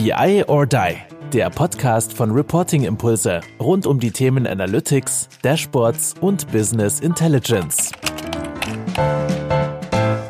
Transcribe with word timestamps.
BI 0.00 0.44
or 0.46 0.64
Die, 0.64 0.96
der 1.32 1.50
Podcast 1.50 2.12
von 2.12 2.30
Reporting 2.30 2.84
Impulse 2.84 3.40
rund 3.58 3.84
um 3.84 3.98
die 3.98 4.12
Themen 4.12 4.46
Analytics, 4.46 5.28
Dashboards 5.42 6.14
und 6.20 6.52
Business 6.52 7.00
Intelligence. 7.00 7.90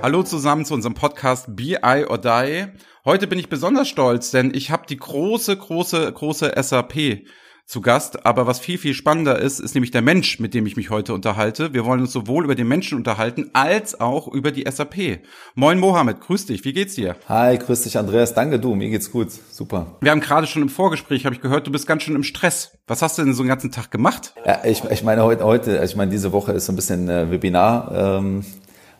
Hallo 0.03 0.23
zusammen 0.23 0.65
zu 0.65 0.73
unserem 0.73 0.95
Podcast 0.95 1.55
BI 1.55 2.07
or 2.09 2.17
Die. 2.17 2.69
Heute 3.05 3.27
bin 3.27 3.39
ich 3.39 3.51
besonders 3.51 3.89
stolz, 3.89 4.31
denn 4.31 4.55
ich 4.55 4.71
habe 4.71 4.87
die 4.89 4.97
große, 4.97 5.55
große, 5.59 6.15
große 6.15 6.51
SAP 6.63 7.27
zu 7.69 7.83
Gast. 7.83 8.25
Aber 8.25 8.47
was 8.47 8.59
viel, 8.59 8.79
viel 8.79 8.95
spannender 8.95 9.39
ist, 9.39 9.61
ist 9.61 9.75
nämlich 9.75 9.91
der 9.91 10.01
Mensch, 10.01 10.41
mit 10.41 10.55
dem 10.55 10.65
ich 10.65 10.77
mich 10.77 10.89
heute 10.89 11.13
unterhalte. 11.13 11.75
Wir 11.75 11.85
wollen 11.85 12.01
uns 12.01 12.13
sowohl 12.13 12.45
über 12.45 12.55
den 12.55 12.67
Menschen 12.67 12.97
unterhalten, 12.97 13.51
als 13.53 14.01
auch 14.01 14.27
über 14.27 14.51
die 14.51 14.65
SAP. 14.69 15.21
Moin 15.55 15.79
Mohammed, 15.79 16.21
grüß 16.21 16.47
dich, 16.47 16.65
wie 16.65 16.73
geht's 16.73 16.95
dir? 16.95 17.15
Hi, 17.29 17.59
grüß 17.59 17.83
dich 17.83 17.99
Andreas, 17.99 18.33
danke 18.33 18.59
du, 18.59 18.75
mir 18.75 18.89
geht's 18.89 19.13
gut, 19.13 19.29
super. 19.31 19.99
Wir 20.01 20.11
haben 20.11 20.21
gerade 20.21 20.47
schon 20.47 20.63
im 20.63 20.71
Vorgespräch, 20.71 21.27
habe 21.27 21.35
ich 21.35 21.43
gehört, 21.43 21.67
du 21.67 21.71
bist 21.71 21.87
ganz 21.87 22.03
schön 22.03 22.17
im 22.17 22.23
Stress. 22.23 22.73
Was 22.87 23.03
hast 23.03 23.19
du 23.19 23.23
denn 23.23 23.35
so 23.35 23.43
den 23.43 23.49
ganzen 23.49 23.71
Tag 23.71 23.91
gemacht? 23.91 24.33
Ja, 24.47 24.65
ich, 24.65 24.83
ich 24.85 25.05
meine 25.05 25.23
heute, 25.25 25.45
heute, 25.45 25.83
ich 25.85 25.95
meine 25.95 26.11
diese 26.11 26.33
Woche 26.33 26.53
ist 26.53 26.65
so 26.65 26.73
ein 26.73 26.77
bisschen 26.77 27.11
äh, 27.11 27.31
Webinar. 27.31 27.93
Ähm, 28.19 28.47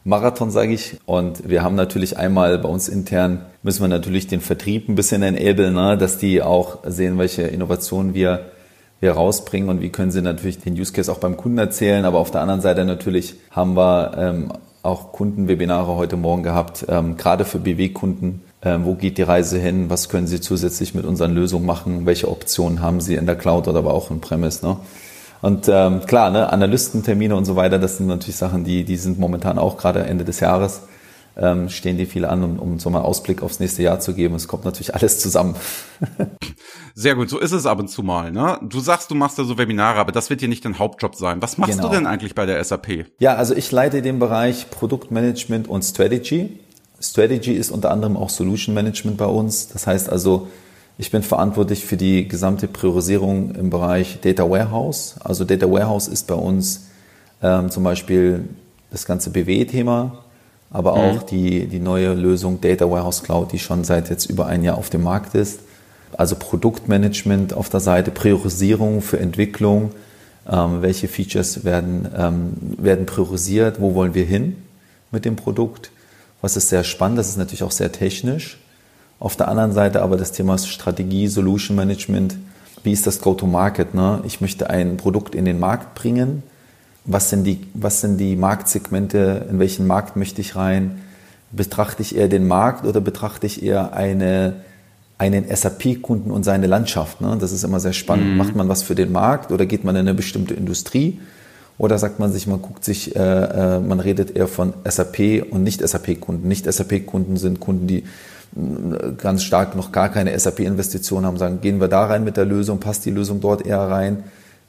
Marathon, 0.05 0.51
sage 0.51 0.73
ich. 0.73 0.99
Und 1.07 1.49
wir 1.49 1.63
haben 1.63 1.75
natürlich 1.75 2.19
einmal 2.19 2.59
bei 2.59 2.69
uns 2.69 2.89
intern, 2.89 3.47
müssen 3.63 3.83
wir 3.83 3.89
natürlich 3.89 4.27
den 4.27 4.41
Vertrieb 4.41 4.89
ein 4.89 4.95
bisschen 4.95 5.23
enablen, 5.23 5.75
ne, 5.75 5.97
dass 5.97 6.19
die 6.19 6.43
auch 6.43 6.79
sehen, 6.85 7.19
welche 7.19 7.43
Innovationen 7.43 8.15
wir 8.15 8.51
wir 9.01 9.13
rausbringen 9.13 9.69
und 9.69 9.81
wie 9.81 9.91
können 9.91 10.11
sie 10.11 10.23
natürlich 10.23 10.59
den 10.59 10.75
Use 10.75 10.93
Case 10.93 11.11
auch 11.11 11.19
beim 11.19 11.37
Kunden 11.37 11.59
erzählen. 11.59 12.05
Aber 12.05 12.19
auf 12.19 12.31
der 12.31 12.41
anderen 12.41 12.61
Seite 12.61 12.85
natürlich 12.85 13.37
haben 13.51 13.77
wir 13.77 14.13
ähm, 14.19 14.53
auch 14.83 15.13
Kundenwebinare 15.13 15.97
heute 15.97 16.17
Morgen 16.17 16.43
gehabt, 16.43 16.87
ähm, 16.89 17.17
gerade 17.17 17.45
für 17.45 17.59
BW-Kunden. 17.59 18.43
Ähm, 18.63 18.85
wo 18.85 18.95
geht 18.95 19.19
die 19.19 19.23
Reise 19.23 19.59
hin? 19.59 19.89
Was 19.89 20.09
können 20.09 20.27
sie 20.27 20.41
zusätzlich 20.41 20.95
mit 20.95 21.05
unseren 21.05 21.33
Lösungen 21.33 21.67
machen? 21.67 22.07
Welche 22.07 22.29
Optionen 22.29 22.83
haben 22.83 23.01
sie 23.01 23.15
in 23.15 23.27
der 23.27 23.37
Cloud 23.37 23.69
oder 23.69 23.79
aber 23.79 23.95
auch 23.95 24.11
in 24.11 24.21
Premise? 24.21 24.67
Ne? 24.67 24.77
Und 25.41 25.69
ähm, 25.69 26.01
klar, 26.07 26.31
ne, 26.31 26.53
Analystentermine 26.53 27.37
und 27.37 27.45
so 27.45 27.55
weiter, 27.55 27.79
das 27.79 27.99
sind 27.99 28.09
natürlich 28.09 28.37
Sachen, 28.37 28.65
die, 28.65 28.83
die 28.83 28.97
sind 28.97 29.21
momentan 29.21 29.59
auch 29.59 29.77
gerade 29.77 30.01
Ende 30.05 30.25
des 30.25 30.41
Jahres 30.41 30.83
ähm, 31.39 31.69
stehen 31.69 31.97
die 31.97 32.07
viel 32.07 32.25
an, 32.25 32.43
um, 32.43 32.59
um 32.59 32.79
so 32.79 32.91
mal 32.91 33.01
Ausblick 33.01 33.43
aufs 33.43 33.61
nächste 33.61 33.83
Jahr 33.83 34.01
zu 34.01 34.13
geben. 34.13 34.35
Es 34.35 34.49
kommt 34.49 34.65
natürlich 34.65 34.95
alles 34.95 35.21
zusammen. 35.21 35.55
Sehr 36.95 37.15
gut, 37.15 37.31
so 37.31 37.39
ist 37.39 37.53
es 37.53 37.65
ab 37.65 37.79
und 37.79 37.89
zu 37.89 38.03
mal. 38.03 38.33
Ne? 38.33 38.59
Du 38.63 38.81
sagst, 38.81 39.11
du 39.11 39.15
machst 39.15 39.39
da 39.39 39.45
so 39.45 39.57
Webinare, 39.57 40.01
aber 40.01 40.11
das 40.11 40.31
wird 40.31 40.41
dir 40.41 40.49
nicht 40.49 40.65
dein 40.65 40.79
Hauptjob 40.79 41.15
sein. 41.15 41.41
Was 41.41 41.57
machst 41.57 41.77
genau. 41.77 41.89
du 41.89 41.95
denn 41.95 42.07
eigentlich 42.07 42.35
bei 42.35 42.45
der 42.45 42.63
SAP? 42.63 43.07
Ja, 43.21 43.37
also 43.37 43.55
ich 43.55 43.71
leite 43.71 44.03
den 44.03 44.19
Bereich 44.19 44.69
Produktmanagement 44.71 45.69
und 45.69 45.83
Strategy. 45.83 46.59
Strategy 47.01 47.53
ist 47.53 47.71
unter 47.71 47.93
anderem 47.93 48.17
auch 48.17 48.31
Solution 48.31 48.75
Management 48.75 49.17
bei 49.17 49.27
uns. 49.27 49.69
Das 49.69 49.87
heißt 49.87 50.11
also, 50.11 50.49
ich 51.01 51.13
bin 51.13 51.23
verantwortlich 51.23 51.85
für 51.85 51.97
die 51.97 52.27
gesamte 52.27 52.67
Priorisierung 52.67 53.55
im 53.55 53.71
Bereich 53.71 54.19
Data 54.21 54.51
Warehouse. 54.51 55.15
Also 55.21 55.45
Data 55.45 55.71
Warehouse 55.71 56.09
ist 56.09 56.27
bei 56.27 56.35
uns 56.35 56.89
ähm, 57.41 57.71
zum 57.71 57.85
Beispiel 57.85 58.49
das 58.91 59.07
ganze 59.07 59.31
BW-Thema, 59.31 60.25
aber 60.71 60.93
mhm. 60.97 60.99
auch 60.99 61.23
die, 61.23 61.67
die 61.67 61.79
neue 61.79 62.15
Lösung 62.15 62.61
Data 62.61 62.91
Warehouse 62.91 63.23
Cloud, 63.23 63.53
die 63.53 63.59
schon 63.59 63.85
seit 63.85 64.11
jetzt 64.11 64.27
über 64.27 64.47
ein 64.47 64.63
Jahr 64.63 64.79
auf 64.79 64.91
dem 64.91 65.03
Markt 65.03 65.35
ist. 65.35 65.61
Also 66.17 66.37
Produktmanagement 66.37 67.53
auf 67.53 67.69
der 67.69 67.81
Seite, 67.81 68.11
Priorisierung 68.11 69.03
für 69.03 69.19
Entwicklung, 69.19 69.93
ähm, 70.51 70.83
welche 70.83 71.09
Features 71.09 71.65
werden, 71.65 72.09
ähm, 72.17 72.53
werden 72.79 73.07
priorisiert, 73.07 73.81
wo 73.81 73.95
wollen 73.95 74.15
wir 74.15 74.25
hin 74.25 74.57
mit 75.11 75.25
dem 75.25 75.37
Produkt. 75.37 75.91
Was 76.41 76.57
ist 76.57 76.69
sehr 76.69 76.85
spannend, 76.85 77.19
das 77.19 77.29
ist 77.29 77.37
natürlich 77.37 77.63
auch 77.63 77.73
sehr 77.73 77.93
technisch. 77.93 78.59
Auf 79.21 79.37
der 79.37 79.49
anderen 79.49 79.73
Seite 79.73 80.03
aber 80.03 80.17
das 80.17 80.33
Thema 80.33 80.57
Strategie, 80.59 81.27
Solution 81.27 81.77
Management, 81.77 82.37
wie 82.85 82.93
ist 82.93 83.07
das 83.07 83.21
Go-to-Market? 83.21 83.95
Ne? 83.95 84.21
Ich 84.25 84.41
möchte 84.41 84.71
ein 84.71 84.97
Produkt 84.97 85.35
in 85.35 85.45
den 85.45 85.59
Markt 85.59 85.95
bringen, 85.95 86.43
was 87.09 87.31
sind 87.31 87.45
die, 87.45 87.59
was 87.75 88.03
sind 88.03 88.19
die 88.19 88.37
Marktsegmente, 88.37 89.47
in 89.51 89.59
welchen 89.59 89.87
Markt 89.87 90.17
möchte 90.17 90.43
ich 90.43 90.55
rein? 90.57 91.01
Betrachte 91.51 92.03
ich 92.03 92.15
eher 92.15 92.29
den 92.29 92.47
Markt 92.47 92.85
oder 92.85 93.01
betrachte 93.01 93.47
ich 93.47 93.63
eher 93.63 93.95
eine, 93.95 94.57
einen 95.17 95.45
SAP-Kunden 95.49 96.31
und 96.31 96.45
seine 96.45 96.67
Landschaft? 96.67 97.23
Ne? 97.23 97.39
Das 97.41 97.51
ist 97.51 97.65
immer 97.65 97.81
sehr 97.81 97.95
spannend. 97.95 98.33
Mhm. 98.33 98.37
Macht 98.37 98.55
man 98.55 98.69
was 98.69 98.83
für 98.83 98.95
den 98.95 99.11
Markt 99.11 99.51
oder 99.51 99.65
geht 99.65 99.85
man 99.85 99.97
in 99.97 100.03
eine 100.03 100.15
bestimmte 100.15 100.53
Industrie? 100.53 101.19
Oder 101.79 101.97
sagt 101.97 102.19
man 102.19 102.31
sich, 102.31 102.47
man 102.47 102.61
guckt 102.61 102.85
sich, 102.85 103.17
äh, 103.17 103.21
äh, 103.21 103.81
man 103.81 104.01
redet 104.01 104.37
eher 104.37 104.49
von 104.49 104.75
SAP 104.87 105.47
und 105.51 105.63
nicht 105.63 105.81
SAP-Kunden. 105.81 106.47
Nicht 106.47 106.71
SAP-Kunden 106.71 107.39
sind 107.39 107.59
Kunden, 107.59 107.87
die 107.87 107.99
äh, 107.99 109.13
ganz 109.17 109.45
stark 109.45 109.77
noch 109.77 109.93
gar 109.93 110.11
keine 110.11 110.39
SAP-Investition 110.39 111.25
haben, 111.25 111.39
sagen, 111.39 111.61
gehen 111.63 111.81
wir 111.81 111.89
da 111.89 112.05
rein 112.05 112.25
mit 112.25 112.37
der 112.37 112.45
Lösung, 112.45 112.81
passt 112.81 113.07
die 113.07 113.11
Lösung 113.11 113.41
dort 113.41 113.65
eher 113.65 113.81
rein? 113.81 114.25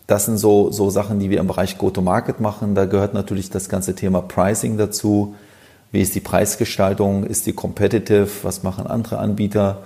Das 0.09 0.25
sind 0.25 0.39
so, 0.39 0.71
so 0.71 0.89
Sachen, 0.89 1.19
die 1.19 1.29
wir 1.29 1.39
im 1.39 1.45
Bereich 1.45 1.77
Go-to-Market 1.77 2.39
machen. 2.39 2.73
Da 2.73 2.85
gehört 2.85 3.13
natürlich 3.13 3.51
das 3.51 3.69
ganze 3.69 3.93
Thema 3.93 4.23
Pricing 4.23 4.75
dazu. 4.75 5.35
Wie 5.91 6.01
ist 6.01 6.15
die 6.15 6.19
Preisgestaltung? 6.19 7.23
Ist 7.23 7.45
die 7.45 7.53
competitive? 7.53 8.27
Was 8.41 8.63
machen 8.63 8.87
andere 8.87 9.19
Anbieter? 9.19 9.83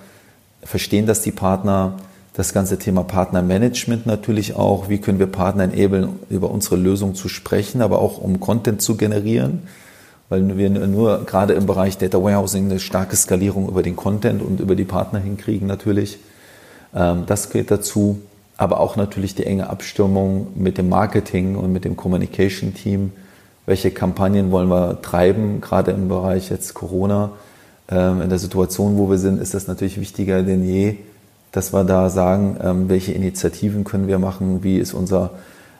Verstehen 0.61 1.07
das 1.07 1.23
die 1.23 1.33
Partner? 1.33 1.95
Das 2.35 2.53
ganze 2.53 2.79
Thema 2.79 3.03
Partnermanagement 3.03 4.05
natürlich 4.05 4.55
auch. 4.55 4.87
Wie 4.87 4.99
können 4.99 5.19
wir 5.19 5.27
Partner 5.27 5.65
enablen, 5.65 6.11
über 6.29 6.51
unsere 6.51 6.77
Lösung 6.77 7.15
zu 7.15 7.27
sprechen, 7.27 7.81
aber 7.81 7.99
auch 7.99 8.17
um 8.17 8.39
Content 8.39 8.81
zu 8.81 8.95
generieren? 8.95 9.63
Weil 10.29 10.57
wir 10.57 10.69
nur 10.69 11.25
gerade 11.25 11.51
im 11.51 11.65
Bereich 11.65 11.97
Data 11.97 12.23
Warehousing 12.23 12.71
eine 12.71 12.79
starke 12.79 13.17
Skalierung 13.17 13.67
über 13.67 13.83
den 13.83 13.97
Content 13.97 14.41
und 14.41 14.61
über 14.61 14.75
die 14.75 14.85
Partner 14.85 15.19
hinkriegen 15.19 15.67
natürlich. 15.67 16.17
Ähm, 16.95 17.23
das 17.27 17.49
geht 17.49 17.69
dazu 17.69 18.21
aber 18.57 18.79
auch 18.79 18.95
natürlich 18.95 19.35
die 19.35 19.45
enge 19.45 19.69
Abstimmung 19.69 20.47
mit 20.55 20.77
dem 20.77 20.89
Marketing 20.89 21.55
und 21.55 21.73
mit 21.73 21.85
dem 21.85 21.97
Communication 21.97 22.73
Team. 22.73 23.11
Welche 23.65 23.91
Kampagnen 23.91 24.51
wollen 24.51 24.69
wir 24.69 25.01
treiben, 25.01 25.61
gerade 25.61 25.91
im 25.91 26.07
Bereich 26.07 26.49
jetzt 26.49 26.73
Corona? 26.73 27.31
Ähm, 27.89 28.21
in 28.21 28.29
der 28.29 28.39
Situation, 28.39 28.97
wo 28.97 29.09
wir 29.09 29.17
sind, 29.17 29.41
ist 29.41 29.53
das 29.53 29.67
natürlich 29.67 29.99
wichtiger 29.99 30.43
denn 30.43 30.65
je, 30.65 30.97
dass 31.51 31.73
wir 31.73 31.83
da 31.83 32.09
sagen, 32.09 32.57
ähm, 32.61 32.89
welche 32.89 33.11
Initiativen 33.13 33.83
können 33.83 34.07
wir 34.07 34.19
machen, 34.19 34.63
wie 34.63 34.77
ist 34.77 34.93
unser, 34.93 35.31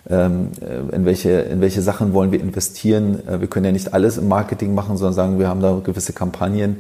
ähm, 0.10 0.50
äh, 0.62 0.96
in 0.96 1.06
welche, 1.06 1.32
in 1.32 1.62
welche 1.62 1.82
Sachen 1.82 2.14
wollen 2.14 2.32
wir 2.32 2.40
investieren. 2.40 3.28
Äh, 3.28 3.42
wir 3.42 3.48
können 3.48 3.66
ja 3.66 3.72
nicht 3.72 3.94
alles 3.94 4.18
im 4.18 4.28
Marketing 4.28 4.76
machen, 4.76 4.98
sondern 4.98 5.14
sagen, 5.14 5.40
wir 5.40 5.48
haben 5.48 5.62
da 5.62 5.80
gewisse 5.84 6.14
Kampagnen 6.14 6.78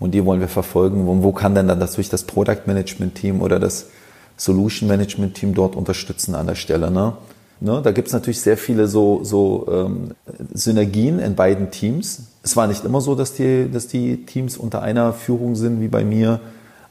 und 0.00 0.12
die 0.12 0.24
wollen 0.24 0.40
wir 0.40 0.48
verfolgen. 0.48 1.08
Und 1.08 1.22
wo 1.22 1.32
kann 1.32 1.54
denn 1.54 1.68
dann 1.68 1.80
das 1.80 1.94
durch 1.94 2.08
das 2.08 2.24
Product 2.24 2.66
Management 2.66 3.14
Team 3.14 3.40
oder 3.40 3.58
das 3.58 3.86
Solution 4.36 4.88
Management 4.88 5.34
Team 5.34 5.54
dort 5.54 5.76
unterstützen 5.76 6.34
an 6.34 6.46
der 6.46 6.54
Stelle. 6.54 6.90
Ne? 6.90 7.14
Ne, 7.58 7.80
da 7.82 7.90
gibt 7.90 8.08
es 8.08 8.14
natürlich 8.14 8.40
sehr 8.40 8.58
viele 8.58 8.86
so, 8.86 9.20
so 9.24 9.66
ähm, 9.70 10.10
Synergien 10.52 11.18
in 11.18 11.34
beiden 11.34 11.70
Teams. 11.70 12.24
Es 12.42 12.54
war 12.54 12.66
nicht 12.66 12.84
immer 12.84 13.00
so, 13.00 13.14
dass 13.14 13.32
die, 13.32 13.70
dass 13.72 13.86
die 13.86 14.26
Teams 14.26 14.58
unter 14.58 14.82
einer 14.82 15.14
Führung 15.14 15.56
sind 15.56 15.80
wie 15.80 15.88
bei 15.88 16.04
mir, 16.04 16.40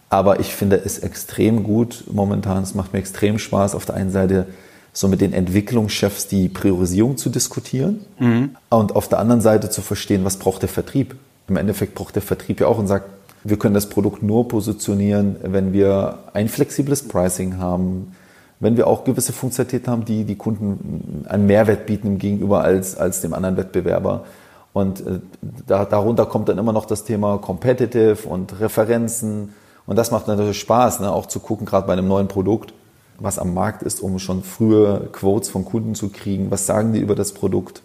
aber 0.10 0.40
ich 0.40 0.56
finde 0.56 0.82
es 0.84 0.98
extrem 0.98 1.62
gut 1.64 2.06
momentan. 2.12 2.64
Es 2.64 2.74
macht 2.74 2.94
mir 2.94 3.00
extrem 3.00 3.38
Spaß, 3.38 3.76
auf 3.76 3.86
der 3.86 3.96
einen 3.96 4.10
Seite 4.10 4.48
so 4.92 5.08
mit 5.08 5.22
den 5.22 5.34
Entwicklungschefs 5.34 6.28
die 6.28 6.50
Priorisierung 6.50 7.18
zu 7.18 7.30
diskutieren 7.30 8.00
mhm. 8.18 8.56
und 8.70 8.96
auf 8.96 9.08
der 9.08 9.20
anderen 9.20 9.42
Seite 9.42 9.70
zu 9.70 9.82
verstehen, 9.82 10.26
was 10.26 10.38
braucht 10.38 10.64
der 10.64 10.70
Vertrieb. 10.70 11.16
Im 11.48 11.58
Endeffekt 11.58 11.94
braucht 11.94 12.16
der 12.16 12.24
Vertrieb 12.24 12.60
ja 12.60 12.68
auch 12.68 12.80
und 12.80 12.88
sagt, 12.88 13.10
wir 13.46 13.58
können 13.58 13.76
das 13.76 13.90
Produkt 13.90 14.24
nur 14.24 14.48
positionieren, 14.48 15.36
wenn 15.44 15.72
wir 15.72 16.18
ein 16.34 16.50
flexibles 16.50 17.08
Pricing 17.08 17.60
haben, 17.60 18.16
wenn 18.60 18.76
wir 18.76 18.88
auch 18.88 19.04
gewisse 19.04 19.34
Funktionalitäten 19.34 19.92
haben, 19.92 20.04
die 20.04 20.24
die 20.24 20.36
Kunden 20.36 21.26
einen 21.30 21.46
Mehrwert 21.46 21.86
bieten 21.86 22.18
gegenüber 22.18 22.64
als, 22.64 22.98
als 22.98 23.22
dem 23.22 23.36
anderen 23.36 23.56
Wettbewerber. 23.56 24.26
Und 24.74 25.06
äh, 25.06 25.20
da, 25.68 25.86
darunter 25.86 26.26
kommt 26.26 26.50
dann 26.50 26.58
immer 26.58 26.74
noch 26.74 26.86
das 26.86 27.04
Thema 27.04 27.38
Competitive 27.38 28.28
und 28.28 28.60
Referenzen. 28.60 29.54
Und 29.86 29.96
das 29.96 30.10
macht 30.10 30.28
natürlich 30.28 30.60
Spaß, 30.60 31.02
ne? 31.02 31.12
auch 31.12 31.28
zu 31.28 31.40
gucken, 31.40 31.68
gerade 31.68 31.86
bei 31.86 31.94
einem 31.94 32.08
neuen 32.08 32.28
Produkt, 32.28 32.74
was 33.20 33.38
am 33.38 33.54
Markt 33.54 33.84
ist, 33.84 34.02
um 34.02 34.18
schon 34.18 34.42
frühe 34.42 35.08
Quotes 35.12 35.50
von 35.50 35.66
Kunden 35.66 35.94
zu 35.94 36.10
kriegen. 36.10 36.50
Was 36.50 36.66
sagen 36.66 36.94
die 36.94 37.00
über 37.00 37.14
das 37.14 37.34
Produkt 37.34 37.84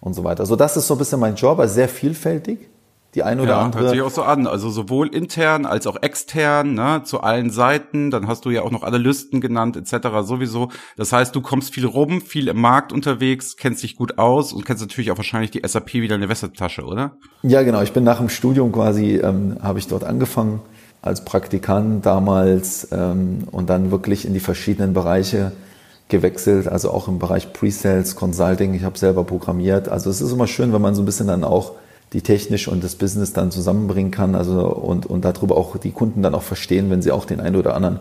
und 0.00 0.14
so 0.14 0.22
weiter. 0.22 0.42
Also 0.42 0.54
das 0.54 0.76
ist 0.76 0.86
so 0.86 0.94
ein 0.94 0.98
bisschen 0.98 1.18
mein 1.18 1.34
Job, 1.34 1.58
also 1.58 1.74
sehr 1.74 1.88
vielfältig 1.88 2.68
die 3.14 3.22
ein 3.22 3.40
oder 3.40 3.50
ja, 3.50 3.60
andere. 3.60 3.82
Hört 3.82 3.92
sich 3.92 4.02
auch 4.02 4.10
so 4.10 4.22
an. 4.22 4.46
Also 4.46 4.70
sowohl 4.70 5.08
intern 5.08 5.66
als 5.66 5.86
auch 5.86 6.00
extern, 6.00 6.74
ne, 6.74 7.02
zu 7.04 7.20
allen 7.20 7.50
Seiten. 7.50 8.10
Dann 8.10 8.26
hast 8.26 8.44
du 8.44 8.50
ja 8.50 8.62
auch 8.62 8.70
noch 8.70 8.82
Analysten 8.82 9.40
genannt, 9.40 9.76
etc. 9.76 10.08
sowieso. 10.22 10.70
Das 10.96 11.12
heißt, 11.12 11.34
du 11.36 11.42
kommst 11.42 11.74
viel 11.74 11.84
rum, 11.84 12.22
viel 12.22 12.48
im 12.48 12.60
Markt 12.60 12.92
unterwegs, 12.92 13.56
kennst 13.56 13.82
dich 13.82 13.96
gut 13.96 14.18
aus 14.18 14.52
und 14.52 14.64
kennst 14.64 14.82
natürlich 14.82 15.10
auch 15.10 15.18
wahrscheinlich 15.18 15.50
die 15.50 15.62
SAP 15.64 15.94
wieder 15.94 16.14
in 16.14 16.22
der 16.22 16.30
Wässertasche, 16.30 16.84
oder? 16.84 17.12
Ja, 17.42 17.62
genau. 17.62 17.82
Ich 17.82 17.92
bin 17.92 18.04
nach 18.04 18.18
dem 18.18 18.30
Studium 18.30 18.72
quasi, 18.72 19.16
ähm, 19.16 19.58
habe 19.62 19.78
ich 19.78 19.88
dort 19.88 20.04
angefangen 20.04 20.60
als 21.02 21.24
Praktikant 21.24 22.06
damals 22.06 22.88
ähm, 22.92 23.48
und 23.50 23.68
dann 23.68 23.90
wirklich 23.90 24.24
in 24.24 24.32
die 24.32 24.40
verschiedenen 24.40 24.94
Bereiche 24.94 25.52
gewechselt, 26.08 26.68
also 26.68 26.90
auch 26.90 27.08
im 27.08 27.18
Bereich 27.18 27.52
Pre-Sales, 27.52 28.16
Consulting. 28.16 28.74
Ich 28.74 28.84
habe 28.84 28.98
selber 28.98 29.24
programmiert. 29.24 29.88
Also 29.88 30.10
es 30.10 30.20
ist 30.20 30.32
immer 30.32 30.46
schön, 30.46 30.72
wenn 30.72 30.82
man 30.82 30.94
so 30.94 31.02
ein 31.02 31.06
bisschen 31.06 31.26
dann 31.26 31.42
auch 31.42 31.72
die 32.12 32.20
technisch 32.20 32.68
und 32.68 32.84
das 32.84 32.94
Business 32.94 33.32
dann 33.32 33.50
zusammenbringen 33.50 34.10
kann, 34.10 34.34
also 34.34 34.66
und, 34.66 35.06
und 35.06 35.24
darüber 35.24 35.56
auch 35.56 35.76
die 35.78 35.92
Kunden 35.92 36.22
dann 36.22 36.34
auch 36.34 36.42
verstehen, 36.42 36.90
wenn 36.90 37.02
sie 37.02 37.10
auch 37.10 37.24
den 37.24 37.40
einen 37.40 37.56
oder 37.56 37.74
anderen 37.74 38.00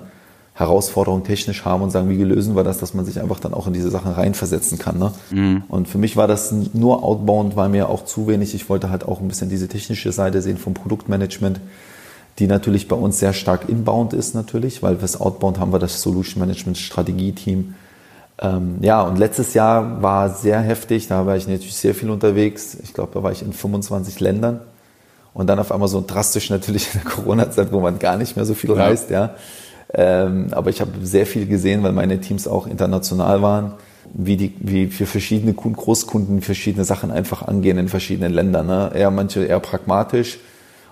Herausforderung 0.54 1.24
technisch 1.24 1.64
haben 1.64 1.82
und 1.82 1.92
sagen, 1.92 2.10
wie 2.10 2.24
lösen 2.24 2.56
wir 2.56 2.64
das, 2.64 2.78
dass 2.78 2.94
man 2.94 3.06
sich 3.06 3.22
einfach 3.22 3.40
dann 3.40 3.54
auch 3.54 3.68
in 3.68 3.74
diese 3.74 3.90
Sachen 3.90 4.12
reinversetzen 4.12 4.78
kann. 4.78 5.00
Ne? 5.00 5.14
Mhm. 5.32 5.64
Und 5.70 5.88
für 5.88 5.98
mich 5.98 6.18
war 6.18 6.28
das 6.28 6.52
nur 6.74 7.04
Outbound, 7.04 7.56
war 7.56 7.70
mir 7.70 7.90
auch 7.90 8.04
zu 8.04 8.28
wenig. 8.28 8.54
Ich 8.54 8.70
wollte 8.70 8.90
halt 8.90 9.06
auch 9.08 9.22
ein 9.22 9.28
bisschen 9.28 9.50
diese 9.50 9.70
technische 9.70 10.12
Seite 10.12 10.42
sehen 10.42 10.58
vom 10.58 10.74
Produktmanagement, 10.74 11.62
die 12.38 12.48
natürlich 12.48 12.90
bei 12.90 12.98
uns 12.98 13.20
sehr 13.20 13.34
stark 13.34 13.70
inbound 13.70 14.14
ist 14.14 14.36
natürlich, 14.36 14.84
weil 14.84 14.98
fürs 14.98 15.20
Outbound 15.20 15.58
haben 15.58 15.72
wir 15.72 15.80
das 15.80 16.02
Solution 16.02 16.42
Management 16.42 16.78
Strategie-Team. 16.78 17.76
Ähm, 18.42 18.78
ja, 18.82 19.02
und 19.04 19.20
letztes 19.20 19.54
Jahr 19.54 20.02
war 20.02 20.30
sehr 20.30 20.60
heftig, 20.62 21.08
da 21.08 21.26
war 21.26 21.38
ich 21.38 21.48
natürlich 21.48 21.76
sehr 21.76 21.94
viel 21.94 22.10
unterwegs. 22.10 22.76
Ich 22.82 22.94
glaube, 22.94 23.12
da 23.14 23.22
war 23.22 23.32
ich 23.32 23.44
in 23.44 23.54
25 23.54 24.20
Ländern. 24.20 24.62
Und 25.34 25.48
dann 25.48 25.60
auf 25.60 25.72
einmal 25.72 25.88
so 25.88 26.04
drastisch 26.06 26.50
natürlich 26.50 26.94
in 26.94 27.02
der 27.02 27.12
Corona-Zeit, 27.12 27.72
wo 27.72 27.80
man 27.80 28.00
gar 28.00 28.18
nicht 28.18 28.36
mehr 28.36 28.46
so 28.46 28.54
viel 28.54 28.72
ja. 28.72 28.76
reist, 28.78 29.10
ja. 29.10 29.36
Ähm, 29.94 30.48
aber 30.52 30.70
ich 30.70 30.82
habe 30.82 30.92
sehr 31.04 31.26
viel 31.26 31.46
gesehen, 31.46 31.84
weil 31.84 31.92
meine 31.92 32.20
Teams 32.20 32.48
auch 32.48 32.66
international 32.66 33.42
waren, 33.42 33.74
wie, 34.14 34.38
die, 34.38 34.54
wie 34.60 34.88
für 34.88 35.06
verschiedene 35.06 35.54
Großkunden 35.54 36.42
verschiedene 36.42 36.86
Sachen 36.86 37.12
einfach 37.12 37.44
angehen 37.44 37.78
in 37.78 37.90
verschiedenen 37.90 38.34
Ländern. 38.34 38.68
Ne? 38.68 38.92
Eher 38.94 39.12
manche 39.12 39.44
eher 39.44 39.60
pragmatisch 39.60 40.40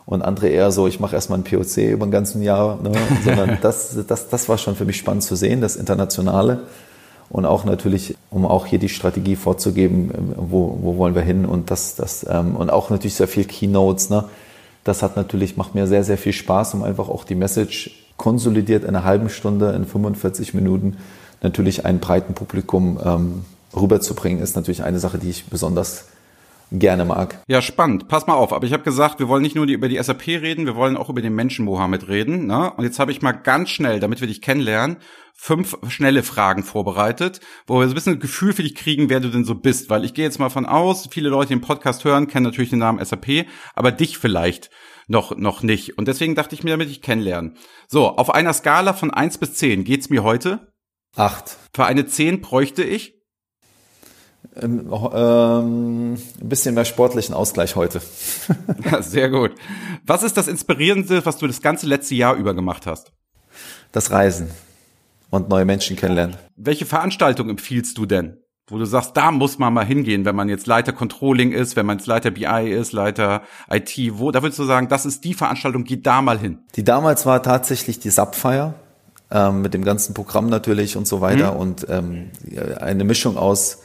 und 0.05 0.21
andere 0.21 0.49
eher 0.49 0.71
so, 0.71 0.87
ich 0.87 0.99
mache 0.99 1.15
erstmal 1.15 1.39
ein 1.39 1.43
POC 1.43 1.77
über 1.77 2.05
ein 2.05 2.11
ganzen 2.11 2.41
Jahr. 2.41 2.77
Ne? 2.81 2.91
Sondern 3.23 3.57
das, 3.61 3.97
das, 4.05 4.29
das 4.29 4.49
war 4.49 4.57
schon 4.57 4.75
für 4.75 4.85
mich 4.85 4.97
spannend 4.97 5.23
zu 5.23 5.35
sehen, 5.35 5.61
das 5.61 5.75
Internationale. 5.75 6.59
Und 7.29 7.45
auch 7.45 7.63
natürlich, 7.63 8.15
um 8.31 8.45
auch 8.45 8.65
hier 8.65 8.79
die 8.79 8.89
Strategie 8.89 9.35
vorzugeben, 9.35 10.33
wo, 10.35 10.79
wo 10.81 10.97
wollen 10.97 11.13
wir 11.13 11.21
hin 11.21 11.45
und 11.45 11.69
das, 11.69 11.95
das 11.95 12.25
ähm, 12.27 12.55
und 12.55 12.71
auch 12.71 12.89
natürlich 12.89 13.15
sehr 13.15 13.27
viel 13.27 13.45
Keynotes. 13.45 14.09
Ne? 14.09 14.25
Das 14.83 15.03
hat 15.03 15.15
natürlich, 15.15 15.55
macht 15.55 15.75
mir 15.75 15.85
sehr, 15.85 16.03
sehr 16.03 16.17
viel 16.17 16.33
Spaß, 16.33 16.73
um 16.73 16.83
einfach 16.83 17.07
auch 17.07 17.23
die 17.23 17.35
Message 17.35 17.91
konsolidiert 18.17 18.83
in 18.83 18.89
einer 18.89 19.03
halben 19.03 19.29
Stunde, 19.29 19.71
in 19.73 19.85
45 19.85 20.53
Minuten 20.53 20.97
natürlich 21.41 21.85
einem 21.85 21.99
breiten 21.99 22.33
Publikum 22.33 22.99
ähm, 23.03 23.45
rüberzubringen, 23.75 24.41
ist 24.41 24.55
natürlich 24.55 24.83
eine 24.83 24.99
Sache, 24.99 25.19
die 25.19 25.29
ich 25.29 25.45
besonders 25.45 26.05
gerne 26.71 27.05
mag. 27.05 27.41
Ja, 27.47 27.61
spannend. 27.61 28.07
Pass 28.07 28.27
mal 28.27 28.33
auf. 28.33 28.53
Aber 28.53 28.65
ich 28.65 28.73
habe 28.73 28.83
gesagt, 28.83 29.19
wir 29.19 29.27
wollen 29.27 29.41
nicht 29.41 29.55
nur 29.55 29.65
die, 29.65 29.73
über 29.73 29.89
die 29.89 30.01
SAP 30.01 30.27
reden, 30.27 30.65
wir 30.65 30.75
wollen 30.75 30.97
auch 30.97 31.09
über 31.09 31.21
den 31.21 31.33
Menschen 31.33 31.65
Mohammed 31.65 32.07
reden. 32.07 32.47
Ne? 32.47 32.71
Und 32.71 32.83
jetzt 32.83 32.99
habe 32.99 33.11
ich 33.11 33.21
mal 33.21 33.31
ganz 33.31 33.69
schnell, 33.69 33.99
damit 33.99 34.21
wir 34.21 34.27
dich 34.27 34.41
kennenlernen, 34.41 34.97
fünf 35.33 35.77
schnelle 35.87 36.21
Fragen 36.21 36.63
vorbereitet, 36.63 37.39
wo 37.65 37.79
wir 37.79 37.87
so 37.87 37.93
ein 37.93 37.95
bisschen 37.95 38.13
ein 38.13 38.19
Gefühl 38.19 38.53
für 38.53 38.63
dich 38.63 38.75
kriegen, 38.75 39.09
wer 39.09 39.19
du 39.19 39.29
denn 39.29 39.45
so 39.45 39.55
bist. 39.55 39.89
Weil 39.89 40.05
ich 40.05 40.13
gehe 40.13 40.25
jetzt 40.25 40.39
mal 40.39 40.49
von 40.49 40.65
aus, 40.65 41.07
viele 41.11 41.29
Leute, 41.29 41.49
die 41.49 41.55
den 41.55 41.61
Podcast 41.61 42.03
hören, 42.03 42.27
kennen 42.27 42.45
natürlich 42.45 42.69
den 42.69 42.79
Namen 42.79 43.03
SAP, 43.03 43.45
aber 43.73 43.91
dich 43.91 44.17
vielleicht 44.17 44.69
noch, 45.07 45.35
noch 45.35 45.63
nicht. 45.63 45.97
Und 45.97 46.07
deswegen 46.07 46.35
dachte 46.35 46.55
ich 46.55 46.63
mir, 46.63 46.71
damit 46.71 46.89
ich 46.89 47.01
kennenlernen. 47.01 47.57
So, 47.87 48.09
auf 48.09 48.33
einer 48.33 48.53
Skala 48.53 48.93
von 48.93 49.11
eins 49.11 49.37
bis 49.37 49.55
zehn 49.55 49.83
geht's 49.83 50.09
mir 50.09 50.23
heute? 50.23 50.71
Acht. 51.15 51.57
Für 51.73 51.85
eine 51.85 52.05
zehn 52.05 52.41
bräuchte 52.41 52.83
ich? 52.83 53.18
Ähm, 54.61 54.91
ähm, 54.91 56.13
ein 56.13 56.49
bisschen 56.49 56.75
mehr 56.75 56.85
sportlichen 56.85 57.33
Ausgleich 57.33 57.75
heute. 57.75 58.01
ja, 58.91 59.01
sehr 59.01 59.29
gut. 59.29 59.51
Was 60.05 60.23
ist 60.23 60.37
das 60.37 60.47
Inspirierendste, 60.47 61.25
was 61.25 61.37
du 61.37 61.47
das 61.47 61.61
ganze 61.61 61.87
letzte 61.87 62.15
Jahr 62.15 62.35
über 62.35 62.53
gemacht 62.53 62.85
hast? 62.85 63.11
Das 63.91 64.11
Reisen 64.11 64.49
und 65.29 65.49
neue 65.49 65.65
Menschen 65.65 65.95
kennenlernen. 65.95 66.37
Welche 66.55 66.85
Veranstaltung 66.85 67.49
empfiehlst 67.49 67.97
du 67.97 68.05
denn? 68.05 68.37
wo 68.71 68.77
du 68.77 68.85
sagst, 68.85 69.17
da 69.17 69.31
muss 69.31 69.57
man 69.57 69.73
mal 69.73 69.85
hingehen, 69.85 70.25
wenn 70.25 70.35
man 70.35 70.47
jetzt 70.49 70.67
Leiter 70.67 70.93
Controlling 70.93 71.51
ist, 71.51 71.75
wenn 71.75 71.85
man 71.85 71.97
jetzt 71.97 72.07
Leiter 72.07 72.31
BI 72.31 72.69
ist, 72.69 72.91
Leiter 72.91 73.41
IT, 73.69 73.97
wo, 74.13 74.31
da 74.31 74.43
würdest 74.43 74.59
du 74.59 74.63
sagen, 74.63 74.87
das 74.87 75.05
ist 75.05 75.23
die 75.23 75.33
Veranstaltung, 75.33 75.83
geht 75.83 76.05
da 76.05 76.21
mal 76.21 76.37
hin. 76.37 76.59
Die 76.75 76.83
damals 76.83 77.25
war 77.25 77.41
tatsächlich 77.41 77.99
die 77.99 78.09
Sapphire, 78.09 78.75
ähm, 79.31 79.61
mit 79.61 79.73
dem 79.73 79.83
ganzen 79.83 80.13
Programm 80.13 80.47
natürlich 80.47 80.97
und 80.97 81.07
so 81.07 81.21
weiter 81.21 81.53
mhm. 81.53 81.59
und 81.59 81.87
ähm, 81.89 82.31
eine 82.79 83.03
Mischung 83.03 83.37
aus 83.37 83.79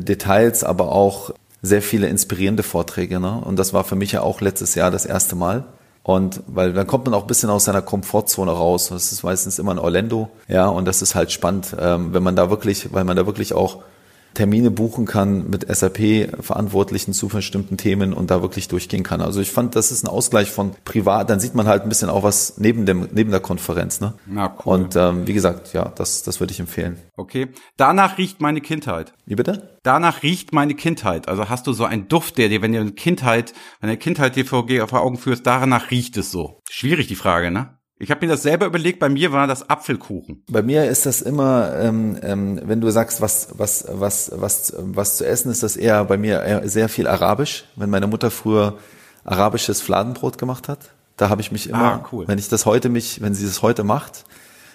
Details, 0.00 0.64
aber 0.64 0.92
auch 0.92 1.30
sehr 1.62 1.82
viele 1.82 2.08
inspirierende 2.08 2.62
Vorträge. 2.62 3.20
Ne? 3.20 3.40
Und 3.44 3.58
das 3.58 3.72
war 3.72 3.84
für 3.84 3.96
mich 3.96 4.12
ja 4.12 4.22
auch 4.22 4.40
letztes 4.40 4.74
Jahr 4.74 4.90
das 4.90 5.06
erste 5.06 5.36
Mal. 5.36 5.64
Und 6.02 6.42
weil 6.46 6.74
dann 6.74 6.86
kommt 6.86 7.06
man 7.06 7.14
auch 7.14 7.22
ein 7.22 7.26
bisschen 7.26 7.48
aus 7.48 7.64
seiner 7.64 7.80
Komfortzone 7.80 8.50
raus. 8.50 8.88
Das 8.88 9.10
ist 9.10 9.22
meistens 9.22 9.58
immer 9.58 9.72
in 9.72 9.78
Orlando. 9.78 10.28
Ja, 10.48 10.66
und 10.66 10.84
das 10.84 11.00
ist 11.00 11.14
halt 11.14 11.32
spannend, 11.32 11.74
ähm, 11.80 12.12
wenn 12.12 12.22
man 12.22 12.36
da 12.36 12.50
wirklich, 12.50 12.92
weil 12.92 13.04
man 13.04 13.16
da 13.16 13.24
wirklich 13.24 13.54
auch 13.54 13.78
Termine 14.34 14.70
buchen 14.70 15.06
kann 15.06 15.48
mit 15.48 15.66
SAP-Verantwortlichen 15.68 17.12
zu 17.12 17.28
bestimmten 17.28 17.76
Themen 17.76 18.12
und 18.12 18.30
da 18.30 18.42
wirklich 18.42 18.68
durchgehen 18.68 19.02
kann. 19.02 19.20
Also 19.20 19.40
ich 19.40 19.50
fand, 19.50 19.76
das 19.76 19.90
ist 19.90 20.04
ein 20.04 20.08
Ausgleich 20.08 20.50
von 20.50 20.72
privat, 20.84 21.30
dann 21.30 21.40
sieht 21.40 21.54
man 21.54 21.66
halt 21.66 21.82
ein 21.82 21.88
bisschen 21.88 22.10
auch 22.10 22.22
was 22.22 22.58
neben 22.58 22.86
dem, 22.86 23.08
neben 23.12 23.30
der 23.30 23.40
Konferenz. 23.40 24.00
Ne? 24.00 24.14
Na, 24.26 24.54
cool. 24.64 24.74
Und 24.74 24.96
ähm, 24.96 25.26
wie 25.26 25.32
gesagt, 25.32 25.72
ja, 25.72 25.92
das, 25.94 26.22
das 26.22 26.40
würde 26.40 26.52
ich 26.52 26.60
empfehlen. 26.60 26.98
Okay. 27.16 27.48
Danach 27.76 28.18
riecht 28.18 28.40
meine 28.40 28.60
Kindheit. 28.60 29.14
Wie 29.26 29.36
bitte? 29.36 29.78
Danach 29.82 30.22
riecht 30.22 30.52
meine 30.52 30.74
Kindheit. 30.74 31.28
Also 31.28 31.48
hast 31.48 31.66
du 31.66 31.72
so 31.72 31.84
einen 31.84 32.08
Duft, 32.08 32.38
der 32.38 32.48
dir, 32.48 32.62
wenn 32.62 32.72
dir 32.72 32.80
eine 32.80 32.92
Kindheit, 32.92 33.52
wenn 33.80 33.88
der 33.88 33.96
Kindheit 33.96 34.36
dir 34.36 34.44
vor, 34.44 34.66
vor 34.88 35.02
Augen 35.02 35.16
führst, 35.16 35.46
danach 35.46 35.90
riecht 35.90 36.16
es 36.16 36.30
so. 36.30 36.60
Schwierig 36.68 37.06
die 37.06 37.16
Frage, 37.16 37.50
ne? 37.50 37.78
Ich 37.98 38.10
habe 38.10 38.26
mir 38.26 38.32
das 38.32 38.42
selber 38.42 38.66
überlegt, 38.66 38.98
bei 38.98 39.08
mir 39.08 39.32
war 39.32 39.46
das 39.46 39.70
Apfelkuchen. 39.70 40.42
Bei 40.50 40.62
mir 40.62 40.88
ist 40.88 41.06
das 41.06 41.22
immer, 41.22 41.72
ähm, 41.78 42.18
ähm, 42.22 42.60
wenn 42.64 42.80
du 42.80 42.90
sagst, 42.90 43.20
was, 43.20 43.48
was, 43.52 43.86
was, 43.88 44.32
was, 44.34 44.74
was 44.76 45.16
zu 45.16 45.26
essen, 45.26 45.50
ist 45.50 45.62
das 45.62 45.76
eher 45.76 46.04
bei 46.04 46.16
mir 46.16 46.62
sehr 46.64 46.88
viel 46.88 47.06
Arabisch. 47.06 47.64
Wenn 47.76 47.90
meine 47.90 48.08
Mutter 48.08 48.30
früher 48.30 48.78
arabisches 49.24 49.80
Fladenbrot 49.80 50.38
gemacht 50.38 50.68
hat, 50.68 50.90
da 51.16 51.28
habe 51.28 51.40
ich 51.40 51.52
mich 51.52 51.68
immer, 51.68 51.78
ah, 51.78 52.08
cool. 52.12 52.26
wenn 52.26 52.38
ich 52.38 52.48
das 52.48 52.66
heute 52.66 52.88
mich, 52.88 53.20
wenn 53.20 53.34
sie 53.34 53.46
das 53.46 53.62
heute 53.62 53.84
macht, 53.84 54.24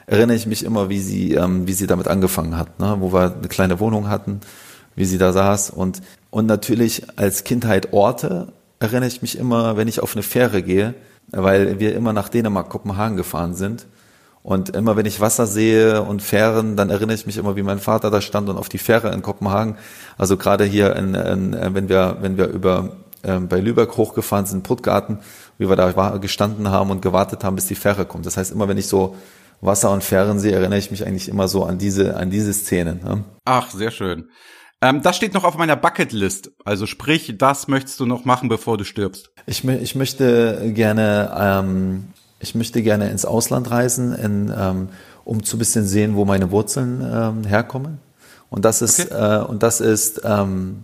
erinnere 0.08 0.38
ich 0.38 0.48
mich 0.48 0.64
immer, 0.64 0.90
wie 0.90 1.02
sie, 1.02 1.34
ähm, 1.34 1.68
wie 1.68 1.74
sie 1.74 1.88
damit 1.88 2.08
angefangen 2.08 2.58
hat, 2.58 2.80
ne? 2.80 2.96
wo 3.00 3.12
wir 3.12 3.36
eine 3.36 3.50
kleine 3.50 3.80
Wohnung 3.82 4.10
hatten, 4.10 4.40
wie 4.96 5.06
sie 5.06 5.18
da 5.18 5.34
saß 5.34 5.70
und 5.70 6.02
und 6.32 6.46
natürlich 6.46 7.18
als 7.18 7.44
Kindheit 7.44 7.94
Orte 7.94 8.54
erinnere 8.80 9.08
ich 9.08 9.22
mich 9.22 9.38
immer, 9.38 9.78
wenn 9.78 9.88
ich 9.88 10.02
auf 10.02 10.14
eine 10.16 10.24
Fähre 10.24 10.64
gehe, 10.64 10.96
weil 11.32 11.80
wir 11.80 11.96
immer 11.96 12.14
nach 12.14 12.30
Dänemark, 12.30 12.70
Kopenhagen 12.70 13.18
gefahren 13.18 13.54
sind. 13.54 13.86
Und 14.42 14.70
immer 14.70 14.96
wenn 14.96 15.06
ich 15.06 15.20
Wasser 15.20 15.46
sehe 15.46 16.02
und 16.02 16.22
Fähren, 16.22 16.78
dann 16.78 16.90
erinnere 16.90 17.16
ich 17.16 17.26
mich 17.26 17.38
immer, 17.38 17.56
wie 17.56 17.62
mein 17.62 17.80
Vater 17.80 18.10
da 18.10 18.22
stand 18.22 18.50
und 18.50 18.58
auf 18.58 18.70
die 18.70 18.78
Fähre 18.78 19.12
in 19.12 19.22
Kopenhagen. 19.22 19.78
Also 20.18 20.38
gerade 20.38 20.64
hier, 20.64 20.96
in, 20.96 21.14
in, 21.14 21.76
wenn 21.76 21.90
wir 21.90 22.18
wenn 22.22 22.38
wir 22.38 22.48
über 22.48 22.94
ähm, 23.24 23.50
bei 23.50 23.60
Lübeck 23.60 23.98
hochgefahren 23.98 24.46
sind, 24.46 24.64
Puttgarten, 24.64 25.20
wie 25.58 25.70
wir 25.70 25.76
da 25.76 26.18
gestanden 26.18 26.72
haben 26.72 26.90
und 26.90 27.02
gewartet 27.02 27.44
haben, 27.44 27.56
bis 27.56 27.66
die 27.66 27.76
Fähre 27.76 28.06
kommt. 28.06 28.26
Das 28.26 28.38
heißt, 28.38 28.52
immer 28.54 28.70
wenn 28.70 28.78
ich 28.78 28.88
so 28.88 29.18
Wasser 29.60 29.92
und 29.92 30.06
Fähren 30.06 30.40
sehe, 30.40 30.54
erinnere 30.54 30.80
ich 30.80 30.90
mich 30.90 31.06
eigentlich 31.06 31.28
immer 31.28 31.50
so 31.50 31.66
an 31.66 31.78
diese 31.78 32.16
an 32.16 32.30
diese 32.30 32.54
Szenen. 32.54 33.02
Ne? 33.04 33.24
Ach, 33.44 33.70
sehr 33.72 33.92
schön. 33.92 34.30
Ähm, 34.82 35.02
das 35.02 35.18
steht 35.18 35.34
noch 35.34 35.44
auf 35.44 35.58
meiner 35.58 35.76
Bucketlist. 35.76 36.52
Also 36.64 36.86
sprich, 36.86 37.36
das 37.38 37.68
möchtest 37.68 38.00
du 38.00 38.06
noch 38.06 38.26
machen, 38.26 38.48
bevor 38.48 38.78
du 38.78 38.86
stirbst. 38.86 39.32
Ich, 39.46 39.66
ich 39.66 39.96
möchte 39.96 40.72
gerne, 40.74 41.36
ähm, 41.38 42.08
ich 42.40 42.56
möchte 42.56 42.82
gerne 42.82 43.10
ins 43.10 43.26
Ausland 43.26 43.70
reisen, 43.72 44.14
in, 44.14 44.54
ähm, 44.58 44.90
um 45.26 45.44
zu 45.44 45.58
bisschen 45.58 45.86
sehen, 45.86 46.16
wo 46.16 46.24
meine 46.24 46.52
Wurzeln 46.52 47.02
ähm, 47.02 47.44
herkommen. 47.44 48.00
Und 48.50 48.66
das 48.66 48.82
ist, 48.82 49.12
okay. 49.12 49.42
äh, 49.42 49.44
und 49.44 49.64
das 49.64 49.82
ist 49.82 50.22
ähm, 50.24 50.84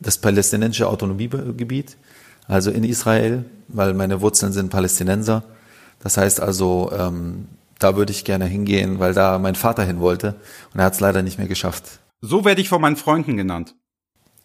das 0.00 0.18
palästinensische 0.18 0.88
Autonomiegebiet, 0.88 1.96
also 2.46 2.70
in 2.70 2.84
Israel, 2.84 3.44
weil 3.68 3.94
meine 3.94 4.20
Wurzeln 4.20 4.52
sind 4.52 4.70
Palästinenser. 4.70 5.42
Das 6.00 6.16
heißt 6.16 6.40
also, 6.40 6.92
ähm, 6.96 7.48
da 7.78 7.96
würde 7.96 8.12
ich 8.12 8.24
gerne 8.24 8.46
hingehen, 8.46 8.98
weil 8.98 9.14
da 9.14 9.38
mein 9.38 9.56
Vater 9.56 9.82
hin 9.82 10.00
wollte 10.00 10.36
und 10.72 10.80
er 10.80 10.86
hat 10.86 10.94
es 10.94 11.00
leider 11.00 11.22
nicht 11.22 11.38
mehr 11.38 11.48
geschafft. 11.48 11.98
So 12.26 12.46
werde 12.46 12.62
ich 12.62 12.70
von 12.70 12.80
meinen 12.80 12.96
Freunden 12.96 13.36
genannt. 13.36 13.76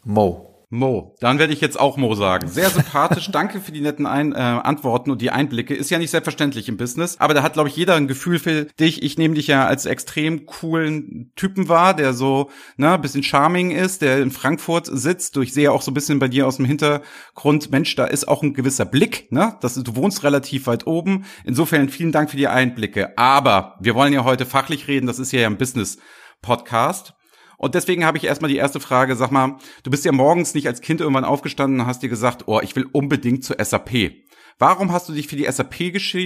Mo. 0.04 0.68
Mo. 0.70 1.16
Dann 1.22 1.40
werde 1.40 1.54
ich 1.54 1.62
jetzt 1.62 1.80
auch 1.80 1.96
Mo 1.96 2.14
sagen. 2.14 2.50
Sehr 2.50 2.70
sympathisch. 2.70 3.28
Danke 3.32 3.62
für 3.62 3.72
die 3.72 3.80
netten 3.80 4.06
Ein 4.06 4.34
äh, 4.34 4.36
Antworten 4.36 5.12
und 5.12 5.22
die 5.22 5.32
Einblicke. 5.32 5.74
Ist 5.74 5.90
ja 5.90 5.98
nicht 5.98 6.12
selbstverständlich 6.12 6.68
im 6.68 6.76
Business, 6.76 7.16
aber 7.20 7.34
da 7.34 7.42
hat, 7.42 7.54
glaube 7.54 7.70
ich, 7.70 7.78
jeder 7.78 7.96
ein 7.96 8.10
Gefühl 8.10 8.38
für 8.38 8.66
dich. 8.66 9.02
Ich 9.02 9.18
nehme 9.18 9.34
dich 9.34 9.48
ja 9.48 9.66
als 9.66 9.86
extrem 9.86 10.46
coolen 10.46 11.32
Typen 11.38 11.70
wahr, 11.70 11.96
der 11.96 12.14
so 12.14 12.52
ne, 12.76 13.00
bisschen 13.00 13.24
charming 13.24 13.72
ist, 13.72 14.02
der 14.02 14.22
in 14.22 14.30
Frankfurt 14.30 14.86
sitzt. 14.92 15.38
Du, 15.38 15.42
ich 15.42 15.54
sehe 15.54 15.72
auch 15.72 15.82
so 15.82 15.90
ein 15.90 15.96
bisschen 15.96 16.20
bei 16.20 16.28
dir 16.28 16.48
aus 16.48 16.58
dem 16.58 16.66
Hintergrund, 16.66 17.72
Mensch, 17.72 17.96
da 17.96 18.06
ist 18.06 18.28
auch 18.28 18.44
ein 18.44 18.54
gewisser 18.54 18.86
Blick. 18.86 19.32
Ne? 19.32 19.58
Das, 19.62 19.76
du 19.76 19.96
wohnst 19.96 20.24
relativ 20.24 20.68
weit 20.68 20.86
oben. 20.86 21.26
Insofern 21.46 21.88
vielen 21.88 22.12
Dank 22.12 22.30
für 22.30 22.38
die 22.38 22.50
Einblicke. 22.50 23.18
Aber 23.18 23.78
wir 23.80 23.96
wollen 23.96 24.12
ja 24.12 24.26
heute 24.26 24.46
fachlich 24.46 24.90
reden. 24.90 25.08
Das 25.08 25.18
ist 25.18 25.32
ja 25.32 25.48
ein 25.48 25.58
Business-Podcast. 25.58 27.14
Und 27.60 27.76
deswegen 27.76 28.06
habe 28.06 28.18
ich 28.18 28.24
erstmal 28.24 28.50
die 28.50 28.56
erste 28.56 28.80
Frage, 28.80 29.18
sag 29.18 29.32
mal, 29.32 29.58
du 29.84 29.92
bist 29.92 30.06
ja 30.06 30.14
morgens 30.14 30.54
nicht 30.54 30.66
als 30.66 30.80
Kind 30.80 31.02
irgendwann 31.02 31.26
aufgestanden 31.26 31.82
und 31.82 31.88
hast 31.88 32.02
dir 32.02 32.08
gesagt, 32.08 32.44
oh, 32.48 32.62
ich 32.62 32.74
will 32.78 32.88
unbedingt 32.94 33.44
zur 33.44 33.64
SAP. 33.64 34.14
Warum 34.62 34.92
hast 34.92 35.08
du 35.08 35.14
dich 35.14 35.28
für 35.28 35.38
die 35.38 35.50
SAP 35.50 35.80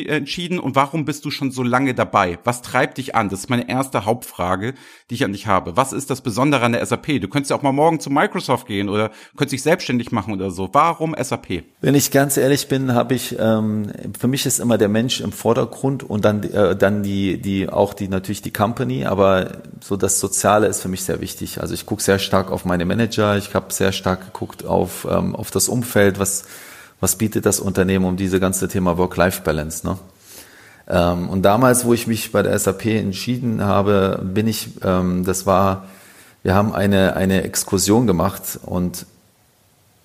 entschieden 0.07 0.57
und 0.57 0.75
warum 0.75 1.05
bist 1.05 1.23
du 1.23 1.29
schon 1.29 1.51
so 1.51 1.61
lange 1.61 1.93
dabei? 1.93 2.39
Was 2.43 2.63
treibt 2.63 2.97
dich 2.97 3.13
an? 3.13 3.29
Das 3.29 3.41
ist 3.41 3.49
meine 3.51 3.69
erste 3.69 4.05
Hauptfrage, 4.05 4.73
die 5.11 5.13
ich 5.13 5.23
an 5.23 5.33
dich 5.33 5.45
habe. 5.45 5.77
Was 5.77 5.93
ist 5.93 6.09
das 6.09 6.21
Besondere 6.21 6.65
an 6.65 6.71
der 6.71 6.83
SAP? 6.83 7.21
Du 7.21 7.27
könntest 7.27 7.51
ja 7.51 7.57
auch 7.57 7.61
mal 7.61 7.71
morgen 7.71 7.99
zu 7.99 8.09
Microsoft 8.09 8.65
gehen 8.65 8.89
oder 8.89 9.11
könntest 9.37 9.53
dich 9.53 9.61
selbstständig 9.61 10.11
machen 10.11 10.33
oder 10.33 10.49
so. 10.49 10.67
Warum 10.73 11.15
SAP? 11.15 11.63
Wenn 11.81 11.93
ich 11.93 12.09
ganz 12.09 12.35
ehrlich 12.35 12.67
bin, 12.67 12.95
habe 12.95 13.13
ich 13.13 13.35
ähm, 13.39 13.91
für 14.19 14.27
mich 14.27 14.47
ist 14.47 14.57
immer 14.57 14.79
der 14.79 14.89
Mensch 14.89 15.21
im 15.21 15.31
Vordergrund 15.31 16.01
und 16.01 16.25
dann 16.25 16.41
äh, 16.41 16.75
dann 16.75 17.03
die 17.03 17.39
die 17.39 17.69
auch 17.69 17.93
die 17.93 18.07
natürlich 18.07 18.41
die 18.41 18.51
Company, 18.51 19.05
aber 19.05 19.61
so 19.79 19.95
das 19.95 20.19
Soziale 20.19 20.65
ist 20.65 20.81
für 20.81 20.89
mich 20.89 21.03
sehr 21.03 21.21
wichtig. 21.21 21.61
Also 21.61 21.75
ich 21.75 21.85
gucke 21.85 22.01
sehr 22.01 22.17
stark 22.17 22.51
auf 22.51 22.65
meine 22.65 22.85
Manager, 22.85 23.37
ich 23.37 23.53
habe 23.53 23.71
sehr 23.71 23.91
stark 23.91 24.25
geguckt 24.25 24.65
auf 24.65 25.05
ähm, 25.07 25.35
auf 25.35 25.51
das 25.51 25.69
Umfeld, 25.69 26.17
was 26.17 26.45
was 27.03 27.17
bietet 27.17 27.45
das 27.45 27.59
Unternehmen 27.59 28.05
um 28.05 28.15
diese 28.15 28.39
ganze 28.39 28.69
Thema 28.69 28.97
Work-Life-Balance. 28.97 29.85
Ne? 29.85 29.97
Ähm, 30.87 31.27
und 31.27 31.41
damals, 31.41 31.83
wo 31.83 31.93
ich 31.93 32.07
mich 32.07 32.31
bei 32.31 32.41
der 32.41 32.57
SAP 32.57 32.85
entschieden 32.85 33.61
habe, 33.61 34.21
bin 34.23 34.47
ich, 34.47 34.69
ähm, 34.85 35.25
das 35.25 35.45
war, 35.45 35.89
wir 36.43 36.55
haben 36.55 36.73
eine, 36.73 37.17
eine 37.17 37.43
Exkursion 37.43 38.07
gemacht 38.07 38.57
und 38.63 39.05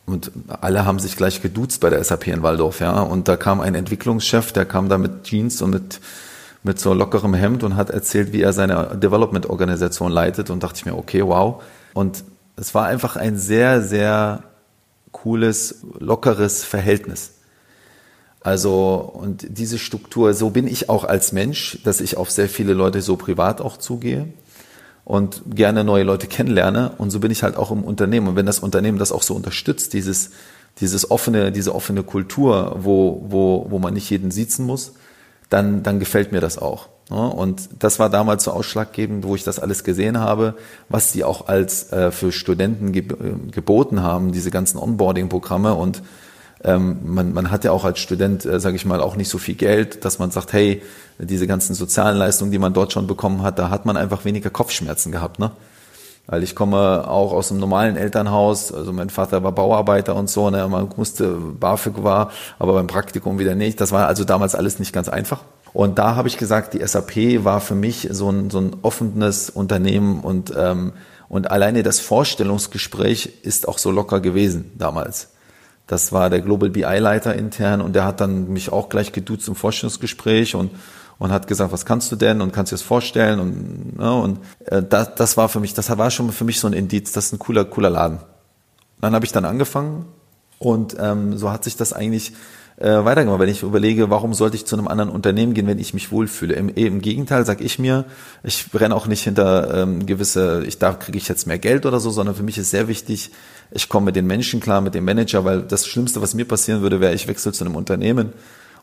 und 0.06 0.32
alle 0.62 0.86
haben 0.86 0.98
sich 0.98 1.16
gleich 1.16 1.42
geduzt 1.42 1.82
bei 1.82 1.90
der 1.90 2.02
SAP 2.02 2.28
in 2.28 2.42
Waldorf, 2.42 2.80
ja. 2.80 2.98
Und 2.98 3.28
da 3.28 3.36
kam 3.36 3.60
ein 3.60 3.74
Entwicklungschef, 3.74 4.52
der 4.52 4.64
kam 4.64 4.88
da 4.88 4.96
mit 4.96 5.24
Jeans 5.24 5.60
und 5.60 5.68
mit, 5.68 6.00
mit 6.62 6.80
so 6.80 6.94
lockerem 6.94 7.34
Hemd 7.34 7.62
und 7.62 7.76
hat 7.76 7.90
erzählt, 7.90 8.32
wie 8.32 8.40
er 8.40 8.54
seine 8.54 8.96
Development-Organisation 8.96 10.10
leitet 10.10 10.48
und 10.48 10.62
dachte 10.62 10.78
ich 10.78 10.86
mir, 10.86 10.96
okay, 10.96 11.22
wow. 11.24 11.62
Und 11.92 12.24
es 12.56 12.74
war 12.74 12.86
einfach 12.86 13.16
ein 13.16 13.36
sehr, 13.36 13.82
sehr 13.82 14.42
cooles, 15.12 15.82
lockeres 15.98 16.64
Verhältnis. 16.64 17.32
Also, 18.40 18.94
und 19.14 19.46
diese 19.48 19.78
Struktur, 19.78 20.32
so 20.32 20.50
bin 20.50 20.66
ich 20.66 20.88
auch 20.88 21.04
als 21.04 21.32
Mensch, 21.32 21.78
dass 21.84 22.00
ich 22.00 22.16
auf 22.16 22.30
sehr 22.30 22.48
viele 22.48 22.72
Leute 22.72 23.02
so 23.02 23.16
privat 23.16 23.60
auch 23.60 23.76
zugehe 23.76 24.28
und 25.04 25.42
gerne 25.54 25.84
neue 25.84 26.04
Leute 26.04 26.26
kennenlerne. 26.26 26.92
Und 26.98 27.10
so 27.10 27.20
bin 27.20 27.30
ich 27.30 27.42
halt 27.42 27.56
auch 27.56 27.70
im 27.70 27.82
Unternehmen. 27.82 28.28
Und 28.28 28.36
wenn 28.36 28.46
das 28.46 28.60
Unternehmen 28.60 28.98
das 28.98 29.12
auch 29.12 29.22
so 29.22 29.34
unterstützt, 29.34 29.92
dieses, 29.92 30.30
dieses 30.80 31.10
offene, 31.10 31.50
diese 31.50 31.74
offene 31.74 32.02
Kultur, 32.02 32.76
wo, 32.78 33.24
wo, 33.28 33.66
wo 33.70 33.78
man 33.78 33.94
nicht 33.94 34.08
jeden 34.10 34.30
sitzen 34.30 34.64
muss, 34.66 34.92
dann, 35.48 35.82
dann 35.82 35.98
gefällt 35.98 36.32
mir 36.32 36.40
das 36.40 36.58
auch. 36.58 36.88
Und 37.10 37.70
das 37.78 37.98
war 37.98 38.10
damals 38.10 38.44
so 38.44 38.50
ausschlaggebend, 38.50 39.24
wo 39.24 39.34
ich 39.34 39.42
das 39.42 39.58
alles 39.58 39.82
gesehen 39.82 40.18
habe, 40.18 40.54
was 40.90 41.10
sie 41.10 41.24
auch 41.24 41.48
als 41.48 41.90
äh, 41.90 42.10
für 42.10 42.32
Studenten 42.32 42.92
äh, 42.92 43.02
geboten 43.50 44.02
haben, 44.02 44.32
diese 44.32 44.50
ganzen 44.50 44.78
Onboarding-Programme. 44.78 45.72
Und 45.74 46.02
ähm, 46.64 46.98
man, 47.04 47.32
man 47.32 47.50
hat 47.50 47.64
ja 47.64 47.70
auch 47.70 47.86
als 47.86 48.00
Student, 48.00 48.44
äh, 48.44 48.60
sage 48.60 48.76
ich 48.76 48.84
mal, 48.84 49.00
auch 49.00 49.16
nicht 49.16 49.30
so 49.30 49.38
viel 49.38 49.54
Geld, 49.54 50.04
dass 50.04 50.18
man 50.18 50.30
sagt, 50.30 50.52
hey, 50.52 50.82
diese 51.18 51.46
ganzen 51.46 51.74
sozialen 51.74 52.18
Leistungen, 52.18 52.50
die 52.50 52.58
man 52.58 52.74
dort 52.74 52.92
schon 52.92 53.06
bekommen 53.06 53.42
hat, 53.42 53.58
da 53.58 53.70
hat 53.70 53.86
man 53.86 53.96
einfach 53.96 54.26
weniger 54.26 54.50
Kopfschmerzen 54.50 55.10
gehabt. 55.10 55.38
Ne? 55.38 55.50
Weil 56.28 56.42
ich 56.42 56.54
komme 56.54 57.08
auch 57.08 57.32
aus 57.32 57.50
einem 57.50 57.58
normalen 57.58 57.96
Elternhaus, 57.96 58.70
also 58.72 58.92
mein 58.92 59.08
Vater 59.08 59.42
war 59.42 59.52
Bauarbeiter 59.52 60.14
und 60.14 60.28
so, 60.28 60.50
ne, 60.50 60.68
man 60.68 60.90
musste, 60.94 61.30
BAföG 61.30 62.04
war, 62.04 62.30
aber 62.58 62.74
beim 62.74 62.86
Praktikum 62.86 63.38
wieder 63.38 63.54
nicht. 63.54 63.80
Das 63.80 63.92
war 63.92 64.06
also 64.06 64.24
damals 64.24 64.54
alles 64.54 64.78
nicht 64.78 64.92
ganz 64.92 65.08
einfach. 65.08 65.40
Und 65.72 65.98
da 65.98 66.16
habe 66.16 66.28
ich 66.28 66.36
gesagt, 66.36 66.74
die 66.74 66.86
SAP 66.86 67.44
war 67.44 67.62
für 67.62 67.74
mich 67.74 68.08
so 68.10 68.30
ein, 68.30 68.50
so 68.50 68.60
ein 68.60 68.76
offenes 68.82 69.48
Unternehmen 69.48 70.20
und, 70.20 70.52
ähm, 70.54 70.92
und 71.30 71.50
alleine 71.50 71.82
das 71.82 71.98
Vorstellungsgespräch 71.98 73.40
ist 73.42 73.66
auch 73.66 73.78
so 73.78 73.90
locker 73.90 74.20
gewesen 74.20 74.72
damals. 74.76 75.30
Das 75.86 76.12
war 76.12 76.28
der 76.28 76.42
Global 76.42 76.68
BI-Leiter 76.68 77.34
intern 77.34 77.80
und 77.80 77.94
der 77.94 78.04
hat 78.04 78.20
dann 78.20 78.52
mich 78.52 78.70
auch 78.70 78.90
gleich 78.90 79.12
geduzt 79.12 79.48
im 79.48 79.54
Vorstellungsgespräch 79.54 80.54
und, 80.54 80.72
und 81.18 81.32
hat 81.32 81.46
gesagt, 81.48 81.72
was 81.72 81.84
kannst 81.84 82.10
du 82.12 82.16
denn 82.16 82.40
und 82.40 82.52
kannst 82.52 82.72
du 82.72 82.76
dir 82.76 82.78
das 82.78 82.86
vorstellen 82.86 83.40
und, 83.40 83.98
ne, 83.98 84.14
und 84.14 84.38
äh, 84.66 84.82
das, 84.82 85.14
das 85.14 85.36
war 85.36 85.48
für 85.48 85.60
mich, 85.60 85.74
das 85.74 85.96
war 85.96 86.10
schon 86.10 86.30
für 86.32 86.44
mich 86.44 86.60
so 86.60 86.66
ein 86.66 86.72
Indiz, 86.72 87.12
das 87.12 87.26
ist 87.26 87.32
ein 87.32 87.38
cooler, 87.38 87.64
cooler 87.64 87.90
Laden. 87.90 88.18
Dann 89.00 89.14
habe 89.14 89.24
ich 89.24 89.32
dann 89.32 89.44
angefangen 89.44 90.06
und 90.58 90.96
ähm, 90.98 91.36
so 91.36 91.50
hat 91.50 91.64
sich 91.64 91.76
das 91.76 91.92
eigentlich 91.92 92.32
äh, 92.76 93.04
weitergemacht. 93.04 93.40
Wenn 93.40 93.48
ich 93.48 93.62
überlege, 93.62 94.10
warum 94.10 94.34
sollte 94.34 94.56
ich 94.56 94.64
zu 94.64 94.76
einem 94.76 94.88
anderen 94.88 95.10
Unternehmen 95.10 95.54
gehen, 95.54 95.66
wenn 95.66 95.78
ich 95.78 95.94
mich 95.94 96.12
wohlfühle? 96.12 96.54
Im, 96.54 96.68
im 96.68 97.00
Gegenteil 97.00 97.44
sage 97.44 97.64
ich 97.64 97.78
mir, 97.78 98.04
ich 98.44 98.66
renne 98.74 98.94
auch 98.94 99.06
nicht 99.06 99.22
hinter 99.22 99.82
ähm, 99.82 100.06
gewisse, 100.06 100.64
ich 100.66 100.78
da 100.78 100.92
kriege 100.92 101.18
ich 101.18 101.28
jetzt 101.28 101.46
mehr 101.46 101.58
Geld 101.58 101.86
oder 101.86 101.98
so, 102.00 102.10
sondern 102.10 102.36
für 102.36 102.44
mich 102.44 102.58
ist 102.58 102.70
sehr 102.70 102.88
wichtig, 102.88 103.32
ich 103.70 103.88
komme 103.88 104.06
mit 104.06 104.16
den 104.16 104.26
Menschen 104.26 104.60
klar, 104.60 104.80
mit 104.80 104.94
dem 104.94 105.04
Manager, 105.04 105.44
weil 105.44 105.62
das 105.62 105.86
Schlimmste, 105.86 106.22
was 106.22 106.34
mir 106.34 106.44
passieren 106.44 106.82
würde, 106.82 107.00
wäre, 107.00 107.14
ich 107.14 107.26
wechsle 107.26 107.52
zu 107.52 107.64
einem 107.64 107.74
Unternehmen 107.74 108.32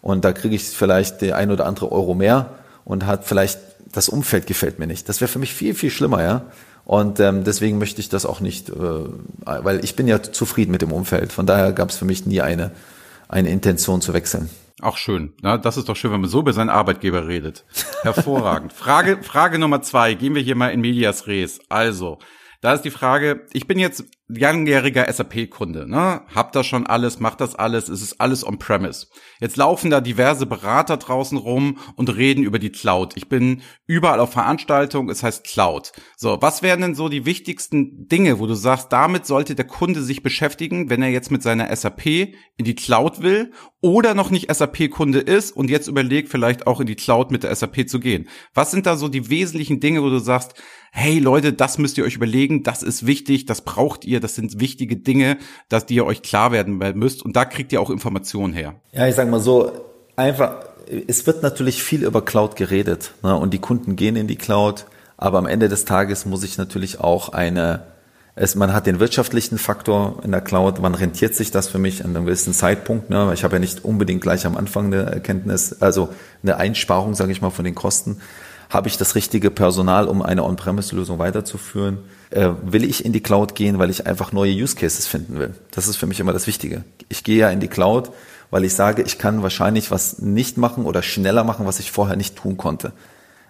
und 0.05 0.23
da 0.23 0.33
kriege 0.33 0.55
ich 0.55 0.65
vielleicht 0.65 1.21
die 1.21 1.33
ein 1.33 1.49
oder 1.49 1.65
andere 1.65 1.91
Euro 1.91 2.13
mehr 2.13 2.51
und 2.83 3.07
hat 3.07 3.25
vielleicht 3.25 3.57
das 3.91 4.07
Umfeld 4.07 4.45
gefällt 4.45 4.77
mir 4.77 4.85
nicht. 4.85 5.09
Das 5.09 5.19
wäre 5.19 5.27
für 5.27 5.39
mich 5.39 5.51
viel, 5.51 5.73
viel 5.73 5.89
schlimmer, 5.89 6.21
ja. 6.21 6.45
Und 6.83 7.19
ähm, 7.19 7.43
deswegen 7.43 7.79
möchte 7.79 8.01
ich 8.01 8.09
das 8.09 8.27
auch 8.27 8.39
nicht, 8.39 8.69
äh, 8.69 8.73
weil 8.75 9.83
ich 9.83 9.95
bin 9.95 10.07
ja 10.07 10.21
zufrieden 10.21 10.71
mit 10.71 10.83
dem 10.83 10.91
Umfeld. 10.91 11.33
Von 11.33 11.47
daher 11.47 11.73
gab 11.73 11.89
es 11.89 11.97
für 11.97 12.05
mich 12.05 12.27
nie 12.27 12.41
eine 12.41 12.69
eine 13.27 13.49
Intention 13.49 13.99
zu 13.99 14.13
wechseln. 14.13 14.47
Auch 14.79 14.97
schön. 14.97 15.33
Na, 15.41 15.57
das 15.57 15.75
ist 15.75 15.89
doch 15.89 15.95
schön, 15.95 16.11
wenn 16.11 16.21
man 16.21 16.29
so 16.29 16.41
über 16.41 16.53
seinen 16.53 16.69
Arbeitgeber 16.69 17.27
redet. 17.27 17.65
Hervorragend. 18.03 18.73
Frage, 18.73 19.23
Frage 19.23 19.57
Nummer 19.57 19.81
zwei. 19.81 20.13
Gehen 20.13 20.35
wir 20.35 20.43
hier 20.43 20.55
mal 20.55 20.69
in 20.69 20.81
Medias 20.81 21.25
Res. 21.25 21.59
Also, 21.67 22.19
da 22.61 22.73
ist 22.75 22.83
die 22.83 22.91
Frage, 22.91 23.41
ich 23.53 23.67
bin 23.67 23.79
jetzt 23.79 24.03
langjähriger 24.27 25.11
SAP-Kunde, 25.11 25.87
ne? 25.87 26.21
Hab 26.33 26.51
das 26.51 26.65
schon 26.65 26.87
alles, 26.87 27.19
mach 27.19 27.35
das 27.35 27.53
alles, 27.53 27.89
es 27.89 28.01
ist 28.01 28.19
alles 28.19 28.45
on-premise. 28.45 29.07
Jetzt 29.39 29.55
laufen 29.55 29.91
da 29.91 30.01
diverse 30.01 30.47
Berater 30.47 30.97
draußen 30.97 31.37
rum 31.37 31.77
und 31.95 32.15
reden 32.15 32.43
über 32.43 32.57
die 32.57 32.71
Cloud. 32.71 33.13
Ich 33.17 33.29
bin 33.29 33.61
überall 33.85 34.19
auf 34.19 34.31
Veranstaltungen, 34.31 35.09
es 35.09 35.21
heißt 35.21 35.43
Cloud. 35.43 35.91
So, 36.17 36.39
was 36.41 36.63
wären 36.63 36.81
denn 36.81 36.95
so 36.95 37.07
die 37.07 37.25
wichtigsten 37.25 38.07
Dinge, 38.07 38.39
wo 38.39 38.47
du 38.47 38.55
sagst, 38.55 38.91
damit 38.91 39.27
sollte 39.27 39.53
der 39.53 39.67
Kunde 39.67 40.01
sich 40.01 40.23
beschäftigen, 40.23 40.89
wenn 40.89 41.03
er 41.03 41.09
jetzt 41.09 41.29
mit 41.29 41.43
seiner 41.43 41.75
SAP 41.75 42.05
in 42.07 42.65
die 42.65 42.75
Cloud 42.75 43.21
will 43.21 43.51
oder 43.79 44.15
noch 44.15 44.31
nicht 44.31 44.51
SAP-Kunde 44.51 45.19
ist 45.19 45.51
und 45.51 45.69
jetzt 45.69 45.87
überlegt, 45.87 46.29
vielleicht 46.29 46.65
auch 46.65 46.79
in 46.79 46.87
die 46.87 46.95
Cloud 46.95 47.29
mit 47.29 47.43
der 47.43 47.55
SAP 47.55 47.87
zu 47.87 47.99
gehen? 47.99 48.27
Was 48.55 48.71
sind 48.71 48.87
da 48.87 48.95
so 48.95 49.07
die 49.07 49.29
wesentlichen 49.29 49.79
Dinge, 49.79 50.01
wo 50.01 50.09
du 50.09 50.17
sagst, 50.17 50.55
hey 50.97 51.19
Leute, 51.19 51.51
das 51.51 51.77
müsst 51.77 51.97
ihr 51.97 52.05
euch 52.05 52.15
überlegen, 52.15 52.63
das 52.63 52.81
ist 52.81 53.05
wichtig, 53.05 53.45
das 53.45 53.65
braucht 53.65 54.05
ihr, 54.05 54.14
das 54.19 54.35
sind 54.35 54.59
wichtige 54.59 54.97
Dinge, 54.97 55.37
dass 55.69 55.85
die 55.85 55.95
ihr 55.95 56.05
euch 56.05 56.21
klar 56.21 56.51
werden 56.51 56.77
müsst 56.95 57.23
und 57.23 57.35
da 57.35 57.45
kriegt 57.45 57.71
ihr 57.71 57.81
auch 57.81 57.89
Informationen 57.89 58.53
her. 58.53 58.75
Ja, 58.91 59.07
ich 59.07 59.15
sag 59.15 59.29
mal 59.29 59.39
so, 59.39 59.71
einfach, 60.15 60.57
es 61.07 61.25
wird 61.27 61.43
natürlich 61.43 61.83
viel 61.83 62.03
über 62.03 62.23
Cloud 62.23 62.55
geredet 62.55 63.13
ne, 63.23 63.35
und 63.35 63.53
die 63.53 63.59
Kunden 63.59 63.95
gehen 63.95 64.15
in 64.15 64.27
die 64.27 64.35
Cloud, 64.35 64.85
aber 65.17 65.37
am 65.37 65.45
Ende 65.45 65.69
des 65.69 65.85
Tages 65.85 66.25
muss 66.25 66.43
ich 66.43 66.57
natürlich 66.57 66.99
auch 66.99 67.29
eine, 67.29 67.83
es, 68.35 68.55
man 68.55 68.73
hat 68.73 68.85
den 68.85 68.99
wirtschaftlichen 68.99 69.57
Faktor 69.57 70.19
in 70.23 70.31
der 70.31 70.41
Cloud, 70.41 70.81
wann 70.81 70.95
rentiert 70.95 71.35
sich 71.35 71.51
das 71.51 71.69
für 71.69 71.79
mich 71.79 72.03
an 72.03 72.15
einem 72.15 72.25
gewissen 72.25 72.53
Zeitpunkt, 72.53 73.09
ne? 73.09 73.31
ich 73.33 73.43
habe 73.43 73.55
ja 73.55 73.59
nicht 73.59 73.85
unbedingt 73.85 74.21
gleich 74.21 74.45
am 74.45 74.57
Anfang 74.57 74.87
eine 74.87 75.03
Erkenntnis, 75.03 75.81
also 75.81 76.09
eine 76.43 76.57
Einsparung, 76.57 77.15
sage 77.15 77.31
ich 77.31 77.41
mal, 77.41 77.49
von 77.49 77.65
den 77.65 77.75
Kosten, 77.75 78.17
habe 78.69 78.87
ich 78.87 78.97
das 78.97 79.15
richtige 79.15 79.51
Personal, 79.51 80.07
um 80.07 80.21
eine 80.21 80.43
On-Premise-Lösung 80.43 81.19
weiterzuführen? 81.19 81.99
Äh, 82.31 82.49
will 82.63 82.83
ich 82.83 83.05
in 83.05 83.13
die 83.13 83.21
Cloud 83.21 83.55
gehen, 83.55 83.79
weil 83.79 83.89
ich 83.89 84.07
einfach 84.07 84.31
neue 84.31 84.51
Use 84.51 84.75
Cases 84.75 85.07
finden 85.07 85.39
will? 85.39 85.53
Das 85.71 85.87
ist 85.87 85.97
für 85.97 86.07
mich 86.07 86.19
immer 86.19 86.33
das 86.33 86.47
Wichtige. 86.47 86.83
Ich 87.09 87.23
gehe 87.23 87.37
ja 87.37 87.49
in 87.49 87.59
die 87.59 87.67
Cloud, 87.67 88.11
weil 88.49 88.63
ich 88.63 88.73
sage, 88.73 89.03
ich 89.03 89.17
kann 89.17 89.43
wahrscheinlich 89.43 89.91
was 89.91 90.19
nicht 90.19 90.57
machen 90.57 90.85
oder 90.85 91.01
schneller 91.03 91.43
machen, 91.43 91.65
was 91.65 91.79
ich 91.79 91.91
vorher 91.91 92.15
nicht 92.15 92.35
tun 92.35 92.57
konnte. 92.57 92.93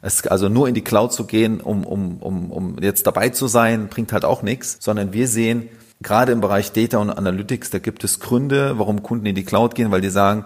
Es, 0.01 0.27
also 0.27 0.49
nur 0.49 0.67
in 0.67 0.75
die 0.75 0.83
Cloud 0.83 1.13
zu 1.13 1.25
gehen, 1.25 1.61
um, 1.61 1.85
um, 1.85 2.17
um, 2.17 2.51
um 2.51 2.77
jetzt 2.81 3.07
dabei 3.07 3.29
zu 3.29 3.47
sein, 3.47 3.87
bringt 3.87 4.13
halt 4.13 4.25
auch 4.25 4.43
nichts, 4.43 4.77
sondern 4.79 5.13
wir 5.13 5.27
sehen, 5.27 5.69
gerade 6.01 6.31
im 6.31 6.41
Bereich 6.41 6.71
Data 6.71 6.97
und 6.97 7.09
Analytics, 7.09 7.69
da 7.69 7.79
gibt 7.79 8.03
es 8.03 8.19
Gründe, 8.19 8.77
warum 8.77 9.03
Kunden 9.03 9.25
in 9.25 9.35
die 9.35 9.45
Cloud 9.45 9.73
gehen, 9.73 9.91
weil 9.91 10.01
die 10.01 10.09
sagen, 10.09 10.45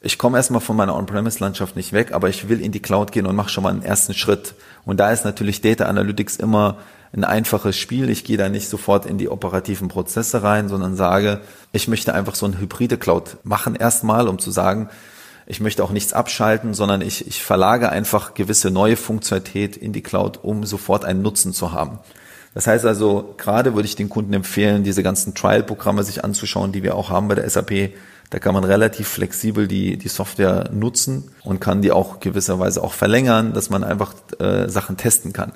ich 0.00 0.18
komme 0.18 0.36
erstmal 0.36 0.60
von 0.60 0.76
meiner 0.76 0.94
On-Premise-Landschaft 0.94 1.74
nicht 1.74 1.92
weg, 1.92 2.12
aber 2.12 2.28
ich 2.28 2.48
will 2.48 2.60
in 2.60 2.72
die 2.72 2.80
Cloud 2.80 3.10
gehen 3.10 3.26
und 3.26 3.34
mache 3.34 3.48
schon 3.48 3.64
mal 3.64 3.70
einen 3.70 3.82
ersten 3.82 4.14
Schritt. 4.14 4.54
Und 4.84 5.00
da 5.00 5.10
ist 5.10 5.24
natürlich 5.24 5.60
Data 5.60 5.86
Analytics 5.86 6.36
immer 6.36 6.78
ein 7.12 7.24
einfaches 7.24 7.76
Spiel. 7.76 8.10
Ich 8.10 8.24
gehe 8.24 8.36
da 8.36 8.48
nicht 8.48 8.68
sofort 8.68 9.06
in 9.06 9.18
die 9.18 9.28
operativen 9.28 9.88
Prozesse 9.88 10.42
rein, 10.42 10.68
sondern 10.68 10.94
sage, 10.94 11.40
ich 11.72 11.88
möchte 11.88 12.14
einfach 12.14 12.34
so 12.34 12.46
eine 12.46 12.60
hybride 12.60 12.98
Cloud 12.98 13.38
machen 13.42 13.74
erstmal, 13.74 14.28
um 14.28 14.38
zu 14.38 14.50
sagen, 14.50 14.88
ich 15.46 15.60
möchte 15.60 15.82
auch 15.82 15.90
nichts 15.90 16.12
abschalten, 16.12 16.74
sondern 16.74 17.00
ich, 17.00 17.26
ich 17.26 17.42
verlage 17.42 17.88
einfach 17.88 18.34
gewisse 18.34 18.70
neue 18.70 18.96
Funktionalität 18.96 19.78
in 19.78 19.94
die 19.94 20.02
Cloud, 20.02 20.40
um 20.42 20.64
sofort 20.64 21.06
einen 21.06 21.22
Nutzen 21.22 21.54
zu 21.54 21.72
haben. 21.72 21.98
Das 22.54 22.66
heißt 22.66 22.84
also, 22.84 23.34
gerade 23.38 23.74
würde 23.74 23.86
ich 23.86 23.96
den 23.96 24.08
Kunden 24.08 24.34
empfehlen, 24.34 24.84
diese 24.84 25.02
ganzen 25.02 25.34
Trial-Programme 25.34 26.02
sich 26.02 26.24
anzuschauen, 26.24 26.72
die 26.72 26.82
wir 26.82 26.96
auch 26.96 27.08
haben 27.08 27.28
bei 27.28 27.34
der 27.34 27.48
SAP, 27.48 27.92
da 28.30 28.38
kann 28.38 28.54
man 28.54 28.64
relativ 28.64 29.08
flexibel 29.08 29.66
die, 29.66 29.96
die 29.96 30.08
Software 30.08 30.70
nutzen 30.72 31.30
und 31.44 31.60
kann 31.60 31.80
die 31.80 31.92
auch 31.92 32.20
gewisserweise 32.20 32.82
auch 32.82 32.92
verlängern, 32.92 33.54
dass 33.54 33.70
man 33.70 33.84
einfach 33.84 34.14
äh, 34.38 34.68
Sachen 34.68 34.96
testen 34.96 35.32
kann. 35.32 35.52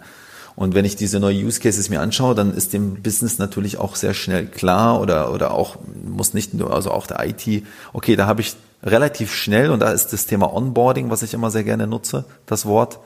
Und 0.54 0.74
wenn 0.74 0.84
ich 0.84 0.96
diese 0.96 1.18
neuen 1.18 1.44
Use 1.44 1.60
Cases 1.60 1.88
mir 1.88 2.00
anschaue, 2.00 2.34
dann 2.34 2.54
ist 2.54 2.72
dem 2.72 3.02
Business 3.02 3.38
natürlich 3.38 3.78
auch 3.78 3.96
sehr 3.96 4.14
schnell 4.14 4.46
klar 4.46 5.00
oder, 5.00 5.32
oder 5.32 5.52
auch, 5.52 5.76
muss 6.04 6.34
nicht 6.34 6.54
nur, 6.54 6.72
also 6.72 6.90
auch 6.90 7.06
der 7.06 7.26
IT, 7.26 7.64
okay, 7.92 8.16
da 8.16 8.26
habe 8.26 8.42
ich 8.42 8.56
relativ 8.82 9.34
schnell, 9.34 9.70
und 9.70 9.80
da 9.80 9.92
ist 9.92 10.12
das 10.12 10.26
Thema 10.26 10.52
Onboarding, 10.52 11.08
was 11.10 11.22
ich 11.22 11.34
immer 11.34 11.50
sehr 11.50 11.64
gerne 11.64 11.86
nutze, 11.86 12.24
das 12.46 12.66
Wort, 12.66 12.98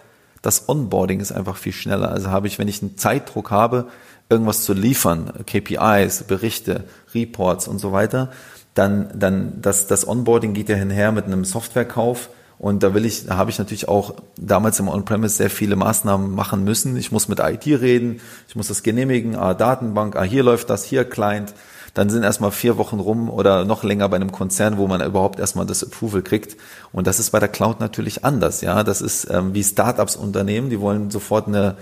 das 0.42 0.68
Onboarding 0.68 1.20
ist 1.20 1.32
einfach 1.32 1.56
viel 1.56 1.72
schneller. 1.72 2.10
Also 2.10 2.30
habe 2.30 2.46
ich, 2.46 2.58
wenn 2.58 2.68
ich 2.68 2.82
einen 2.82 2.96
Zeitdruck 2.96 3.50
habe, 3.50 3.86
irgendwas 4.28 4.62
zu 4.62 4.72
liefern, 4.72 5.32
KPIs, 5.46 6.24
Berichte, 6.24 6.84
Reports 7.14 7.68
und 7.68 7.78
so 7.78 7.92
weiter, 7.92 8.30
dann, 8.76 9.08
dann 9.14 9.60
das, 9.62 9.86
das 9.86 10.06
Onboarding 10.06 10.54
geht 10.54 10.68
ja 10.68 10.76
hinher 10.76 11.10
mit 11.10 11.24
einem 11.24 11.44
Softwarekauf. 11.44 12.28
Und 12.58 12.82
da 12.82 12.94
will 12.94 13.04
ich, 13.04 13.26
da 13.26 13.36
habe 13.36 13.50
ich 13.50 13.58
natürlich 13.58 13.88
auch 13.88 14.14
damals 14.38 14.78
im 14.80 14.88
On-Premise 14.88 15.34
sehr 15.34 15.50
viele 15.50 15.76
Maßnahmen 15.76 16.34
machen 16.34 16.64
müssen. 16.64 16.96
Ich 16.96 17.12
muss 17.12 17.28
mit 17.28 17.38
IT 17.40 17.66
reden, 17.66 18.20
ich 18.48 18.56
muss 18.56 18.68
das 18.68 18.82
genehmigen, 18.82 19.36
ah, 19.36 19.52
Datenbank, 19.52 20.16
ah, 20.16 20.22
hier 20.22 20.42
läuft 20.42 20.70
das, 20.70 20.84
hier 20.84 21.04
Client. 21.04 21.52
Dann 21.92 22.10
sind 22.10 22.22
erstmal 22.22 22.50
vier 22.50 22.76
Wochen 22.76 23.00
rum 23.00 23.30
oder 23.30 23.64
noch 23.64 23.82
länger 23.82 24.08
bei 24.08 24.16
einem 24.16 24.32
Konzern, 24.32 24.76
wo 24.76 24.86
man 24.86 25.02
überhaupt 25.02 25.38
erstmal 25.38 25.66
das 25.66 25.82
Approval 25.82 26.22
kriegt. 26.22 26.56
Und 26.92 27.06
das 27.06 27.18
ist 27.18 27.30
bei 27.30 27.40
der 27.40 27.48
Cloud 27.48 27.80
natürlich 27.80 28.24
anders. 28.24 28.60
Ja, 28.60 28.84
das 28.84 29.00
ist 29.00 29.28
ähm, 29.30 29.54
wie 29.54 29.64
Startups 29.64 30.16
Unternehmen, 30.16 30.68
die 30.68 30.80
wollen 30.80 31.10
sofort 31.10 31.48
eine 31.48 31.76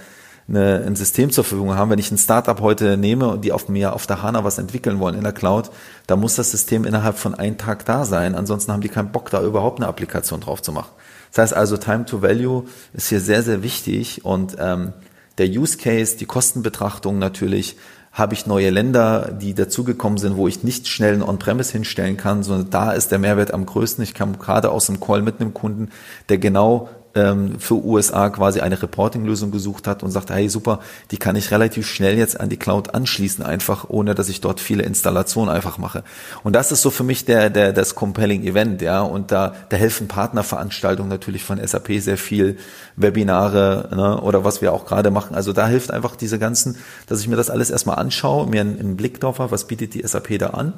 eine, 0.48 0.84
ein 0.86 0.96
System 0.96 1.30
zur 1.30 1.44
Verfügung 1.44 1.74
haben. 1.74 1.90
Wenn 1.90 1.98
ich 1.98 2.10
ein 2.10 2.18
Startup 2.18 2.60
heute 2.60 2.96
nehme 2.96 3.28
und 3.28 3.44
die 3.44 3.52
auf 3.52 3.68
mir 3.68 3.94
auf 3.94 4.06
der 4.06 4.22
HANA 4.22 4.44
was 4.44 4.58
entwickeln 4.58 4.98
wollen 4.98 5.14
in 5.14 5.22
der 5.22 5.32
Cloud, 5.32 5.70
da 6.06 6.16
muss 6.16 6.36
das 6.36 6.50
System 6.50 6.84
innerhalb 6.84 7.18
von 7.18 7.34
einem 7.34 7.58
Tag 7.58 7.84
da 7.84 8.04
sein. 8.04 8.34
Ansonsten 8.34 8.72
haben 8.72 8.80
die 8.80 8.88
keinen 8.88 9.12
Bock, 9.12 9.30
da 9.30 9.42
überhaupt 9.42 9.78
eine 9.78 9.88
Applikation 9.88 10.40
drauf 10.40 10.62
zu 10.62 10.72
machen. 10.72 10.90
Das 11.32 11.42
heißt 11.42 11.54
also, 11.54 11.76
Time 11.76 12.04
to 12.04 12.22
Value 12.22 12.64
ist 12.92 13.08
hier 13.08 13.20
sehr, 13.20 13.42
sehr 13.42 13.62
wichtig 13.62 14.24
und 14.24 14.56
ähm, 14.58 14.92
der 15.38 15.48
Use 15.48 15.78
Case, 15.78 16.16
die 16.16 16.26
Kostenbetrachtung 16.26 17.18
natürlich, 17.18 17.76
habe 18.12 18.34
ich 18.34 18.46
neue 18.46 18.70
Länder, 18.70 19.32
die 19.32 19.54
dazugekommen 19.54 20.18
sind, 20.18 20.36
wo 20.36 20.46
ich 20.46 20.62
nicht 20.62 20.86
schnell 20.86 21.14
ein 21.14 21.22
On-Premise 21.22 21.72
hinstellen 21.72 22.16
kann, 22.16 22.44
sondern 22.44 22.70
da 22.70 22.92
ist 22.92 23.10
der 23.10 23.18
Mehrwert 23.18 23.52
am 23.52 23.66
größten. 23.66 24.04
Ich 24.04 24.14
kam 24.14 24.38
gerade 24.38 24.70
aus 24.70 24.86
dem 24.86 25.00
Call 25.00 25.20
mit 25.22 25.40
einem 25.40 25.52
Kunden, 25.52 25.90
der 26.28 26.38
genau 26.38 26.88
ähm, 27.14 27.58
für 27.58 27.74
USA 27.74 28.28
quasi 28.30 28.60
eine 28.60 28.80
Reporting-Lösung 28.80 29.50
gesucht 29.50 29.86
hat 29.86 30.02
und 30.02 30.10
sagt, 30.10 30.30
hey 30.30 30.48
super, 30.48 30.80
die 31.10 31.16
kann 31.16 31.36
ich 31.36 31.50
relativ 31.50 31.86
schnell 31.86 32.18
jetzt 32.18 32.40
an 32.40 32.48
die 32.48 32.56
Cloud 32.56 32.94
anschließen, 32.94 33.44
einfach 33.44 33.86
ohne 33.88 34.14
dass 34.14 34.28
ich 34.28 34.40
dort 34.40 34.60
viele 34.60 34.82
Installationen 34.82 35.54
einfach 35.54 35.78
mache. 35.78 36.04
Und 36.42 36.54
das 36.54 36.72
ist 36.72 36.82
so 36.82 36.90
für 36.90 37.04
mich 37.04 37.24
der, 37.24 37.50
der 37.50 37.72
das 37.72 37.94
compelling 37.94 38.44
Event, 38.44 38.82
ja. 38.82 39.02
Und 39.02 39.32
da, 39.32 39.54
da 39.68 39.76
helfen 39.76 40.08
Partnerveranstaltungen 40.08 41.08
natürlich 41.08 41.44
von 41.44 41.64
SAP 41.64 42.00
sehr 42.00 42.18
viel, 42.18 42.56
Webinare 42.96 43.88
ne, 43.94 44.20
oder 44.20 44.44
was 44.44 44.62
wir 44.62 44.72
auch 44.72 44.86
gerade 44.86 45.10
machen. 45.10 45.34
Also 45.34 45.52
da 45.52 45.66
hilft 45.66 45.90
einfach 45.90 46.16
diese 46.16 46.38
ganzen, 46.38 46.76
dass 47.06 47.20
ich 47.20 47.28
mir 47.28 47.36
das 47.36 47.50
alles 47.50 47.70
erstmal 47.70 47.96
anschaue, 47.96 48.46
mir 48.46 48.60
einen, 48.60 48.78
einen 48.78 48.96
Blick 48.96 49.20
drauf 49.20 49.38
habe, 49.38 49.50
was 49.50 49.66
bietet 49.66 49.94
die 49.94 50.06
SAP 50.06 50.38
da 50.38 50.48
an 50.48 50.74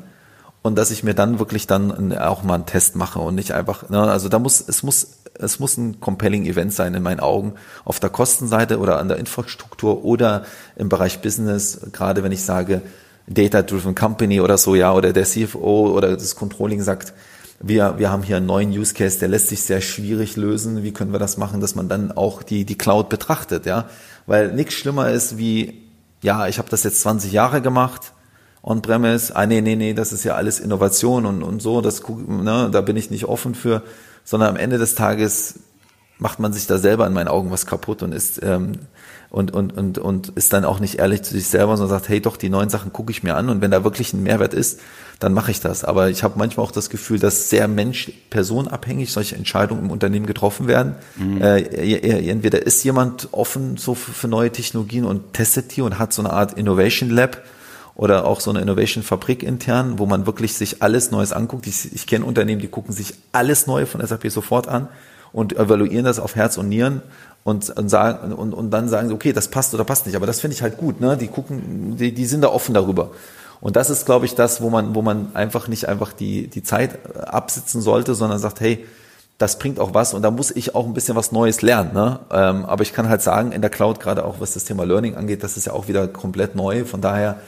und 0.62 0.76
dass 0.76 0.90
ich 0.90 1.02
mir 1.02 1.14
dann 1.14 1.38
wirklich 1.38 1.66
dann 1.66 2.16
auch 2.16 2.42
mal 2.42 2.54
einen 2.54 2.66
Test 2.66 2.96
mache 2.96 3.18
und 3.20 3.34
nicht 3.34 3.52
einfach, 3.52 3.88
ne, 3.88 4.00
also 4.02 4.28
da 4.28 4.38
muss, 4.38 4.64
es 4.66 4.82
muss, 4.82 5.18
es 5.38 5.60
muss 5.60 5.76
ein 5.76 6.00
compelling 6.00 6.44
Event 6.44 6.72
sein 6.72 6.94
in 6.94 7.02
meinen 7.02 7.20
Augen 7.20 7.54
auf 7.84 8.00
der 8.00 8.10
Kostenseite 8.10 8.78
oder 8.78 8.98
an 8.98 9.08
der 9.08 9.18
Infrastruktur 9.18 10.04
oder 10.04 10.44
im 10.76 10.88
Bereich 10.88 11.20
Business, 11.20 11.80
gerade 11.92 12.22
wenn 12.22 12.32
ich 12.32 12.42
sage 12.42 12.82
Data-Driven 13.28 13.94
Company 13.94 14.40
oder 14.40 14.58
so, 14.58 14.74
ja, 14.74 14.92
oder 14.92 15.12
der 15.12 15.24
CFO 15.24 15.90
oder 15.90 16.16
das 16.16 16.36
Controlling 16.36 16.82
sagt, 16.82 17.12
wir, 17.60 17.98
wir 17.98 18.10
haben 18.10 18.22
hier 18.22 18.36
einen 18.36 18.46
neuen 18.46 18.70
Use 18.70 18.94
Case, 18.94 19.18
der 19.18 19.28
lässt 19.28 19.48
sich 19.48 19.62
sehr 19.62 19.80
schwierig 19.80 20.36
lösen. 20.36 20.82
Wie 20.82 20.92
können 20.92 21.12
wir 21.12 21.18
das 21.18 21.36
machen, 21.36 21.60
dass 21.60 21.74
man 21.74 21.88
dann 21.88 22.12
auch 22.12 22.42
die, 22.42 22.64
die 22.64 22.76
Cloud 22.76 23.08
betrachtet, 23.08 23.66
ja? 23.66 23.88
Weil 24.26 24.52
nichts 24.52 24.74
schlimmer 24.74 25.10
ist 25.10 25.38
wie, 25.38 25.82
ja, 26.22 26.46
ich 26.48 26.58
habe 26.58 26.68
das 26.68 26.82
jetzt 26.84 27.00
20 27.00 27.32
Jahre 27.32 27.62
gemacht, 27.62 28.12
On-Premise, 28.66 29.34
ah 29.36 29.46
nee, 29.46 29.60
nee, 29.60 29.76
nee, 29.76 29.94
das 29.94 30.12
ist 30.12 30.24
ja 30.24 30.34
alles 30.34 30.58
Innovation 30.58 31.24
und, 31.24 31.44
und 31.44 31.62
so, 31.62 31.80
das, 31.80 32.02
ne, 32.08 32.68
da 32.72 32.80
bin 32.80 32.96
ich 32.96 33.10
nicht 33.10 33.26
offen 33.26 33.54
für, 33.54 33.84
sondern 34.24 34.50
am 34.50 34.56
Ende 34.56 34.76
des 34.76 34.96
Tages 34.96 35.60
macht 36.18 36.40
man 36.40 36.52
sich 36.52 36.66
da 36.66 36.76
selber 36.76 37.06
in 37.06 37.12
meinen 37.12 37.28
Augen 37.28 37.52
was 37.52 37.66
kaputt 37.66 38.02
und 38.02 38.12
ist 38.12 38.42
ähm, 38.42 38.72
und, 39.30 39.52
und, 39.52 39.76
und, 39.76 39.98
und 39.98 40.28
ist 40.30 40.52
dann 40.52 40.64
auch 40.64 40.80
nicht 40.80 40.98
ehrlich 40.98 41.22
zu 41.22 41.34
sich 41.34 41.46
selber, 41.46 41.76
sondern 41.76 41.98
sagt, 41.98 42.08
hey 42.08 42.20
doch, 42.20 42.36
die 42.36 42.48
neuen 42.48 42.68
Sachen 42.68 42.92
gucke 42.92 43.12
ich 43.12 43.22
mir 43.22 43.36
an 43.36 43.50
und 43.50 43.60
wenn 43.60 43.70
da 43.70 43.84
wirklich 43.84 44.12
ein 44.12 44.22
Mehrwert 44.22 44.54
ist, 44.54 44.80
dann 45.20 45.32
mache 45.32 45.50
ich 45.50 45.60
das. 45.60 45.84
Aber 45.84 46.10
ich 46.10 46.24
habe 46.24 46.38
manchmal 46.38 46.66
auch 46.66 46.72
das 46.72 46.90
Gefühl, 46.90 47.18
dass 47.18 47.50
sehr 47.50 47.68
mensch 47.68 48.10
personenabhängig 48.30 49.12
solche 49.12 49.36
Entscheidungen 49.36 49.84
im 49.84 49.90
Unternehmen 49.90 50.26
getroffen 50.26 50.66
werden. 50.66 50.96
Mhm. 51.16 51.40
Äh, 51.40 52.28
entweder 52.30 52.64
ist 52.64 52.82
jemand 52.82 53.28
offen 53.32 53.76
so 53.76 53.94
für, 53.94 54.12
für 54.12 54.28
neue 54.28 54.50
Technologien 54.50 55.04
und 55.04 55.34
testet 55.34 55.76
die 55.76 55.82
und 55.82 55.98
hat 55.98 56.12
so 56.12 56.22
eine 56.22 56.32
Art 56.32 56.54
Innovation 56.54 57.10
Lab 57.10 57.42
oder 57.96 58.26
auch 58.26 58.40
so 58.40 58.50
eine 58.50 58.60
Innovation 58.60 59.02
Fabrik 59.02 59.42
intern, 59.42 59.98
wo 59.98 60.06
man 60.06 60.26
wirklich 60.26 60.54
sich 60.54 60.82
alles 60.82 61.10
Neues 61.10 61.32
anguckt. 61.32 61.66
Ich, 61.66 61.92
ich 61.94 62.06
kenne 62.06 62.24
Unternehmen, 62.24 62.60
die 62.60 62.68
gucken 62.68 62.92
sich 62.94 63.14
alles 63.32 63.66
Neue 63.66 63.86
von 63.86 64.06
SAP 64.06 64.30
sofort 64.30 64.68
an 64.68 64.88
und 65.32 65.56
evaluieren 65.56 66.04
das 66.04 66.18
auf 66.18 66.36
Herz 66.36 66.58
und 66.58 66.68
Nieren 66.68 67.02
und, 67.42 67.70
und 67.70 67.88
sagen 67.88 68.32
und, 68.32 68.52
und 68.52 68.70
dann 68.70 68.88
sagen 68.88 69.08
sie, 69.08 69.14
okay, 69.14 69.32
das 69.32 69.48
passt 69.48 69.74
oder 69.74 69.84
passt 69.84 70.06
nicht. 70.06 70.14
Aber 70.14 70.26
das 70.26 70.40
finde 70.40 70.54
ich 70.54 70.62
halt 70.62 70.76
gut. 70.76 71.00
Ne? 71.00 71.16
Die 71.16 71.28
gucken, 71.28 71.96
die, 71.96 72.12
die 72.12 72.26
sind 72.26 72.42
da 72.42 72.48
offen 72.48 72.74
darüber. 72.74 73.12
Und 73.62 73.76
das 73.76 73.88
ist, 73.88 74.04
glaube 74.04 74.26
ich, 74.26 74.34
das, 74.34 74.60
wo 74.60 74.68
man, 74.68 74.94
wo 74.94 75.00
man 75.00 75.34
einfach 75.34 75.66
nicht 75.66 75.88
einfach 75.88 76.12
die, 76.12 76.48
die 76.48 76.62
Zeit 76.62 76.98
absitzen 77.16 77.80
sollte, 77.80 78.14
sondern 78.14 78.38
sagt, 78.38 78.60
hey, 78.60 78.84
das 79.38 79.58
bringt 79.58 79.80
auch 79.80 79.92
was 79.92 80.14
und 80.14 80.22
da 80.22 80.30
muss 80.30 80.50
ich 80.50 80.74
auch 80.74 80.86
ein 80.86 80.94
bisschen 80.94 81.14
was 81.14 81.32
Neues 81.32 81.62
lernen. 81.62 81.92
Ne? 81.92 82.20
Ähm, 82.30 82.64
aber 82.64 82.82
ich 82.82 82.92
kann 82.92 83.08
halt 83.08 83.22
sagen, 83.22 83.52
in 83.52 83.60
der 83.60 83.70
Cloud, 83.70 84.00
gerade 84.00 84.24
auch 84.24 84.40
was 84.40 84.54
das 84.54 84.64
Thema 84.64 84.84
Learning 84.84 85.14
angeht, 85.14 85.42
das 85.42 85.56
ist 85.56 85.66
ja 85.66 85.72
auch 85.72 85.88
wieder 85.88 86.08
komplett 86.08 86.54
neu. 86.54 86.84
Von 86.84 87.00
daher 87.00 87.38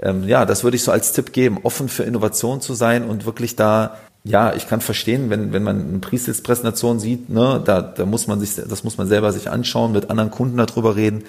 ähm, 0.00 0.24
ja, 0.28 0.44
das 0.44 0.64
würde 0.64 0.76
ich 0.76 0.82
so 0.82 0.92
als 0.92 1.12
Tipp 1.12 1.32
geben, 1.32 1.58
offen 1.62 1.88
für 1.88 2.02
Innovation 2.02 2.60
zu 2.60 2.74
sein 2.74 3.04
und 3.04 3.26
wirklich 3.26 3.56
da 3.56 3.96
ja, 4.26 4.54
ich 4.54 4.66
kann 4.66 4.80
verstehen, 4.80 5.30
wenn, 5.30 5.52
wenn 5.52 5.62
man 5.62 5.88
eine 5.88 5.98
Pre-Sales-Präsentation 6.00 6.98
sieht, 6.98 7.30
ne, 7.30 7.62
da, 7.64 7.80
da 7.80 8.06
muss 8.06 8.26
man 8.26 8.40
sich, 8.40 8.56
das 8.56 8.82
muss 8.82 8.98
man 8.98 9.06
selber 9.06 9.32
sich 9.32 9.48
anschauen, 9.50 9.92
mit 9.92 10.10
anderen 10.10 10.32
Kunden 10.32 10.56
darüber 10.56 10.96
reden. 10.96 11.22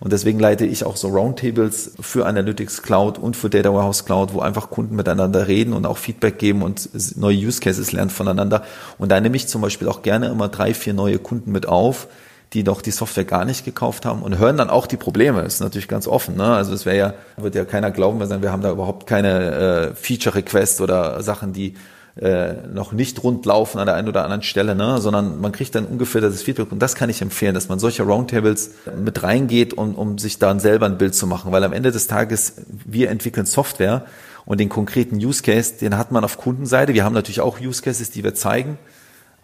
Und 0.00 0.12
deswegen 0.12 0.40
leite 0.40 0.64
ich 0.64 0.84
auch 0.84 0.96
so 0.96 1.08
Roundtables 1.08 1.92
für 2.00 2.26
Analytics 2.26 2.82
Cloud 2.82 3.18
und 3.18 3.36
für 3.36 3.50
Data 3.50 3.72
Warehouse 3.72 4.04
Cloud, 4.04 4.32
wo 4.32 4.40
einfach 4.40 4.70
Kunden 4.70 4.96
miteinander 4.96 5.46
reden 5.46 5.74
und 5.74 5.86
auch 5.86 5.98
Feedback 5.98 6.38
geben 6.38 6.62
und 6.62 6.88
neue 7.16 7.36
Use 7.36 7.60
Cases 7.60 7.92
lernen 7.92 8.10
voneinander. 8.10 8.64
Und 8.98 9.12
da 9.12 9.20
nehme 9.20 9.36
ich 9.36 9.46
zum 9.46 9.60
Beispiel 9.60 9.88
auch 9.88 10.02
gerne 10.02 10.28
immer 10.28 10.48
drei, 10.48 10.74
vier 10.74 10.94
neue 10.94 11.18
Kunden 11.18 11.52
mit 11.52 11.68
auf, 11.68 12.08
die 12.52 12.64
noch 12.64 12.82
die 12.82 12.90
Software 12.90 13.24
gar 13.24 13.44
nicht 13.44 13.64
gekauft 13.64 14.04
haben 14.04 14.22
und 14.22 14.38
hören 14.38 14.56
dann 14.56 14.70
auch 14.70 14.86
die 14.86 14.96
Probleme. 14.96 15.42
Ist 15.42 15.60
natürlich 15.60 15.86
ganz 15.86 16.08
offen. 16.08 16.36
Ne? 16.36 16.44
Also 16.44 16.72
es 16.74 16.84
wäre 16.84 16.96
ja, 16.96 17.14
wird 17.36 17.54
ja 17.54 17.64
keiner 17.64 17.90
glauben, 17.90 18.18
wir 18.18 18.26
sagen, 18.26 18.42
wir 18.42 18.50
haben 18.50 18.62
da 18.62 18.72
überhaupt 18.72 19.06
keine 19.06 19.92
äh, 19.92 19.94
Feature-Requests 19.94 20.80
oder 20.80 21.22
Sachen, 21.22 21.52
die 21.52 21.74
äh, 22.20 22.54
noch 22.74 22.90
nicht 22.90 23.22
rund 23.22 23.46
laufen 23.46 23.78
an 23.78 23.86
der 23.86 23.94
einen 23.94 24.08
oder 24.08 24.24
anderen 24.24 24.42
Stelle, 24.42 24.74
ne? 24.74 25.00
sondern 25.00 25.40
man 25.40 25.52
kriegt 25.52 25.76
dann 25.76 25.86
ungefähr 25.86 26.20
das 26.20 26.42
Feedback 26.42 26.72
und 26.72 26.80
das 26.80 26.96
kann 26.96 27.08
ich 27.08 27.22
empfehlen, 27.22 27.54
dass 27.54 27.68
man 27.68 27.78
solche 27.78 28.02
Roundtables 28.02 28.72
mit 29.00 29.22
reingeht, 29.22 29.74
um, 29.74 29.94
um 29.94 30.18
sich 30.18 30.40
dann 30.40 30.58
selber 30.58 30.86
ein 30.86 30.98
Bild 30.98 31.14
zu 31.14 31.28
machen, 31.28 31.52
weil 31.52 31.62
am 31.62 31.72
Ende 31.72 31.92
des 31.92 32.08
Tages 32.08 32.54
wir 32.84 33.10
entwickeln 33.10 33.46
Software 33.46 34.04
und 34.44 34.58
den 34.58 34.68
konkreten 34.68 35.16
Use 35.16 35.42
Case, 35.44 35.74
den 35.80 35.96
hat 35.96 36.10
man 36.10 36.24
auf 36.24 36.36
Kundenseite. 36.36 36.94
Wir 36.94 37.04
haben 37.04 37.14
natürlich 37.14 37.40
auch 37.40 37.60
Use 37.60 37.80
Cases, 37.80 38.10
die 38.10 38.24
wir 38.24 38.34
zeigen 38.34 38.76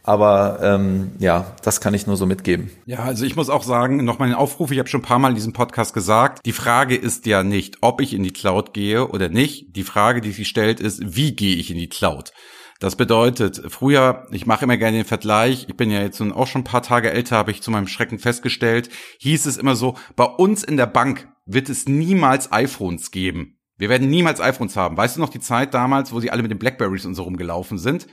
aber 0.07 0.61
ähm, 0.63 1.11
ja, 1.19 1.55
das 1.63 1.81
kann 1.81 1.93
ich 1.93 2.07
nur 2.07 2.17
so 2.17 2.27
mitgeben. 2.27 2.71
Ja, 2.87 3.01
also 3.01 3.27
ich 3.27 3.35
muss 3.35 3.51
auch 3.51 3.65
sagen, 3.65 4.05
noch 4.05 4.21
mal 4.21 4.27
einen 4.27 4.35
Aufruf, 4.35 4.71
ich 4.71 4.79
habe 4.79 4.89
schon 4.89 5.01
ein 5.01 5.05
paar 5.05 5.19
Mal 5.19 5.31
in 5.31 5.35
diesem 5.35 5.53
Podcast 5.53 5.93
gesagt, 5.93 6.47
die 6.47 6.53
Frage 6.53 6.95
ist 6.95 7.27
ja 7.27 7.43
nicht, 7.43 7.79
ob 7.81 8.01
ich 8.01 8.15
in 8.15 8.23
die 8.23 8.33
Cloud 8.33 8.73
gehe 8.73 9.09
oder 9.09 9.29
nicht. 9.29 9.75
Die 9.75 9.83
Frage, 9.83 10.21
die 10.21 10.31
sich 10.31 10.47
stellt, 10.47 10.79
ist, 10.79 11.17
wie 11.17 11.35
gehe 11.35 11.57
ich 11.57 11.73
in 11.73 11.77
die 11.77 11.89
Cloud? 11.89 12.33
Das 12.79 12.95
bedeutet, 12.95 13.63
früher, 13.69 14.27
ich 14.31 14.47
mache 14.47 14.65
immer 14.65 14.77
gerne 14.77 14.99
den 14.99 15.07
Vergleich, 15.07 15.67
ich 15.69 15.77
bin 15.77 15.91
ja 15.91 16.01
jetzt 16.01 16.21
auch 16.21 16.47
schon 16.47 16.61
ein 16.61 16.65
paar 16.65 16.83
Tage 16.83 17.11
älter, 17.11 17.37
habe 17.37 17.51
ich 17.51 17.63
zu 17.63 17.71
meinem 17.71 17.89
Schrecken 17.89 18.19
festgestellt, 18.19 18.91
hieß 19.19 19.47
es 19.47 19.57
immer 19.57 19.75
so, 19.75 19.97
bei 20.15 20.25
uns 20.25 20.63
in 20.63 20.77
der 20.77 20.87
Bank 20.87 21.27
wird 21.47 21.69
es 21.69 21.89
niemals 21.89 22.53
iPhones 22.53 23.11
geben. 23.11 23.59
Wir 23.79 23.89
werden 23.89 24.09
niemals 24.09 24.41
iPhones 24.41 24.77
haben. 24.77 24.97
Weißt 24.97 25.17
du 25.17 25.21
noch 25.21 25.31
die 25.31 25.41
Zeit 25.41 25.75
damals, 25.75 26.13
wo 26.13 26.21
sie 26.21 26.31
alle 26.31 26.43
mit 26.43 26.51
den 26.51 26.59
Blackberries 26.59 27.07
und 27.07 27.15
so 27.15 27.25
rumgelaufen 27.25 27.79
sind? 27.79 28.07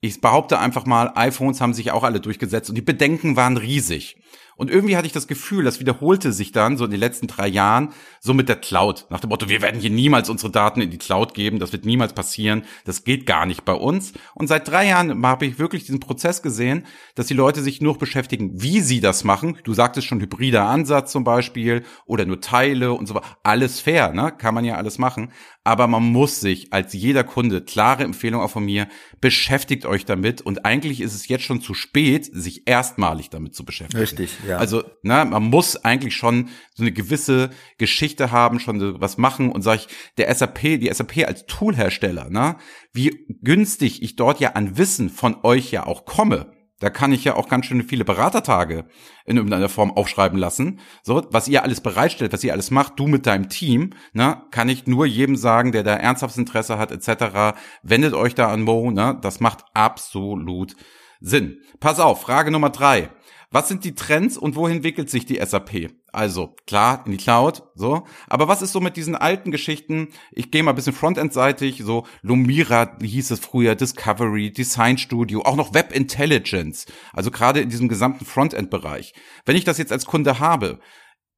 Ich 0.00 0.20
behaupte 0.20 0.58
einfach 0.58 0.86
mal, 0.86 1.12
iPhones 1.14 1.60
haben 1.60 1.74
sich 1.74 1.90
auch 1.90 2.04
alle 2.04 2.20
durchgesetzt 2.20 2.68
und 2.68 2.76
die 2.76 2.82
Bedenken 2.82 3.36
waren 3.36 3.56
riesig. 3.56 4.22
Und 4.56 4.70
irgendwie 4.70 4.96
hatte 4.96 5.06
ich 5.06 5.12
das 5.12 5.26
Gefühl, 5.26 5.64
das 5.64 5.80
wiederholte 5.80 6.32
sich 6.32 6.50
dann 6.50 6.76
so 6.76 6.86
in 6.86 6.90
den 6.90 7.00
letzten 7.00 7.26
drei 7.26 7.46
Jahren 7.46 7.92
so 8.20 8.34
mit 8.34 8.48
der 8.48 8.56
Cloud. 8.56 9.06
Nach 9.10 9.20
dem 9.20 9.28
Motto, 9.28 9.48
wir 9.48 9.62
werden 9.62 9.80
hier 9.80 9.90
niemals 9.90 10.30
unsere 10.30 10.50
Daten 10.50 10.80
in 10.80 10.90
die 10.90 10.98
Cloud 10.98 11.34
geben, 11.34 11.58
das 11.58 11.72
wird 11.72 11.84
niemals 11.84 12.14
passieren, 12.14 12.64
das 12.84 13.04
geht 13.04 13.26
gar 13.26 13.46
nicht 13.46 13.64
bei 13.64 13.74
uns. 13.74 14.12
Und 14.34 14.48
seit 14.48 14.68
drei 14.68 14.88
Jahren 14.88 15.24
habe 15.26 15.46
ich 15.46 15.58
wirklich 15.58 15.84
diesen 15.84 16.00
Prozess 16.00 16.42
gesehen, 16.42 16.86
dass 17.14 17.26
die 17.26 17.34
Leute 17.34 17.62
sich 17.62 17.80
nur 17.80 17.98
beschäftigen, 17.98 18.62
wie 18.62 18.80
sie 18.80 19.00
das 19.00 19.24
machen. 19.24 19.58
Du 19.64 19.74
sagtest 19.74 20.06
schon 20.06 20.20
hybrider 20.20 20.66
Ansatz 20.66 21.12
zum 21.12 21.24
Beispiel 21.24 21.84
oder 22.06 22.24
nur 22.24 22.40
Teile 22.40 22.92
und 22.92 23.06
so 23.06 23.14
weiter. 23.14 23.26
Alles 23.42 23.80
fair, 23.80 24.12
ne? 24.12 24.32
Kann 24.32 24.54
man 24.54 24.64
ja 24.64 24.76
alles 24.76 24.98
machen. 24.98 25.30
Aber 25.64 25.88
man 25.88 26.04
muss 26.04 26.40
sich 26.40 26.72
als 26.72 26.92
jeder 26.92 27.24
Kunde, 27.24 27.60
klare 27.60 28.04
Empfehlung 28.04 28.40
auch 28.40 28.50
von 28.50 28.64
mir, 28.64 28.86
beschäftigt 29.20 29.84
euch 29.84 30.04
damit. 30.04 30.40
Und 30.40 30.64
eigentlich 30.64 31.00
ist 31.00 31.12
es 31.12 31.26
jetzt 31.26 31.42
schon 31.42 31.60
zu 31.60 31.74
spät, 31.74 32.24
sich 32.32 32.68
erstmalig 32.68 33.30
damit 33.30 33.56
zu 33.56 33.64
beschäftigen. 33.64 34.00
Richtig. 34.00 34.30
Ja. 34.46 34.58
Also, 34.58 34.84
na, 35.02 35.24
man 35.24 35.44
muss 35.44 35.76
eigentlich 35.84 36.14
schon 36.14 36.48
so 36.74 36.82
eine 36.82 36.92
gewisse 36.92 37.50
Geschichte 37.78 38.30
haben, 38.30 38.60
schon 38.60 38.80
so 38.80 39.00
was 39.00 39.18
machen 39.18 39.50
und 39.50 39.62
sag 39.62 39.76
ich, 39.76 39.88
der 40.18 40.34
SAP, 40.34 40.60
die 40.60 40.90
SAP 40.92 41.26
als 41.26 41.46
Toolhersteller, 41.46 42.30
ne, 42.30 42.56
wie 42.92 43.26
günstig 43.42 44.02
ich 44.02 44.16
dort 44.16 44.40
ja 44.40 44.52
an 44.52 44.78
Wissen 44.78 45.10
von 45.10 45.36
euch 45.42 45.70
ja 45.70 45.86
auch 45.86 46.04
komme. 46.04 46.52
Da 46.78 46.90
kann 46.90 47.10
ich 47.12 47.24
ja 47.24 47.36
auch 47.36 47.48
ganz 47.48 47.64
schön 47.64 47.82
viele 47.82 48.04
Beratertage 48.04 48.84
in 49.24 49.38
irgendeiner 49.38 49.70
Form 49.70 49.90
aufschreiben 49.90 50.38
lassen. 50.38 50.80
So, 51.02 51.26
was 51.30 51.48
ihr 51.48 51.62
alles 51.62 51.80
bereitstellt, 51.80 52.34
was 52.34 52.44
ihr 52.44 52.52
alles 52.52 52.70
macht, 52.70 52.98
du 52.98 53.06
mit 53.06 53.24
deinem 53.24 53.48
Team, 53.48 53.94
ne, 54.12 54.42
kann 54.50 54.68
ich 54.68 54.86
nur 54.86 55.06
jedem 55.06 55.36
sagen, 55.36 55.72
der 55.72 55.84
da 55.84 55.94
ernsthaftes 55.94 56.36
Interesse 56.36 56.76
hat, 56.76 56.92
etc. 56.92 57.58
Wendet 57.82 58.12
euch 58.12 58.34
da 58.34 58.48
an 58.48 58.62
Mo, 58.62 58.90
ne, 58.90 59.18
das 59.22 59.40
macht 59.40 59.64
absolut 59.72 60.76
Sinn. 61.20 61.62
Pass 61.80 61.98
auf, 61.98 62.20
Frage 62.20 62.50
Nummer 62.50 62.68
drei. 62.68 63.08
Was 63.50 63.68
sind 63.68 63.84
die 63.84 63.94
Trends 63.94 64.36
und 64.36 64.56
wohin 64.56 64.76
entwickelt 64.76 65.08
sich 65.08 65.24
die 65.24 65.40
SAP? 65.44 65.90
Also 66.12 66.54
klar, 66.66 67.02
in 67.04 67.12
die 67.12 67.18
Cloud, 67.18 67.62
so. 67.74 68.04
Aber 68.26 68.48
was 68.48 68.62
ist 68.62 68.72
so 68.72 68.80
mit 68.80 68.96
diesen 68.96 69.14
alten 69.14 69.50
Geschichten? 69.50 70.08
Ich 70.32 70.50
gehe 70.50 70.62
mal 70.62 70.72
ein 70.72 70.76
bisschen 70.76 70.94
Frontend-seitig, 70.94 71.82
so 71.84 72.06
Lumira 72.22 72.96
hieß 73.00 73.30
es 73.30 73.40
früher, 73.40 73.74
Discovery, 73.74 74.52
Design 74.52 74.98
Studio, 74.98 75.42
auch 75.42 75.56
noch 75.56 75.74
Web 75.74 75.94
Intelligence. 75.94 76.86
Also 77.12 77.30
gerade 77.30 77.60
in 77.60 77.68
diesem 77.68 77.88
gesamten 77.88 78.24
Frontend-Bereich. 78.24 79.14
Wenn 79.44 79.56
ich 79.56 79.64
das 79.64 79.78
jetzt 79.78 79.92
als 79.92 80.06
Kunde 80.06 80.38
habe, 80.40 80.80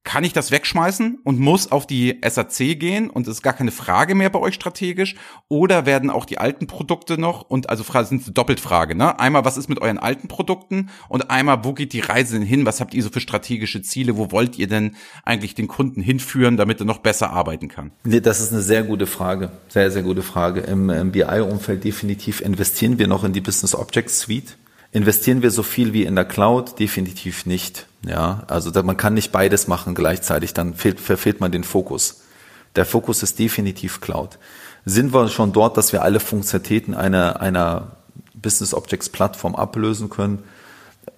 kann 0.03 0.23
ich 0.23 0.33
das 0.33 0.49
wegschmeißen 0.49 1.19
und 1.23 1.39
muss 1.39 1.71
auf 1.71 1.85
die 1.85 2.19
SAC 2.27 2.79
gehen 2.79 3.09
und 3.09 3.27
ist 3.27 3.41
gar 3.41 3.53
keine 3.53 3.71
Frage 3.71 4.15
mehr 4.15 4.29
bei 4.29 4.39
euch 4.39 4.55
strategisch? 4.55 5.15
Oder 5.49 5.85
werden 5.85 6.09
auch 6.09 6.25
die 6.25 6.37
alten 6.37 6.67
Produkte 6.67 7.19
noch 7.19 7.41
und 7.41 7.69
also 7.69 7.83
sind 8.03 8.37
doppelt 8.37 8.59
Frage, 8.59 8.95
ne? 8.95 9.19
Einmal, 9.19 9.45
was 9.45 9.57
ist 9.57 9.67
mit 9.67 9.81
euren 9.81 9.97
alten 9.97 10.27
Produkten 10.27 10.89
und 11.09 11.29
einmal, 11.29 11.63
wo 11.63 11.73
geht 11.73 11.93
die 11.93 11.99
Reise 11.99 12.39
denn 12.39 12.47
hin? 12.47 12.65
Was 12.65 12.79
habt 12.79 12.93
ihr 12.93 13.03
so 13.03 13.09
für 13.09 13.19
strategische 13.19 13.81
Ziele? 13.81 14.17
Wo 14.17 14.31
wollt 14.31 14.57
ihr 14.57 14.67
denn 14.67 14.95
eigentlich 15.25 15.53
den 15.53 15.67
Kunden 15.67 16.01
hinführen, 16.01 16.57
damit 16.57 16.79
er 16.79 16.85
noch 16.85 16.99
besser 16.99 17.31
arbeiten 17.31 17.67
kann? 17.67 17.91
Nee, 18.03 18.21
das 18.21 18.39
ist 18.39 18.53
eine 18.53 18.61
sehr 18.61 18.83
gute 18.83 19.05
Frage. 19.05 19.51
Sehr, 19.67 19.91
sehr 19.91 20.03
gute 20.03 20.23
Frage. 20.23 20.61
Im, 20.61 20.89
im 20.89 21.11
BI-Umfeld 21.11 21.83
definitiv 21.83 22.41
investieren 22.41 22.99
wir 22.99 23.07
noch 23.07 23.23
in 23.23 23.33
die 23.33 23.41
Business 23.41 23.75
Objects 23.75 24.21
Suite. 24.21 24.57
Investieren 24.91 25.41
wir 25.41 25.51
so 25.51 25.61
viel 25.61 25.93
wie 25.93 26.03
in 26.03 26.15
der 26.15 26.25
Cloud? 26.25 26.79
Definitiv 26.79 27.45
nicht. 27.45 27.85
Ja, 28.05 28.43
also 28.47 28.71
man 28.83 28.97
kann 28.97 29.13
nicht 29.13 29.31
beides 29.31 29.67
machen 29.67 29.93
gleichzeitig, 29.93 30.53
dann 30.53 30.73
fehlt, 30.73 30.99
verfehlt 30.99 31.41
man 31.41 31.51
den 31.51 31.63
Fokus. 31.63 32.21
Der 32.75 32.85
Fokus 32.85 33.23
ist 33.23 33.39
definitiv 33.39 34.01
Cloud. 34.01 34.39
Sind 34.85 35.13
wir 35.13 35.27
schon 35.27 35.51
dort, 35.51 35.77
dass 35.77 35.91
wir 35.91 36.03
alle 36.03 36.19
Funktionalitäten 36.19 36.93
einer, 36.93 37.41
einer 37.41 37.97
Business 38.33 38.73
Objects 38.73 39.09
Plattform 39.09 39.55
ablösen 39.55 40.09
können? 40.09 40.43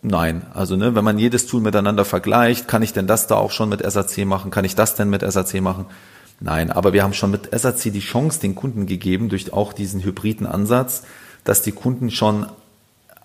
Nein, 0.02 0.46
also 0.54 0.76
ne, 0.76 0.96
wenn 0.96 1.04
man 1.04 1.20
jedes 1.20 1.46
Tool 1.46 1.62
miteinander 1.62 2.06
vergleicht, 2.06 2.68
kann 2.68 2.82
ich 2.82 2.94
denn 2.94 3.08
das 3.08 3.28
da 3.28 3.36
auch 3.36 3.52
schon 3.52 3.70
mit 3.70 3.84
SAC 3.90 4.26
machen? 4.26 4.52
Kann 4.52 4.66
ich 4.66 4.76
das 4.76 4.96
denn 4.96 5.10
mit 5.10 5.22
SAC 5.22 5.62
machen? 5.62 5.86
Nein, 6.40 6.72
aber 6.72 6.94
wir 6.94 7.04
haben 7.04 7.14
schon 7.14 7.30
mit 7.30 7.50
SAC 7.54 7.94
die 7.94 8.00
Chance 8.00 8.40
den 8.40 8.56
Kunden 8.56 8.88
gegeben, 8.88 9.30
durch 9.30 9.54
auch 9.54 9.74
diesen 9.74 10.04
hybriden 10.04 10.48
Ansatz, 10.48 11.04
dass 11.44 11.62
die 11.62 11.72
Kunden 11.72 12.10
schon 12.10 12.48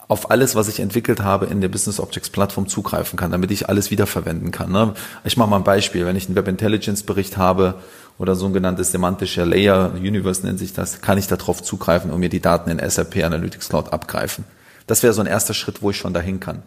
auf 0.08 0.30
alles, 0.30 0.54
was 0.54 0.68
ich 0.68 0.80
entwickelt 0.80 1.20
habe, 1.20 1.46
in 1.46 1.60
der 1.60 1.68
Business 1.68 1.98
Objects 1.98 2.30
Plattform 2.30 2.68
zugreifen 2.68 3.18
kann, 3.18 3.32
damit 3.32 3.50
ich 3.50 3.68
alles 3.68 3.90
wiederverwenden 3.90 4.52
kann. 4.52 4.70
Ne? 4.70 4.94
Ich 5.24 5.36
mache 5.36 5.50
mal 5.50 5.56
ein 5.56 5.64
Beispiel. 5.64 6.06
Wenn 6.06 6.16
ich 6.16 6.26
einen 6.26 6.36
Web 6.36 6.48
Intelligence 6.48 7.02
Bericht 7.02 7.36
habe 7.36 7.74
oder 8.18 8.36
so 8.36 8.46
ein 8.46 8.52
genanntes 8.52 8.92
semantische 8.92 9.44
Layer, 9.44 9.92
Universe 9.94 10.46
nennt 10.46 10.58
sich 10.58 10.72
das, 10.72 11.00
kann 11.00 11.18
ich 11.18 11.26
darauf 11.26 11.62
zugreifen 11.62 12.10
und 12.10 12.20
mir 12.20 12.28
die 12.28 12.40
Daten 12.40 12.70
in 12.70 12.78
SAP 12.78 13.16
Analytics 13.24 13.68
Cloud 13.68 13.92
abgreifen. 13.92 14.44
Das 14.86 15.02
wäre 15.02 15.12
so 15.12 15.20
ein 15.20 15.26
erster 15.26 15.54
Schritt, 15.54 15.82
wo 15.82 15.90
ich 15.90 15.96
schon 15.96 16.14
dahin 16.14 16.38
kann. 16.38 16.62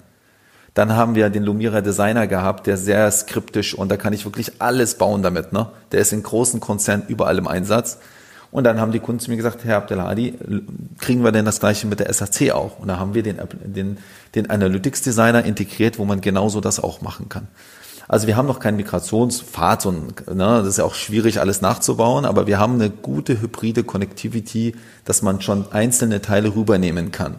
Dann 0.73 0.93
haben 0.93 1.15
wir 1.15 1.29
den 1.29 1.43
Lumira 1.43 1.81
Designer 1.81 2.27
gehabt, 2.27 2.67
der 2.67 2.77
sehr 2.77 3.09
skriptisch 3.09 3.73
und 3.73 3.89
da 3.89 3.97
kann 3.97 4.13
ich 4.13 4.25
wirklich 4.25 4.53
alles 4.59 4.95
bauen 4.95 5.23
damit. 5.23 5.53
Ne? 5.53 5.67
Der 5.91 6.01
ist 6.01 6.13
in 6.13 6.23
großen 6.23 6.59
Konzernen 6.59 7.05
überall 7.07 7.37
im 7.37 7.47
Einsatz. 7.47 7.97
Und 8.51 8.63
dann 8.63 8.79
haben 8.79 8.91
die 8.91 8.99
Kunden 8.99 9.19
zu 9.19 9.29
mir 9.29 9.37
gesagt, 9.37 9.63
Herr 9.63 9.77
Abdelhadi, 9.77 10.33
kriegen 10.99 11.23
wir 11.23 11.31
denn 11.31 11.45
das 11.45 11.59
gleiche 11.59 11.85
mit 11.85 11.99
der 11.99 12.11
SAC 12.11 12.51
auch? 12.51 12.79
Und 12.79 12.87
da 12.87 12.97
haben 12.97 13.13
wir 13.13 13.21
den, 13.21 13.39
den, 13.63 13.97
den 14.33 14.49
Analytics 14.49 15.03
Designer 15.03 15.45
integriert, 15.45 15.99
wo 15.99 16.05
man 16.05 16.19
genauso 16.21 16.59
das 16.59 16.79
auch 16.79 17.01
machen 17.01 17.29
kann. 17.29 17.47
Also 18.07 18.25
wir 18.25 18.35
haben 18.35 18.47
noch 18.47 18.59
keinen 18.59 18.77
Migrationspfad 18.77 19.85
und 19.85 20.27
ne, 20.27 20.61
das 20.63 20.67
ist 20.67 20.77
ja 20.79 20.83
auch 20.83 20.95
schwierig 20.95 21.39
alles 21.39 21.61
nachzubauen, 21.61 22.25
aber 22.25 22.47
wir 22.47 22.57
haben 22.57 22.73
eine 22.73 22.89
gute 22.89 23.39
hybride 23.39 23.83
Connectivity, 23.83 24.75
dass 25.05 25.21
man 25.21 25.41
schon 25.41 25.71
einzelne 25.71 26.19
Teile 26.19 26.55
rübernehmen 26.55 27.11
kann. 27.11 27.35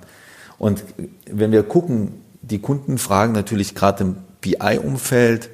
Und 0.58 0.84
wenn 1.28 1.50
wir 1.50 1.64
gucken, 1.64 2.20
die 2.42 2.60
Kunden 2.60 2.98
fragen 2.98 3.32
natürlich 3.32 3.74
gerade 3.74 4.04
im 4.04 4.16
BI-Umfeld 4.40 5.50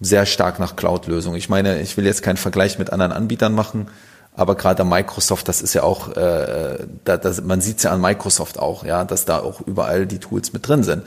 sehr 0.00 0.24
stark 0.24 0.60
nach 0.60 0.76
Cloud-Lösungen. 0.76 1.36
Ich 1.36 1.48
meine, 1.48 1.80
ich 1.80 1.96
will 1.96 2.06
jetzt 2.06 2.22
keinen 2.22 2.36
Vergleich 2.36 2.78
mit 2.78 2.92
anderen 2.92 3.12
Anbietern 3.12 3.54
machen, 3.54 3.88
aber 4.34 4.54
gerade 4.54 4.84
Microsoft, 4.84 5.48
das 5.48 5.60
ist 5.60 5.74
ja 5.74 5.82
auch, 5.82 6.16
äh, 6.16 6.78
da, 7.04 7.16
das, 7.16 7.42
man 7.42 7.60
sieht 7.60 7.78
es 7.78 7.82
ja 7.82 7.90
an 7.90 8.00
Microsoft 8.00 8.58
auch, 8.58 8.84
ja, 8.84 9.04
dass 9.04 9.24
da 9.24 9.40
auch 9.40 9.60
überall 9.60 10.06
die 10.06 10.18
Tools 10.18 10.52
mit 10.52 10.66
drin 10.66 10.82
sind. 10.82 11.02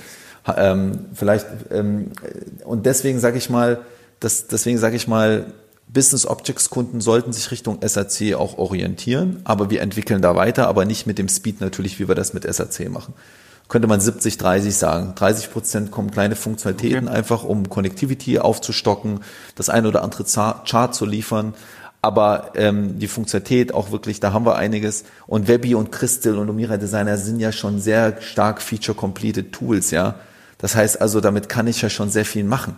Ähm, 0.55 1.05
vielleicht 1.13 1.45
ähm, 1.71 2.11
und 2.65 2.85
deswegen 2.85 3.19
sage 3.19 3.37
ich 3.37 3.49
mal, 3.49 3.79
das, 4.19 4.47
deswegen 4.47 4.77
sage 4.77 4.97
ich 4.97 5.07
mal, 5.07 5.45
Business 5.87 6.25
Objects 6.25 6.69
Kunden 6.69 7.01
sollten 7.01 7.33
sich 7.33 7.51
Richtung 7.51 7.79
SAC 7.85 8.33
auch 8.35 8.57
orientieren, 8.57 9.41
aber 9.43 9.69
wir 9.69 9.81
entwickeln 9.81 10.21
da 10.21 10.35
weiter, 10.35 10.67
aber 10.67 10.85
nicht 10.85 11.07
mit 11.07 11.17
dem 11.17 11.29
Speed 11.29 11.61
natürlich, 11.61 11.99
wie 11.99 12.07
wir 12.07 12.15
das 12.15 12.33
mit 12.33 12.51
SAC 12.51 12.89
machen. 12.89 13.13
Könnte 13.69 13.87
man 13.87 14.01
70, 14.01 14.37
30 14.37 14.75
sagen. 14.75 15.13
30 15.15 15.51
Prozent 15.51 15.91
kommen 15.91 16.11
kleine 16.11 16.35
Funktionalitäten 16.35 17.07
okay. 17.07 17.17
einfach, 17.17 17.43
um 17.43 17.69
Connectivity 17.69 18.39
aufzustocken, 18.39 19.21
das 19.55 19.69
eine 19.69 19.87
oder 19.87 20.03
andere 20.03 20.25
Chart 20.25 20.93
zu 20.93 21.05
liefern 21.05 21.53
aber 22.03 22.51
ähm, 22.55 22.99
die 22.99 23.07
Funktionalität 23.07 23.73
auch 23.73 23.91
wirklich, 23.91 24.19
da 24.19 24.33
haben 24.33 24.45
wir 24.45 24.57
einiges. 24.57 25.05
Und 25.25 25.47
Webby 25.47 25.73
und 25.73 25.93
Crystal 25.93 26.37
und 26.37 26.47
Lumira 26.47 26.75
Designer 26.75 27.17
sind 27.17 27.39
ja 27.39 27.53
schon 27.53 27.79
sehr 27.79 28.21
stark 28.21 28.61
feature-completed 28.61 29.53
Tools, 29.53 29.89
ja. 29.91 30.15
Das 30.57 30.75
heißt 30.75 30.99
also, 31.01 31.21
damit 31.21 31.47
kann 31.47 31.65
ich 31.65 31.81
ja 31.81 31.89
schon 31.89 32.09
sehr 32.09 32.25
viel 32.25 32.43
machen. 32.43 32.75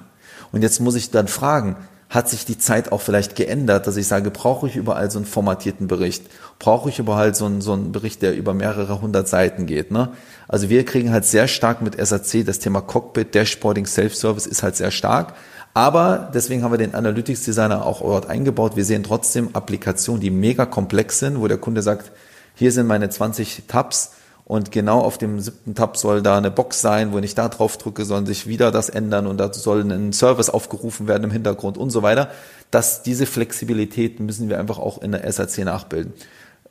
Und 0.51 0.61
jetzt 0.61 0.79
muss 0.79 0.93
ich 0.93 1.09
dann 1.09 1.27
fragen, 1.27 1.75
hat 2.07 2.29
sich 2.29 2.45
die 2.45 2.59
Zeit 2.59 2.91
auch 2.91 3.01
vielleicht 3.01 3.35
geändert, 3.35 3.87
dass 3.87 3.97
ich 3.97 4.05
sage, 4.05 4.29
brauche 4.29 4.67
ich 4.67 4.75
überall 4.75 5.09
so 5.09 5.17
einen 5.17 5.25
formatierten 5.25 5.87
Bericht? 5.87 6.27
Brauche 6.59 6.89
ich 6.89 6.99
überall 6.99 7.33
so 7.33 7.45
einen, 7.45 7.61
so 7.61 7.73
einen 7.73 7.91
Bericht, 7.91 8.21
der 8.21 8.37
über 8.37 8.53
mehrere 8.53 9.01
hundert 9.01 9.27
Seiten 9.27 9.65
geht? 9.65 9.89
Ne? 9.89 10.09
Also 10.47 10.69
wir 10.69 10.85
kriegen 10.85 11.11
halt 11.11 11.25
sehr 11.25 11.47
stark 11.47 11.81
mit 11.81 11.95
SAC 11.99 12.45
das 12.45 12.59
Thema 12.59 12.81
Cockpit, 12.81 13.33
Dashboarding, 13.33 13.87
Self-Service 13.87 14.45
ist 14.45 14.61
halt 14.61 14.75
sehr 14.75 14.91
stark. 14.91 15.33
Aber 15.75 16.31
deswegen 16.33 16.63
haben 16.63 16.71
wir 16.71 16.77
den 16.77 16.95
Analytics 16.95 17.43
Designer 17.43 17.85
auch 17.85 17.99
dort 17.99 18.29
eingebaut. 18.29 18.77
Wir 18.77 18.85
sehen 18.85 19.03
trotzdem 19.03 19.49
Applikationen, 19.51 20.21
die 20.21 20.31
mega 20.31 20.65
komplex 20.65 21.19
sind, 21.19 21.41
wo 21.41 21.49
der 21.49 21.57
Kunde 21.57 21.81
sagt, 21.81 22.13
hier 22.55 22.71
sind 22.71 22.87
meine 22.87 23.09
20 23.09 23.63
Tabs 23.67 24.13
und 24.45 24.71
genau 24.71 25.01
auf 25.01 25.17
dem 25.17 25.41
siebten 25.41 25.75
Tab 25.75 25.97
soll 25.97 26.21
da 26.21 26.37
eine 26.37 26.49
Box 26.49 26.79
sein, 26.79 27.11
wo 27.11 27.17
ich 27.17 27.35
da 27.35 27.49
drauf 27.49 27.77
drücke, 27.77 28.05
soll 28.05 28.25
sich 28.25 28.47
wieder 28.47 28.71
das 28.71 28.87
ändern 28.87 29.27
und 29.27 29.37
da 29.37 29.51
soll 29.51 29.81
ein 29.81 30.13
Service 30.13 30.49
aufgerufen 30.49 31.09
werden 31.09 31.25
im 31.25 31.31
Hintergrund 31.31 31.77
und 31.77 31.89
so 31.89 32.03
weiter. 32.03 32.29
Dass 32.71 33.03
diese 33.03 33.25
Flexibilität 33.25 34.21
müssen 34.21 34.47
wir 34.47 34.57
einfach 34.59 34.79
auch 34.79 35.01
in 35.01 35.11
der 35.11 35.29
SAC 35.29 35.65
nachbilden. 35.65 36.13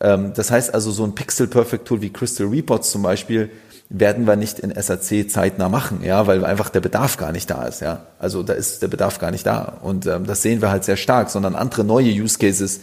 Ähm, 0.01 0.33
das 0.35 0.51
heißt 0.51 0.73
also, 0.73 0.91
so 0.91 1.05
ein 1.05 1.15
Pixel 1.15 1.47
Perfect 1.47 1.87
Tool 1.87 2.01
wie 2.01 2.11
Crystal 2.11 2.47
Reports 2.47 2.91
zum 2.91 3.03
Beispiel 3.03 3.51
werden 3.91 4.27
wir 4.27 4.37
nicht 4.37 4.59
in 4.59 4.73
SAC 4.75 5.31
zeitnah 5.31 5.69
machen, 5.69 6.01
ja, 6.03 6.27
weil 6.27 6.45
einfach 6.45 6.71
der 6.71 6.81
Bedarf 6.81 7.17
gar 7.17 7.33
nicht 7.33 7.51
da 7.51 7.67
ist, 7.67 7.81
ja. 7.81 8.01
Also 8.19 8.43
da 8.43 8.55
ist 8.55 8.83
der 8.83 8.89
Bedarf 8.89 9.19
gar 9.19 9.31
nicht 9.31 9.47
da. 9.47 9.79
Und 9.83 10.07
ähm, 10.07 10.27
das 10.27 10.43
sehen 10.43 10.63
wir 10.63 10.71
halt 10.71 10.85
sehr 10.85 10.97
stark, 10.97 11.31
sondern 11.31 11.55
andere 11.55 11.85
neue 11.85 12.11
Use 12.11 12.39
Cases, 12.39 12.81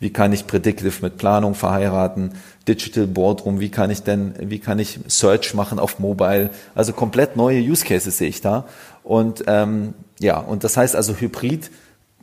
wie 0.00 0.10
kann 0.10 0.32
ich 0.32 0.46
Predictive 0.46 1.02
mit 1.02 1.18
Planung 1.18 1.54
verheiraten, 1.54 2.32
Digital 2.66 3.06
Boardroom, 3.06 3.60
wie 3.60 3.70
kann 3.70 3.90
ich 3.90 4.02
denn, 4.02 4.34
wie 4.38 4.58
kann 4.58 4.78
ich 4.78 5.00
Search 5.08 5.54
machen 5.54 5.78
auf 5.78 5.98
Mobile, 5.98 6.50
also 6.74 6.92
komplett 6.92 7.36
neue 7.36 7.60
Use 7.60 7.84
Cases 7.84 8.16
sehe 8.16 8.28
ich 8.28 8.40
da. 8.40 8.64
Und 9.02 9.44
ähm, 9.46 9.94
ja, 10.20 10.38
und 10.38 10.64
das 10.64 10.76
heißt 10.76 10.96
also 10.96 11.14
Hybrid 11.14 11.70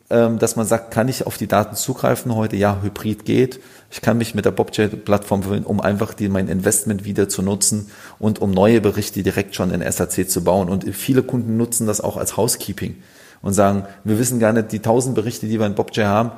dass 0.09 0.55
man 0.55 0.67
sagt, 0.67 0.91
kann 0.91 1.07
ich 1.07 1.25
auf 1.25 1.37
die 1.37 1.47
Daten 1.47 1.75
zugreifen 1.75 2.35
heute? 2.35 2.55
Ja, 2.55 2.79
Hybrid 2.83 3.25
geht. 3.25 3.59
Ich 3.89 4.01
kann 4.01 4.17
mich 4.17 4.35
mit 4.35 4.45
der 4.45 4.51
Bobjet-Plattform 4.51 5.43
verwenden, 5.43 5.65
um 5.65 5.81
einfach 5.81 6.13
die, 6.13 6.29
mein 6.29 6.47
Investment 6.47 7.05
wieder 7.05 7.27
zu 7.27 7.41
nutzen 7.41 7.89
und 8.19 8.39
um 8.39 8.51
neue 8.51 8.81
Berichte 8.81 9.23
direkt 9.23 9.55
schon 9.55 9.71
in 9.71 9.81
SAC 9.91 10.29
zu 10.29 10.43
bauen. 10.43 10.69
Und 10.69 10.83
viele 10.93 11.23
Kunden 11.23 11.57
nutzen 11.57 11.87
das 11.87 12.01
auch 12.01 12.17
als 12.17 12.37
Housekeeping 12.37 12.97
und 13.41 13.53
sagen, 13.53 13.85
wir 14.03 14.19
wissen 14.19 14.39
gar 14.39 14.53
nicht, 14.53 14.71
die 14.71 14.77
1000 14.77 15.15
Berichte, 15.15 15.47
die 15.47 15.59
wir 15.59 15.65
in 15.65 15.75
Bobjet 15.75 16.05
haben, 16.05 16.31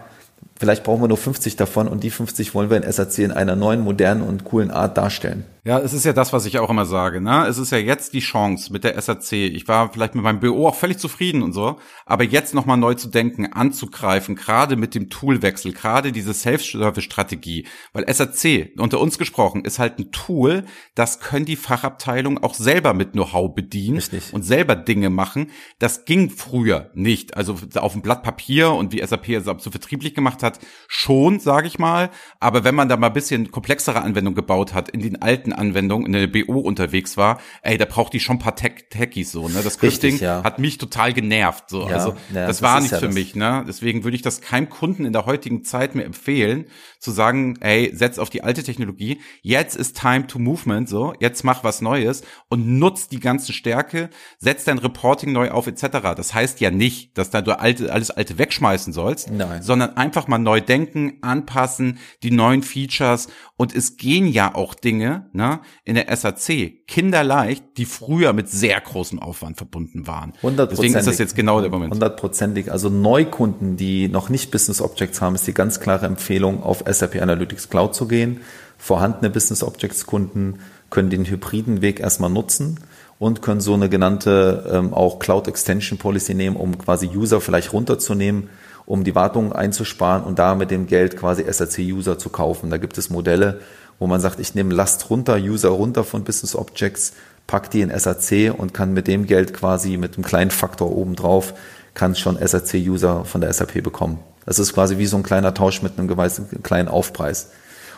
vielleicht 0.60 0.84
brauchen 0.84 1.02
wir 1.02 1.08
nur 1.08 1.18
50 1.18 1.56
davon 1.58 1.88
und 1.88 2.04
die 2.04 2.10
50 2.10 2.54
wollen 2.54 2.70
wir 2.70 2.78
in 2.82 2.90
SAC 2.90 3.20
in 3.20 3.32
einer 3.32 3.56
neuen, 3.56 3.82
modernen 3.82 4.22
und 4.22 4.46
coolen 4.46 4.72
Art 4.72 4.98
darstellen. 4.98 5.44
Ja, 5.68 5.80
es 5.80 5.92
ist 5.92 6.06
ja 6.06 6.14
das, 6.14 6.32
was 6.32 6.46
ich 6.46 6.60
auch 6.60 6.70
immer 6.70 6.86
sage. 6.86 7.20
Ne? 7.20 7.46
Es 7.46 7.58
ist 7.58 7.74
ja 7.74 7.78
jetzt 7.78 8.14
die 8.14 8.22
Chance 8.22 8.72
mit 8.72 8.86
der 8.86 9.02
SAC. 9.02 9.34
Ich 9.34 9.68
war 9.68 9.92
vielleicht 9.92 10.16
mit 10.16 10.24
meinem 10.24 10.40
BO 10.40 10.66
auch 10.66 10.76
völlig 10.76 10.98
zufrieden 10.98 11.42
und 11.44 11.52
so, 11.52 11.76
aber 12.06 12.24
jetzt 12.24 12.54
nochmal 12.54 12.78
neu 12.78 12.94
zu 12.94 13.10
denken, 13.10 13.52
anzugreifen, 13.52 14.38
gerade 14.38 14.78
mit 14.78 14.96
dem 14.96 15.10
Toolwechsel, 15.10 15.74
gerade 15.74 16.14
diese 16.14 16.34
Self-Service-Strategie, 16.34 17.68
weil 17.92 18.06
SAC, 18.08 18.70
unter 18.78 19.02
uns 19.02 19.18
gesprochen, 19.18 19.66
ist 19.66 19.78
halt 19.78 20.00
ein 20.00 20.14
Tool, 20.14 20.64
das 20.96 21.20
können 21.20 21.44
die 21.44 21.58
Fachabteilungen 21.58 22.42
auch 22.42 22.54
selber 22.54 22.94
mit 22.94 23.12
Know-how 23.12 23.54
bedienen 23.54 23.98
Richtig. 23.98 24.34
und 24.34 24.44
selber 24.44 24.78
Dinge 24.78 25.10
machen. 25.10 25.52
Das 25.80 26.06
ging 26.06 26.30
früher 26.30 26.92
nicht. 26.94 27.36
Also 27.36 27.58
auf 27.76 27.92
dem 27.92 28.02
Blatt 28.02 28.24
Papier 28.24 28.72
und 28.72 28.94
wie 28.94 29.06
SAP 29.06 29.28
es 29.32 29.44
so 29.44 29.70
vertrieblich 29.70 30.16
gemacht 30.16 30.44
hat, 30.44 30.60
schon, 30.88 31.42
sage 31.42 31.68
ich 31.68 31.78
mal. 31.78 32.10
Aber 32.40 32.64
wenn 32.64 32.74
man 32.74 32.88
da 32.88 32.96
mal 32.96 33.08
ein 33.08 33.14
bisschen 33.14 33.52
komplexere 33.52 34.02
Anwendungen 34.02 34.36
gebaut 34.36 34.74
hat, 34.74 34.88
in 34.88 35.02
den 35.02 35.22
alten 35.22 35.57
Anwendung 35.58 36.06
in 36.06 36.12
der 36.12 36.28
BO 36.28 36.60
unterwegs 36.60 37.18
war, 37.18 37.40
ey, 37.62 37.78
da 37.78 37.86
braucht 37.86 38.14
die 38.14 38.20
schon 38.20 38.38
ein 38.38 38.40
paar 38.40 38.56
Tech 38.56 38.86
Techies 38.90 39.32
so, 39.32 39.48
ne? 39.48 39.62
Das 39.64 39.74
Scripting 39.74 40.20
ja. 40.20 40.44
hat 40.44 40.60
mich 40.60 40.78
total 40.78 41.14
genervt, 41.14 41.70
so. 41.70 41.88
Ja, 41.88 41.96
also, 41.96 42.10
ja, 42.34 42.46
das, 42.46 42.48
das 42.48 42.62
war 42.62 42.82
nicht 42.82 42.94
für 42.94 43.08
das. 43.08 43.14
mich, 43.14 43.36
ne? 43.36 43.64
Deswegen 43.68 44.04
würde 44.04 44.16
ich 44.16 44.22
das 44.22 44.42
keinem 44.42 44.70
Kunden 44.70 45.06
in 45.06 45.14
der 45.14 45.26
heutigen 45.26 45.64
Zeit 45.64 45.96
mehr 45.96 46.06
empfehlen, 46.06 46.66
zu 47.00 47.12
sagen, 47.12 47.58
ey, 47.62 47.92
setz 47.94 48.20
auf 48.20 48.30
die 48.30 48.44
alte 48.44 48.64
Technologie. 48.64 49.20
Jetzt 49.42 49.76
ist 49.76 50.00
time 50.00 50.28
to 50.28 50.40
movement, 50.40 50.90
so. 50.90 51.14
Jetzt 51.20 51.44
mach 51.44 51.64
was 51.64 51.82
Neues 51.82 52.24
und 52.50 52.80
nutz 52.80 53.08
die 53.08 53.20
ganze 53.20 53.54
Stärke, 53.54 54.10
setz 54.40 54.64
dein 54.64 54.78
Reporting 54.78 55.32
neu 55.32 55.52
auf, 55.52 55.68
etc. 55.68 56.14
Das 56.16 56.34
heißt 56.34 56.60
ja 56.60 56.72
nicht, 56.72 57.18
dass 57.18 57.30
da 57.30 57.42
du 57.42 57.58
alte, 57.60 57.92
alles 57.92 58.12
alte 58.12 58.38
wegschmeißen 58.38 58.94
sollst, 58.94 59.32
Nein. 59.32 59.62
sondern 59.62 59.98
einfach 59.98 60.28
mal 60.28 60.38
neu 60.38 60.62
denken, 60.62 61.18
anpassen, 61.22 62.00
die 62.24 62.32
neuen 62.32 62.64
Features 62.64 63.28
und 63.58 63.76
es 63.76 63.98
gehen 63.98 64.28
ja 64.28 64.54
auch 64.54 64.76
Dinge, 64.76 65.26
ne, 65.34 65.60
in 65.84 65.96
der 65.96 66.16
SAC, 66.16 66.86
kinderleicht, 66.88 67.64
die 67.78 67.86
früher 67.86 68.32
mit 68.34 68.50
sehr 68.50 68.80
großem 68.80 69.20
Aufwand 69.20 69.58
verbunden 69.58 70.06
waren. 70.06 70.34
Deswegen 70.44 70.96
ist 70.96 71.08
das 71.08 71.18
jetzt 71.18 71.36
genau 71.36 71.60
der 71.60 71.72
Moment. 71.72 71.92
Hundertprozentig. 71.92 72.72
Also 72.72 72.90
Neukunden, 72.90 73.76
die 73.76 74.10
noch 74.10 74.30
nicht 74.30 74.52
Business 74.52 74.80
Objects 74.80 75.22
haben, 75.22 75.34
ist 75.34 75.48
die 75.48 75.56
ganz 75.56 75.80
klare 75.80 76.06
Empfehlung, 76.06 76.62
auf 76.62 76.84
SAP 76.88 77.20
Analytics 77.20 77.70
Cloud 77.70 77.96
zu 77.96 78.08
gehen. 78.08 78.42
Vorhandene 78.78 79.32
Business 79.32 79.64
Objects 79.64 80.06
Kunden 80.06 80.60
können 80.92 81.10
den 81.10 81.26
hybriden 81.26 81.82
Weg 81.82 82.00
erstmal 82.00 82.30
nutzen 82.30 82.80
und 83.18 83.42
können 83.42 83.60
so 83.60 83.74
eine 83.74 83.90
genannte 83.90 84.70
ähm, 84.72 84.94
auch 84.94 85.18
Cloud 85.18 85.48
Extension 85.48 85.98
Policy 85.98 86.36
nehmen, 86.36 86.56
um 86.56 86.78
quasi 86.78 87.08
User 87.08 87.42
vielleicht 87.42 87.74
runterzunehmen, 87.74 88.50
um 88.88 89.04
die 89.04 89.14
Wartung 89.14 89.52
einzusparen 89.52 90.24
und 90.24 90.40
da 90.40 90.56
mit 90.56 90.72
dem 90.72 90.88
Geld 90.88 91.18
quasi 91.18 91.46
SAC 91.52 91.80
User 91.80 92.18
zu 92.18 92.30
kaufen. 92.30 92.70
Da 92.72 92.78
gibt 92.78 92.98
es 92.98 93.10
Modelle, 93.10 93.60
wo 94.00 94.08
man 94.08 94.22
sagt, 94.22 94.40
ich 94.40 94.56
nehme 94.56 94.74
Last 94.74 95.10
runter, 95.10 95.36
User 95.36 95.70
runter 95.70 96.06
von 96.06 96.24
Business 96.24 96.56
Objects, 96.56 97.14
pack 97.48 97.70
die 97.70 97.82
in 97.82 97.92
SAC 97.96 98.58
und 98.58 98.74
kann 98.74 98.94
mit 98.94 99.08
dem 99.08 99.28
Geld 99.28 99.54
quasi 99.54 99.98
mit 99.98 100.16
einem 100.16 100.24
kleinen 100.24 100.52
Faktor 100.52 100.96
obendrauf, 100.96 101.54
kann 101.94 102.16
schon 102.16 102.38
SAC-User 102.40 103.26
von 103.26 103.42
der 103.42 103.52
SAP 103.52 103.84
bekommen. 103.84 104.20
Das 104.46 104.58
ist 104.58 104.74
quasi 104.74 104.98
wie 104.98 105.06
so 105.06 105.18
ein 105.18 105.24
kleiner 105.24 105.54
Tausch 105.54 105.82
mit 105.82 106.00
einem 106.00 106.08
gewissen 106.08 106.64
kleinen 106.64 106.88
Aufpreis. 106.88 107.50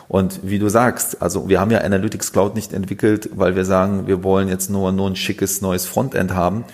Und 0.08 0.40
wie 0.42 0.58
du 0.58 0.68
sagst, 0.68 1.22
also 1.22 1.48
wir 1.48 1.60
haben 1.60 1.70
ja 1.70 1.82
Analytics 1.82 2.32
Cloud 2.32 2.56
nicht 2.56 2.72
entwickelt, 2.72 3.30
weil 3.34 3.54
wir 3.54 3.64
sagen, 3.64 4.08
wir 4.08 4.24
wollen 4.24 4.48
jetzt 4.48 4.70
nur, 4.70 4.90
nur 4.90 5.08
ein 5.08 5.14
schickes 5.14 5.60
neues 5.60 5.86
Frontend 5.86 6.34
haben. 6.34 6.64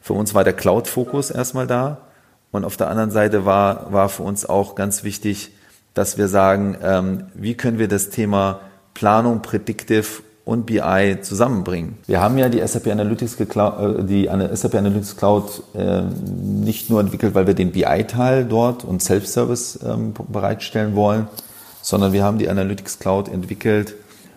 Für 0.00 0.14
uns 0.14 0.32
war 0.32 0.44
der 0.44 0.54
Cloud-Fokus 0.54 1.30
erstmal 1.30 1.66
da. 1.66 2.05
Und 2.56 2.64
auf 2.64 2.78
der 2.78 2.88
anderen 2.88 3.10
Seite 3.10 3.44
war, 3.44 3.92
war 3.92 4.08
für 4.08 4.22
uns 4.22 4.48
auch 4.48 4.74
ganz 4.74 5.04
wichtig, 5.04 5.50
dass 5.92 6.16
wir 6.16 6.26
sagen, 6.28 6.76
ähm, 6.82 7.24
wie 7.34 7.54
können 7.54 7.78
wir 7.78 7.86
das 7.86 8.08
Thema 8.08 8.60
Planung, 8.94 9.42
Predictive 9.42 10.22
und 10.46 10.64
BI 10.64 11.18
zusammenbringen. 11.20 11.98
Wir 12.06 12.20
haben 12.22 12.38
ja 12.38 12.48
die 12.48 12.66
SAP 12.66 12.86
Analytics, 12.86 13.36
Geclou- 13.36 13.98
äh, 13.98 14.04
die 14.04 14.30
SAP 14.54 14.76
Analytics 14.76 15.16
Cloud 15.16 15.62
äh, 15.74 16.02
nicht 16.02 16.88
nur 16.88 17.00
entwickelt, 17.00 17.34
weil 17.34 17.46
wir 17.46 17.52
den 17.52 17.72
BI-Teil 17.72 18.46
dort 18.46 18.84
und 18.84 19.02
Self-Service 19.02 19.80
ähm, 19.84 20.14
bereitstellen 20.28 20.94
wollen, 20.94 21.26
sondern 21.82 22.14
wir 22.14 22.24
haben 22.24 22.38
die 22.38 22.48
Analytics 22.48 23.00
Cloud 23.00 23.28
entwickelt, 23.28 23.96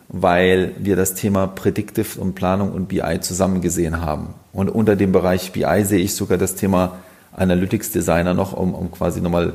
weil 0.09 0.73
wir 0.77 0.97
das 0.97 1.13
Thema 1.13 1.47
Predictive 1.47 2.19
und 2.19 2.35
Planung 2.35 2.73
und 2.73 2.87
BI 2.87 3.19
zusammen 3.21 3.61
gesehen 3.61 4.01
haben. 4.01 4.33
Und 4.51 4.67
unter 4.67 4.97
dem 4.97 5.13
Bereich 5.13 5.53
BI 5.53 5.85
sehe 5.85 5.99
ich 5.99 6.15
sogar 6.15 6.37
das 6.37 6.55
Thema 6.55 6.97
Analytics 7.35 7.91
Designer 7.91 8.33
noch, 8.33 8.53
um, 8.53 8.73
um 8.73 8.91
quasi 8.91 9.21
nochmal 9.21 9.53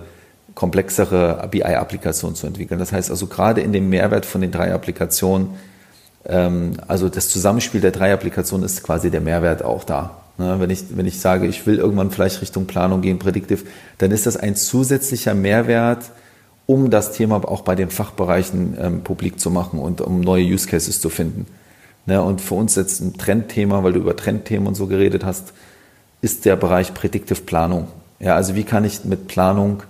komplexere 0.55 1.49
BI-Applikationen 1.51 2.37
zu 2.37 2.47
entwickeln. 2.47 2.79
Das 2.79 2.93
heißt 2.93 3.11
also 3.11 3.27
gerade 3.27 3.61
in 3.61 3.73
dem 3.73 3.89
Mehrwert 3.89 4.27
von 4.27 4.41
den 4.41 4.53
drei 4.53 4.73
Applikationen, 4.73 5.49
ähm, 6.27 6.73
also 6.87 7.09
das 7.09 7.29
Zusammenspiel 7.29 7.81
der 7.81 7.91
drei 7.91 8.13
Applikationen 8.13 8.65
ist 8.65 8.83
quasi 8.83 9.11
der 9.11 9.21
Mehrwert 9.21 9.65
auch 9.65 9.85
da. 9.85 10.23
Ne, 10.37 10.57
wenn, 10.59 10.71
ich, 10.71 10.85
wenn 10.97 11.07
ich 11.07 11.21
sage, 11.21 11.47
ich 11.47 11.65
will 11.65 11.79
irgendwann 11.79 12.11
vielleicht 12.11 12.43
Richtung 12.43 12.67
Planung 12.67 13.03
gehen, 13.03 13.21
Predictive, 13.21 13.65
dann 13.99 14.11
ist 14.11 14.27
das 14.27 14.37
ein 14.37 14.57
zusätzlicher 14.57 15.33
Mehrwert, 15.35 16.11
um 16.67 16.91
das 16.91 17.13
Thema 17.13 17.37
auch 17.37 17.61
bei 17.61 17.77
den 17.77 17.91
Fachbereichen 17.91 18.77
ähm, 18.81 19.05
publik 19.05 19.39
zu 19.39 19.51
machen 19.51 19.79
und 19.79 20.01
um 20.01 20.21
neue 20.21 20.45
Use 20.45 20.67
Cases 20.67 21.01
zu 21.01 21.09
finden. 21.09 21.47
Ne, 22.07 22.21
und 22.21 22.41
für 22.41 22.55
uns 22.55 22.75
jetzt 22.75 23.01
ein 23.01 23.17
Trendthema, 23.17 23.85
weil 23.85 23.93
du 23.93 24.01
über 24.01 24.17
Trendthemen 24.17 24.67
und 24.67 24.75
so 24.75 24.87
geredet 24.87 25.25
hast, 25.25 25.53
ist 26.25 26.47
der 26.47 26.57
Bereich 26.57 26.95
Predictive 26.95 27.43
Planung. 27.43 27.89
Ja, 28.19 28.35
also 28.35 28.55
wie 28.55 28.65
kann 28.65 28.85
ich 28.85 29.05
mit 29.05 29.29
Planung 29.29 29.83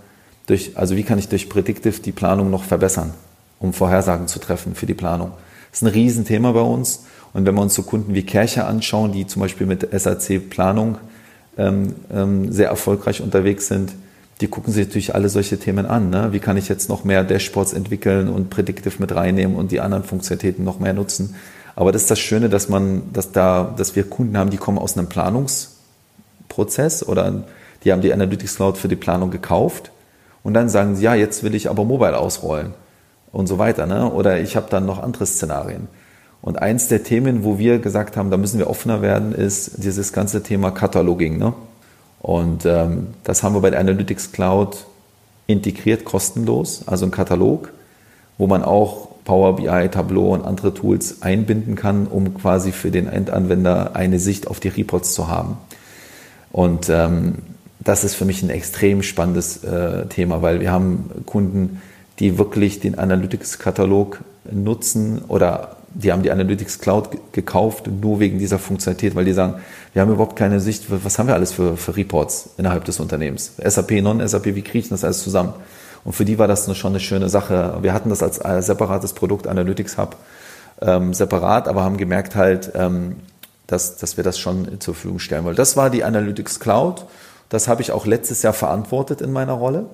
durch, 0.46 0.76
also 0.76 0.96
wie 0.96 1.04
kann 1.04 1.18
ich 1.18 1.28
durch 1.28 1.48
Predictive 1.48 2.00
die 2.00 2.10
Planung 2.10 2.50
noch 2.50 2.64
verbessern, 2.64 3.14
um 3.60 3.72
Vorhersagen 3.72 4.26
zu 4.26 4.40
treffen 4.40 4.74
für 4.74 4.86
die 4.86 4.94
Planung? 4.94 5.30
Das 5.70 5.80
ist 5.80 5.88
ein 5.88 5.92
Riesenthema 5.94 6.50
bei 6.50 6.60
uns. 6.60 7.04
Und 7.32 7.46
wenn 7.46 7.54
wir 7.54 7.62
uns 7.62 7.74
so 7.74 7.84
Kunden 7.84 8.14
wie 8.14 8.24
Kercher 8.24 8.66
anschauen, 8.66 9.12
die 9.12 9.28
zum 9.28 9.42
Beispiel 9.42 9.66
mit 9.66 9.88
SAC 9.92 10.50
Planung 10.50 10.98
ähm, 11.56 11.94
ähm, 12.12 12.52
sehr 12.52 12.68
erfolgreich 12.68 13.20
unterwegs 13.20 13.68
sind, 13.68 13.92
die 14.40 14.48
gucken 14.48 14.72
sich 14.72 14.88
natürlich 14.88 15.14
alle 15.14 15.28
solche 15.28 15.58
Themen 15.58 15.86
an. 15.86 16.10
Ne? 16.10 16.32
Wie 16.32 16.40
kann 16.40 16.56
ich 16.56 16.68
jetzt 16.68 16.88
noch 16.88 17.04
mehr 17.04 17.22
Dashboards 17.22 17.72
entwickeln 17.72 18.28
und 18.28 18.50
Predictive 18.50 18.94
mit 18.98 19.14
reinnehmen 19.14 19.56
und 19.56 19.70
die 19.70 19.80
anderen 19.80 20.02
Funktionalitäten 20.02 20.64
noch 20.64 20.80
mehr 20.80 20.94
nutzen? 20.94 21.36
Aber 21.76 21.92
das 21.92 22.02
ist 22.02 22.10
das 22.10 22.18
Schöne, 22.18 22.48
dass 22.48 22.68
man, 22.68 23.12
dass 23.12 23.30
da, 23.30 23.72
dass 23.76 23.94
wir 23.94 24.02
Kunden 24.04 24.36
haben, 24.36 24.50
die 24.50 24.56
kommen 24.56 24.78
aus 24.78 24.98
einem 24.98 25.08
Planungsprozess 26.54 27.06
oder 27.06 27.44
die 27.82 27.92
haben 27.92 28.00
die 28.00 28.12
Analytics 28.12 28.56
Cloud 28.56 28.78
für 28.78 28.88
die 28.88 28.96
Planung 28.96 29.30
gekauft 29.30 29.90
und 30.42 30.54
dann 30.54 30.68
sagen 30.68 30.96
sie, 30.96 31.04
ja, 31.04 31.14
jetzt 31.14 31.42
will 31.42 31.54
ich 31.54 31.68
aber 31.68 31.84
Mobile 31.84 32.18
ausrollen 32.18 32.74
und 33.32 33.46
so 33.46 33.58
weiter. 33.58 33.86
Ne? 33.86 34.10
Oder 34.10 34.40
ich 34.40 34.56
habe 34.56 34.66
dann 34.70 34.86
noch 34.86 35.02
andere 35.02 35.26
Szenarien. 35.26 35.88
Und 36.40 36.60
eins 36.60 36.88
der 36.88 37.02
Themen, 37.02 37.44
wo 37.44 37.58
wir 37.58 37.78
gesagt 37.78 38.16
haben, 38.16 38.30
da 38.30 38.36
müssen 38.36 38.58
wir 38.58 38.68
offener 38.68 39.00
werden, 39.00 39.34
ist 39.34 39.82
dieses 39.82 40.12
ganze 40.12 40.42
Thema 40.42 40.70
Cataloging. 40.70 41.38
Ne? 41.38 41.54
Und 42.20 42.66
ähm, 42.66 43.08
das 43.24 43.42
haben 43.42 43.54
wir 43.54 43.60
bei 43.60 43.70
der 43.70 43.80
Analytics 43.80 44.32
Cloud 44.32 44.84
integriert, 45.46 46.04
kostenlos, 46.04 46.82
also 46.86 47.06
ein 47.06 47.10
Katalog, 47.10 47.72
wo 48.38 48.46
man 48.46 48.62
auch 48.62 49.08
Power 49.24 49.56
BI, 49.56 49.88
Tableau 49.88 50.34
und 50.34 50.44
andere 50.44 50.74
Tools 50.74 51.22
einbinden 51.22 51.76
kann, 51.76 52.06
um 52.06 52.34
quasi 52.34 52.72
für 52.72 52.90
den 52.90 53.08
Endanwender 53.08 53.96
eine 53.96 54.18
Sicht 54.18 54.46
auf 54.48 54.60
die 54.60 54.68
Reports 54.68 55.14
zu 55.14 55.28
haben. 55.28 55.56
Und 56.54 56.88
ähm, 56.88 57.38
das 57.80 58.04
ist 58.04 58.14
für 58.14 58.24
mich 58.24 58.40
ein 58.44 58.48
extrem 58.48 59.02
spannendes 59.02 59.64
äh, 59.64 60.06
Thema, 60.06 60.40
weil 60.40 60.60
wir 60.60 60.70
haben 60.70 61.10
Kunden, 61.26 61.82
die 62.20 62.38
wirklich 62.38 62.78
den 62.78 62.96
Analytics-Katalog 62.96 64.20
nutzen 64.52 65.22
oder 65.26 65.78
die 65.94 66.12
haben 66.12 66.22
die 66.22 66.30
Analytics 66.30 66.78
Cloud 66.78 67.08
gekauft, 67.32 67.88
nur 67.88 68.20
wegen 68.20 68.38
dieser 68.38 68.60
Funktionalität, 68.60 69.16
weil 69.16 69.24
die 69.24 69.32
sagen, 69.32 69.54
wir 69.94 70.02
haben 70.02 70.12
überhaupt 70.12 70.36
keine 70.36 70.60
Sicht, 70.60 70.84
was 70.88 71.18
haben 71.18 71.26
wir 71.26 71.34
alles 71.34 71.50
für, 71.50 71.76
für 71.76 71.96
Reports 71.96 72.50
innerhalb 72.56 72.84
des 72.84 73.00
Unternehmens? 73.00 73.54
SAP, 73.60 73.90
Non-SAP, 74.00 74.54
wie 74.54 74.62
ich 74.72 74.88
das 74.88 75.02
alles 75.02 75.24
zusammen? 75.24 75.54
Und 76.04 76.12
für 76.12 76.24
die 76.24 76.38
war 76.38 76.46
das 76.46 76.72
schon 76.76 76.92
eine 76.92 77.00
schöne 77.00 77.28
Sache. 77.28 77.78
Wir 77.82 77.92
hatten 77.92 78.10
das 78.10 78.22
als 78.22 78.66
separates 78.66 79.12
Produkt, 79.12 79.48
Analytics 79.48 79.98
Hub, 79.98 80.14
ähm, 80.80 81.14
separat, 81.14 81.66
aber 81.66 81.82
haben 81.82 81.96
gemerkt 81.96 82.36
halt, 82.36 82.70
ähm, 82.76 83.16
dass, 83.66 83.96
dass 83.96 84.16
wir 84.16 84.24
das 84.24 84.38
schon 84.38 84.80
zur 84.80 84.94
Verfügung 84.94 85.18
stellen 85.18 85.44
wollen. 85.44 85.56
Das 85.56 85.76
war 85.76 85.90
die 85.90 86.04
Analytics 86.04 86.60
Cloud. 86.60 87.06
Das 87.48 87.68
habe 87.68 87.82
ich 87.82 87.92
auch 87.92 88.06
letztes 88.06 88.42
Jahr 88.42 88.52
verantwortet 88.52 89.20
in 89.20 89.32
meiner 89.32 89.54
Rolle. 89.54 89.86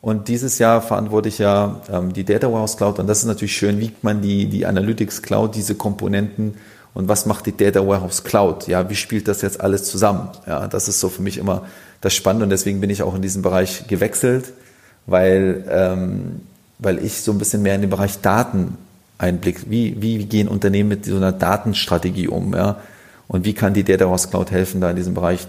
Und 0.00 0.28
dieses 0.28 0.58
Jahr 0.58 0.80
verantworte 0.80 1.28
ich 1.28 1.38
ja 1.38 1.80
ähm, 1.92 2.12
die 2.12 2.24
Data 2.24 2.50
Warehouse 2.50 2.76
Cloud. 2.76 2.98
Und 2.98 3.06
das 3.06 3.18
ist 3.18 3.26
natürlich 3.26 3.56
schön, 3.56 3.78
wie 3.80 3.92
man 4.02 4.22
die, 4.22 4.46
die 4.46 4.64
Analytics 4.64 5.22
Cloud, 5.22 5.54
diese 5.54 5.74
Komponenten 5.74 6.54
und 6.92 7.08
was 7.08 7.26
macht 7.26 7.46
die 7.46 7.56
Data 7.56 7.86
Warehouse 7.86 8.24
Cloud? 8.24 8.66
Ja, 8.66 8.88
wie 8.90 8.96
spielt 8.96 9.28
das 9.28 9.42
jetzt 9.42 9.60
alles 9.60 9.84
zusammen? 9.84 10.30
Ja, 10.46 10.66
das 10.66 10.88
ist 10.88 11.00
so 11.00 11.08
für 11.08 11.22
mich 11.22 11.38
immer 11.38 11.66
das 12.00 12.14
Spannende 12.14 12.44
und 12.44 12.50
deswegen 12.50 12.80
bin 12.80 12.90
ich 12.90 13.02
auch 13.02 13.14
in 13.14 13.22
diesem 13.22 13.42
Bereich 13.42 13.86
gewechselt, 13.86 14.52
weil, 15.06 15.64
ähm, 15.68 16.40
weil 16.78 17.04
ich 17.04 17.22
so 17.22 17.32
ein 17.32 17.38
bisschen 17.38 17.62
mehr 17.62 17.74
in 17.74 17.82
den 17.82 17.90
Bereich 17.90 18.20
Daten 18.20 18.76
einblick. 19.20 19.70
Wie, 19.70 20.00
wie 20.00 20.24
gehen 20.24 20.48
Unternehmen 20.48 20.88
mit 20.88 21.04
so 21.04 21.16
einer 21.16 21.32
Datenstrategie 21.32 22.28
um? 22.28 22.54
Ja? 22.54 22.80
Und 23.28 23.44
wie 23.44 23.52
kann 23.52 23.74
die 23.74 23.84
Data 23.84 24.04
Warehouse 24.04 24.30
Cloud 24.30 24.50
helfen, 24.50 24.80
da 24.80 24.90
in 24.90 24.96
diesem 24.96 25.14
Bereich 25.14 25.46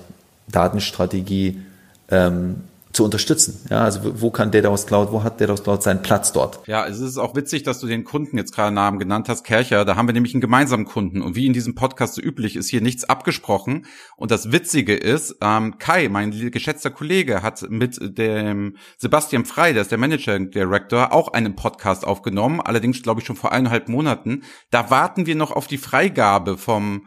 Datenstrategie 0.52 1.62
ähm, 2.10 2.58
zu 2.94 3.04
unterstützen. 3.04 3.60
Ja, 3.70 3.84
also 3.84 4.22
wo 4.22 4.32
kann 4.32 4.52
aus 4.66 4.86
Cloud, 4.86 5.12
wo 5.12 5.24
hat 5.24 5.42
aus 5.50 5.64
Cloud 5.64 5.84
seinen 5.84 6.02
Platz 6.02 6.34
dort? 6.34 6.60
Ja, 6.68 6.86
es 6.86 7.00
ist 7.00 7.18
auch 7.18 7.36
witzig, 7.36 7.64
dass 7.64 7.80
du 7.80 7.88
den 7.88 8.04
Kunden 8.04 8.38
jetzt 8.38 8.54
gerade 8.54 8.74
Namen 8.74 9.00
genannt 9.00 9.30
hast, 9.30 9.44
Kercher. 9.44 9.86
Da 9.86 9.96
haben 9.96 10.08
wir 10.08 10.14
nämlich 10.14 10.34
einen 10.34 10.42
gemeinsamen 10.42 10.86
Kunden 10.86 11.22
und 11.22 11.36
wie 11.36 11.46
in 11.46 11.54
diesem 11.54 11.76
Podcast 11.76 12.16
so 12.16 12.22
üblich 12.22 12.56
ist 12.56 12.70
hier 12.70 12.82
nichts 12.82 13.04
abgesprochen. 13.04 13.86
Und 14.16 14.32
das 14.32 14.52
Witzige 14.52 14.96
ist, 14.96 15.38
ähm, 15.42 15.78
Kai, 15.78 16.10
mein 16.10 16.32
geschätzter 16.52 16.92
Kollege, 16.92 17.42
hat 17.42 17.70
mit 17.70 17.98
dem 18.02 18.76
Sebastian 18.98 19.46
Frei, 19.46 19.74
der 19.74 19.84
ist 19.84 19.92
der 19.92 19.98
Manager 19.98 20.40
Director, 20.40 21.14
auch 21.14 21.34
einen 21.34 21.56
Podcast 21.56 22.06
aufgenommen. 22.06 22.62
Allerdings 22.62 23.02
glaube 23.02 23.22
ich 23.22 23.28
schon 23.28 23.36
vor 23.36 23.52
eineinhalb 23.52 23.90
Monaten. 23.90 24.44
Da 24.70 24.90
warten 24.90 25.26
wir 25.26 25.36
noch 25.36 25.52
auf 25.52 25.68
die 25.68 25.78
Freigabe 25.78 26.58
vom 26.58 27.06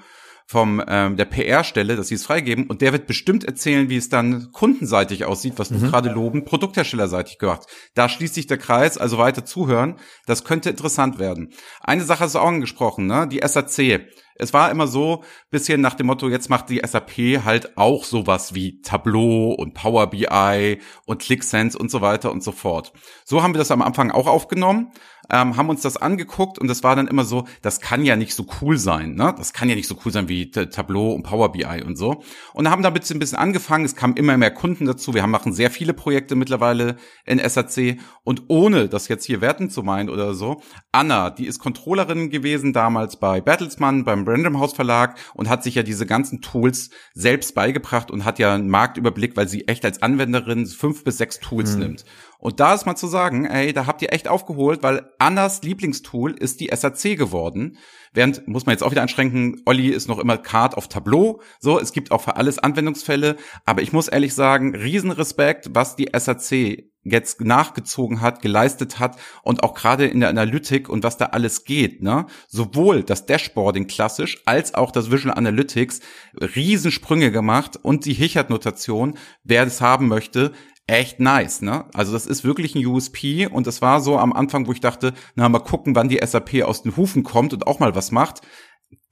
vom 0.55 0.81
ähm, 0.87 1.17
der 1.17 1.25
PR-Stelle, 1.25 1.97
dass 1.97 2.07
sie 2.07 2.14
es 2.14 2.25
freigeben 2.25 2.69
und 2.69 2.81
der 2.81 2.93
wird 2.93 3.09
bestimmt 3.09 3.43
erzählen, 3.43 3.88
wie 3.88 3.97
es 3.97 4.09
dann 4.09 4.53
kundenseitig 4.53 5.25
aussieht, 5.25 5.55
was 5.57 5.69
du 5.69 5.75
mhm. 5.75 5.90
gerade 5.90 6.11
loben, 6.11 6.45
produktherstellerseitig 6.45 7.38
gemacht. 7.38 7.67
Da 7.95 8.09
schließt 8.09 8.35
sich 8.35 8.47
der 8.47 8.59
Kreis, 8.59 8.97
also 8.97 9.19
weiter 9.19 9.45
zuhören. 9.45 9.97
Das 10.27 10.45
könnte 10.45 10.71
interessant 10.71 11.19
werden. 11.19 11.53
Eine 11.81 12.05
Sache 12.05 12.21
hast 12.21 12.37
du 12.37 12.38
auch 12.38 12.47
angesprochen, 12.47 13.09
ne? 13.09 13.27
Die 13.27 13.40
SAC. 13.45 14.07
Es 14.37 14.53
war 14.53 14.70
immer 14.70 14.87
so, 14.87 15.23
bisschen 15.51 15.81
nach 15.81 15.94
dem 15.94 16.07
Motto, 16.07 16.29
jetzt 16.29 16.51
macht 16.51 16.68
die 16.68 16.83
SAP 16.85 17.44
halt 17.44 17.77
auch 17.77 18.05
sowas 18.05 18.55
wie 18.55 18.81
Tableau 18.81 19.53
und 19.53 19.75
Power 19.75 20.09
BI 20.09 20.81
und 21.07 21.23
ClickSense 21.23 21.79
und 21.79 21.90
so 21.90 22.01
weiter 22.01 22.33
und 22.33 22.42
so 22.42 22.53
fort. 22.53 22.92
So 23.25 23.42
haben 23.42 23.55
wir 23.55 23.59
das 23.59 23.70
am 23.70 23.83
Anfang 23.83 24.11
auch 24.11 24.27
aufgenommen 24.27 24.92
ähm, 25.31 25.57
haben 25.57 25.68
uns 25.68 25.83
das 25.83 25.97
angeguckt 25.97 26.59
und 26.59 26.68
das 26.68 26.83
war 26.83 26.97
dann 26.97 27.09
immer 27.09 27.25
so, 27.25 27.47
das 27.62 27.81
kann 27.81 28.05
ja 28.05 28.16
nicht 28.16 28.35
so 28.35 28.47
cool 28.61 28.79
sein, 28.79 29.14
ne? 29.14 29.35
Das 29.37 29.53
kann 29.53 29.68
ja 29.68 29.75
nicht 29.75 29.88
so 29.88 29.97
cool 30.05 30.12
sein 30.12 30.29
wie 30.29 30.51
Tableau 30.51 31.12
und 31.12 31.23
Power 31.23 31.53
BI 31.53 31.83
und 31.85 31.97
so. 31.97 32.23
Und 32.53 32.70
haben 32.70 32.83
damit 32.83 33.11
ein 33.11 33.18
bisschen 33.18 33.38
angefangen, 33.38 33.85
es 33.85 33.97
kamen 33.97 34.16
immer 34.16 34.37
mehr 34.37 34.51
Kunden 34.51 34.87
dazu, 34.87 35.14
wir 35.14 35.23
haben, 35.23 35.31
machen 35.31 35.53
sehr 35.53 35.70
viele 35.70 35.94
Projekte 35.94 36.37
mittlerweile 36.37 36.97
in 37.25 37.38
SAC 37.38 37.99
und 38.23 38.44
ohne 38.49 38.88
das 38.88 39.09
jetzt 39.09 39.25
hier 39.25 39.40
werten 39.40 39.70
zu 39.70 39.83
meinen 39.83 40.11
oder 40.11 40.35
so, 40.35 40.62
Anna, 40.92 41.31
die 41.31 41.47
ist 41.47 41.59
Controllerin 41.59 42.31
gewesen 42.31 42.73
damals 42.73 43.16
bei 43.16 43.40
Bertelsmann, 43.40 44.05
beim 44.05 44.24
Random 44.27 44.59
House 44.59 44.75
Verlag 44.75 45.19
und 45.35 45.49
hat 45.49 45.63
sich 45.63 45.75
ja 45.75 45.83
diese 45.83 46.07
ganzen 46.07 46.41
Tools 46.41 46.91
selbst 47.15 47.55
beigebracht 47.55 48.11
und 48.11 48.25
hat 48.25 48.39
ja 48.39 48.55
einen 48.55 48.69
Marktüberblick, 48.69 49.37
weil 49.37 49.49
sie 49.49 49.69
echt 49.69 49.85
als 49.85 50.03
Anwenderin 50.03 50.67
fünf 50.67 51.05
bis 51.05 51.19
sechs 51.19 51.41
Tools 51.41 51.75
mhm. 51.75 51.81
nimmt. 51.81 52.05
Und 52.39 52.61
da 52.61 52.75
ist 52.75 52.85
mal 52.85 52.95
zu 52.95 53.07
sagen, 53.07 53.47
ey, 53.47 53.73
da 53.73 53.87
habt 53.87 54.03
ihr 54.03 54.13
echt 54.13 54.29
aufgeholt, 54.29 54.83
weil 54.83 55.11
Annas 55.19 55.63
Lieblingstool 55.63 56.33
ist 56.33 56.61
die 56.61 56.71
SAC 56.75 57.17
geworden. 57.17 57.79
Während, 58.13 58.47
muss 58.47 58.67
man 58.67 58.75
jetzt 58.75 58.83
auch 58.83 58.91
wieder 58.91 59.03
einschränken, 59.03 59.63
Olli 59.65 59.89
ist 59.89 60.09
noch 60.09 60.19
immer 60.19 60.37
Card 60.37 60.77
auf 60.77 60.89
Tableau. 60.89 61.41
So, 61.59 61.81
es 61.81 61.93
gibt 61.93 62.13
auch 62.13 62.21
für 62.21 62.37
alles 62.37 62.59
Anwendungsfälle. 62.59 63.37
Aber 63.65 63.81
ich 63.81 63.93
muss 63.93 64.09
ehrlich 64.09 64.35
sagen, 64.35 64.75
Riesenrespekt, 64.75 65.71
was 65.73 65.97
die 65.97 66.11
SAC 66.15 66.85
jetzt 67.05 67.40
nachgezogen 67.43 68.21
hat, 68.21 68.43
geleistet 68.43 68.99
hat 68.99 69.17
und 69.43 69.62
auch 69.62 69.75
gerade 69.75 70.07
in 70.07 70.21
der 70.21 70.31
Analytik 70.31 70.88
und 70.88 71.05
was 71.05 71.17
da 71.17 71.27
alles 71.27 71.64
geht, 71.64 72.03
ne? 72.03 72.27
Sowohl 72.49 73.03
das 73.03 73.27
Dashboarding 73.27 73.87
klassisch 73.87 74.43
als 74.47 74.75
auch 74.75 74.90
das 74.90 75.11
Visual 75.11 75.37
Analytics 75.37 76.01
Riesensprünge 76.40 77.31
gemacht 77.31 77.79
und 77.81 78.07
die 78.07 78.14
Hichert-Notation, 78.14 79.19
wer 79.45 79.64
das 79.64 79.81
haben 79.81 80.09
möchte, 80.09 80.53
echt 80.87 81.21
nice, 81.21 81.62
ne? 81.62 81.87
Also 81.95 82.12
das 82.12 82.27
ist 82.27 82.45
wirklich 82.45 82.75
ein 82.75 82.85
USP 82.85 83.47
und 83.47 83.67
das 83.67 83.83
war 83.83 84.01
so 84.01 84.19
am 84.19 84.33
Anfang, 84.33 84.67
wo 84.67 84.73
ich 84.73 84.81
dachte, 84.81 85.12
na 85.35 85.49
mal 85.49 85.61
gucken, 85.61 85.95
wann 85.95 86.09
die 86.09 86.21
SAP 86.25 86.62
aus 86.62 86.83
den 86.83 86.97
Hufen 86.97 87.23
kommt 87.23 87.53
und 87.53 87.67
auch 87.67 87.79
mal 87.79 87.95
was 87.95 88.11
macht. 88.11 88.40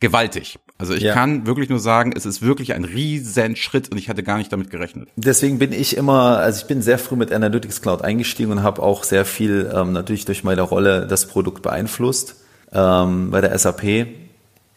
Gewaltig. 0.01 0.59
Also 0.83 0.95
ich 0.95 1.05
ja. 1.05 1.15
kann 1.15 1.47
wirklich 1.47 1.69
nur 1.69 1.79
sagen, 1.79 2.13
es 2.17 2.27
ist 2.27 2.43
wirklich 2.43 2.75
ein 2.75 2.83
riesen 2.83 3.55
Schritt 3.55 3.93
und 3.93 3.99
ich 3.99 4.09
hatte 4.09 4.25
gar 4.25 4.37
nicht 4.37 4.53
damit 4.53 4.69
gerechnet. 4.69 5.09
Deswegen 5.15 5.61
bin 5.61 5.73
ich 5.73 5.97
immer, 5.97 6.39
also 6.39 6.61
ich 6.61 6.67
bin 6.67 6.83
sehr 6.83 6.99
früh 6.99 7.15
mit 7.15 7.33
Analytics 7.33 7.83
Cloud 7.83 8.03
eingestiegen 8.03 8.51
und 8.51 8.65
habe 8.65 8.83
auch 8.83 9.05
sehr 9.05 9.25
viel 9.25 9.71
ähm, 9.73 9.93
natürlich 9.93 10.25
durch 10.25 10.43
meine 10.43 10.63
Rolle 10.63 11.07
das 11.07 11.29
Produkt 11.29 11.63
beeinflusst 11.63 12.35
ähm, 12.73 13.31
bei 13.31 13.41
der 13.41 13.57
SAP, 13.57 14.09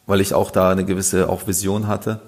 weil 0.06 0.22
ich 0.22 0.36
auch 0.36 0.52
da 0.52 0.70
eine 0.70 0.86
gewisse 0.86 1.28
auch 1.28 1.48
Vision 1.48 1.88
hatte. 1.88 2.20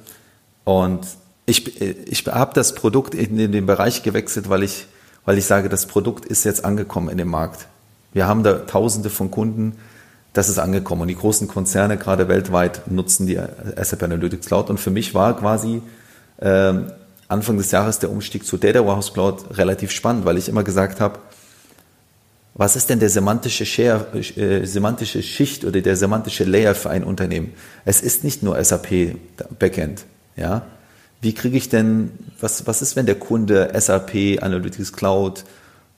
Und 0.63 1.05
ich, 1.45 1.79
ich 1.79 2.25
habe 2.25 2.55
das 2.55 2.73
Produkt 2.73 3.13
in, 3.13 3.37
in 3.37 3.51
den 3.51 3.67
Bereich 3.67 4.01
gewechselt, 4.01 4.49
weil 4.49 4.63
ich, 4.63 4.87
weil 5.23 5.37
ich 5.37 5.45
sage, 5.45 5.69
das 5.69 5.85
Produkt 5.85 6.25
ist 6.25 6.45
jetzt 6.45 6.65
angekommen 6.65 7.09
in 7.09 7.19
dem 7.19 7.29
Markt. 7.29 7.67
Wir 8.11 8.25
haben 8.25 8.41
da 8.41 8.53
tausende 8.53 9.11
von 9.11 9.29
Kunden, 9.29 9.77
das 10.37 10.49
ist 10.49 10.59
angekommen. 10.59 11.01
Und 11.01 11.07
die 11.07 11.15
großen 11.15 11.47
Konzerne, 11.47 11.97
gerade 11.97 12.27
weltweit, 12.27 12.89
nutzen 12.91 13.25
die 13.25 13.39
SAP 13.81 14.03
Analytics 14.03 14.45
Cloud. 14.45 14.69
Und 14.69 14.79
für 14.79 14.91
mich 14.91 15.15
war 15.15 15.35
quasi 15.37 15.81
äh, 16.37 16.73
Anfang 17.27 17.57
des 17.57 17.71
Jahres 17.71 17.99
der 17.99 18.11
Umstieg 18.11 18.45
zu 18.45 18.57
Data 18.57 18.85
Warehouse 18.85 19.13
Cloud 19.13 19.57
relativ 19.57 19.91
spannend, 19.91 20.25
weil 20.25 20.37
ich 20.37 20.47
immer 20.47 20.63
gesagt 20.63 21.01
habe, 21.01 21.19
was 22.53 22.75
ist 22.75 22.89
denn 22.89 22.99
der 22.99 23.09
semantische, 23.09 23.65
Share, 23.65 24.05
äh, 24.13 24.65
semantische 24.65 25.21
Schicht 25.21 25.65
oder 25.65 25.81
der 25.81 25.95
semantische 25.95 26.43
Layer 26.43 26.75
für 26.75 26.91
ein 26.91 27.03
Unternehmen? 27.03 27.53
Es 27.85 28.01
ist 28.01 28.23
nicht 28.23 28.43
nur 28.43 28.63
SAP 28.63 29.15
Backend, 29.59 30.05
ja, 30.35 30.63
wie 31.21 31.33
kriege 31.33 31.57
ich 31.57 31.69
denn, 31.69 32.11
was, 32.39 32.67
was 32.67 32.81
ist, 32.81 32.95
wenn 32.95 33.07
der 33.07 33.15
Kunde 33.15 33.71
SAP, 33.79 34.41
Analytics 34.41 34.93
Cloud, 34.93 35.43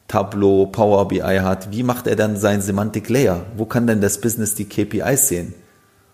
Tableau, 0.09 0.65
Power 0.65 1.07
BI 1.07 1.21
hat? 1.21 1.71
Wie 1.71 1.83
macht 1.83 2.05
er 2.05 2.17
dann 2.17 2.35
sein 2.35 2.61
Semantic 2.61 3.07
Layer? 3.07 3.45
Wo 3.55 3.65
kann 3.65 3.87
denn 3.87 4.01
das 4.01 4.19
Business 4.19 4.55
die 4.55 4.65
KPIs 4.65 5.29
sehen? 5.29 5.53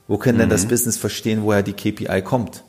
Wo 0.08 0.20
kann 0.20 0.36
mhm. 0.36 0.42
denn 0.42 0.50
das 0.50 0.66
mhm. 0.66 0.70
Business 0.70 0.98
verstehen, 0.98 1.42
woher 1.42 1.64
die 1.64 1.74
KPI 1.74 2.22
kommt? 2.22 2.64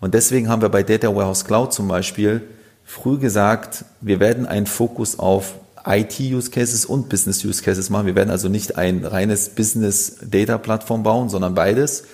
Und 0.00 0.14
deswegen 0.14 0.48
haben 0.48 0.62
wir 0.62 0.70
bei 0.70 0.82
Data 0.82 1.14
Warehouse 1.14 1.44
Cloud 1.44 1.74
zum 1.74 1.88
Beispiel 1.88 2.40
früh 2.84 3.18
gesagt, 3.18 3.84
wir 4.00 4.18
werden 4.18 4.46
einen 4.46 4.64
Fokus 4.64 5.18
auf 5.18 5.56
IT-Use 5.84 6.50
Cases 6.50 6.86
und 6.86 7.10
Business 7.10 7.44
Use 7.44 7.62
Cases 7.62 7.90
machen. 7.90 8.06
Wir 8.06 8.14
werden 8.14 8.30
also 8.30 8.48
nicht 8.48 8.78
ein 8.78 9.04
reines 9.04 9.50
Business 9.50 10.16
Data 10.22 10.56
Plattform 10.56 11.02
bauen, 11.02 11.28
sondern 11.28 11.54
beides 11.54 12.04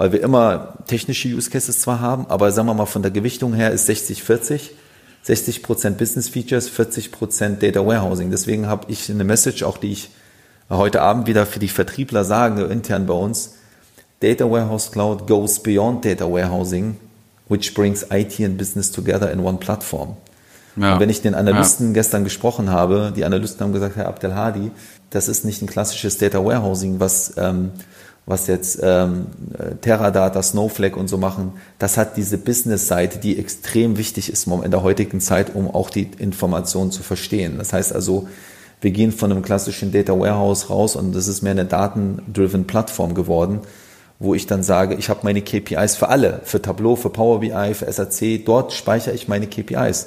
weil 0.00 0.12
wir 0.12 0.22
immer 0.22 0.78
technische 0.86 1.28
Use 1.28 1.50
Cases 1.50 1.78
zwar 1.78 2.00
haben, 2.00 2.24
aber 2.30 2.52
sagen 2.52 2.66
wir 2.68 2.72
mal 2.72 2.86
von 2.86 3.02
der 3.02 3.10
Gewichtung 3.10 3.52
her 3.52 3.70
ist 3.70 3.86
60-40. 3.86 4.70
60% 5.26 5.90
Business 5.90 6.28
Features, 6.28 6.70
40% 6.70 7.58
Data 7.58 7.84
Warehousing. 7.84 8.30
Deswegen 8.30 8.66
habe 8.66 8.90
ich 8.90 9.10
eine 9.10 9.24
Message, 9.24 9.62
auch 9.62 9.78
die 9.78 9.92
ich 9.92 10.10
heute 10.70 11.02
Abend 11.02 11.26
wieder 11.26 11.46
für 11.46 11.58
die 11.58 11.68
Vertriebler 11.68 12.24
sage, 12.24 12.64
intern 12.64 13.06
bei 13.06 13.14
uns. 13.14 13.54
Data 14.20 14.50
Warehouse 14.50 14.90
Cloud 14.90 15.26
goes 15.26 15.60
beyond 15.62 16.04
Data 16.04 16.30
Warehousing, 16.30 16.96
which 17.48 17.74
brings 17.74 18.06
IT 18.10 18.40
and 18.40 18.56
Business 18.58 18.90
together 18.90 19.30
in 19.30 19.40
one 19.40 19.58
platform. 19.58 20.16
Ja. 20.76 20.94
Und 20.94 21.00
wenn 21.00 21.10
ich 21.10 21.22
den 21.22 21.34
Analysten 21.34 21.88
ja. 21.88 21.92
gestern 21.94 22.24
gesprochen 22.24 22.70
habe, 22.70 23.12
die 23.14 23.24
Analysten 23.24 23.60
haben 23.60 23.72
gesagt, 23.72 23.96
Herr 23.96 24.08
Abdelhadi, 24.08 24.70
das 25.10 25.28
ist 25.28 25.44
nicht 25.44 25.62
ein 25.62 25.66
klassisches 25.66 26.18
Data 26.18 26.44
Warehousing, 26.44 27.00
was 27.00 27.34
ähm, 27.36 27.72
was 28.30 28.46
jetzt 28.46 28.78
ähm, 28.80 29.26
Teradata, 29.80 30.40
Snowflake 30.40 30.96
und 30.96 31.08
so 31.08 31.18
machen, 31.18 31.54
das 31.80 31.96
hat 31.96 32.16
diese 32.16 32.38
Business-Seite, 32.38 33.18
die 33.18 33.38
extrem 33.38 33.98
wichtig 33.98 34.32
ist 34.32 34.46
in 34.46 34.70
der 34.70 34.84
heutigen 34.84 35.20
Zeit, 35.20 35.54
um 35.54 35.68
auch 35.68 35.90
die 35.90 36.08
Informationen 36.18 36.92
zu 36.92 37.02
verstehen. 37.02 37.58
Das 37.58 37.72
heißt 37.72 37.92
also, 37.92 38.28
wir 38.80 38.92
gehen 38.92 39.10
von 39.10 39.32
einem 39.32 39.42
klassischen 39.42 39.90
Data 39.90 40.18
Warehouse 40.18 40.70
raus 40.70 40.94
und 40.94 41.12
das 41.12 41.26
ist 41.26 41.42
mehr 41.42 41.50
eine 41.50 41.64
daten-driven 41.64 42.68
Plattform 42.68 43.14
geworden, 43.14 43.60
wo 44.20 44.34
ich 44.34 44.46
dann 44.46 44.62
sage, 44.62 44.94
ich 44.94 45.08
habe 45.08 45.20
meine 45.24 45.42
KPIs 45.42 45.96
für 45.96 46.08
alle, 46.08 46.40
für 46.44 46.62
Tableau, 46.62 46.94
für 46.94 47.10
Power 47.10 47.40
BI, 47.40 47.74
für 47.74 47.92
SAC, 47.92 48.44
dort 48.44 48.72
speichere 48.72 49.12
ich 49.12 49.26
meine 49.26 49.48
KPIs. 49.48 50.06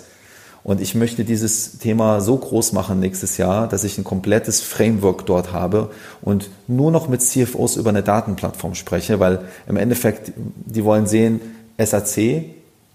Und 0.63 0.80
ich 0.80 0.95
möchte 0.95 1.26
dieses 1.26 1.78
Thema 1.80 2.21
so 2.21 2.38
groß 2.38 2.71
machen 2.71 2.99
nächstes 2.99 3.38
Jahr, 3.38 3.67
dass 3.67 3.84
ich 3.84 3.97
ein 3.97 4.06
komplettes 4.06 4.62
Framework 4.62 5.26
dort 5.26 5.52
habe 5.52 5.91
und 6.21 6.49
nur 6.67 6.89
noch 6.89 7.10
mit 7.10 7.21
CFOs 7.21 7.76
über 7.76 7.89
eine 7.89 8.04
Datenplattform 8.04 8.73
spreche, 8.73 9.19
weil 9.19 9.41
im 9.67 9.76
Endeffekt, 9.76 10.32
die 10.38 10.86
wollen 10.86 11.06
sehen, 11.06 11.41
SAC, 11.78 12.45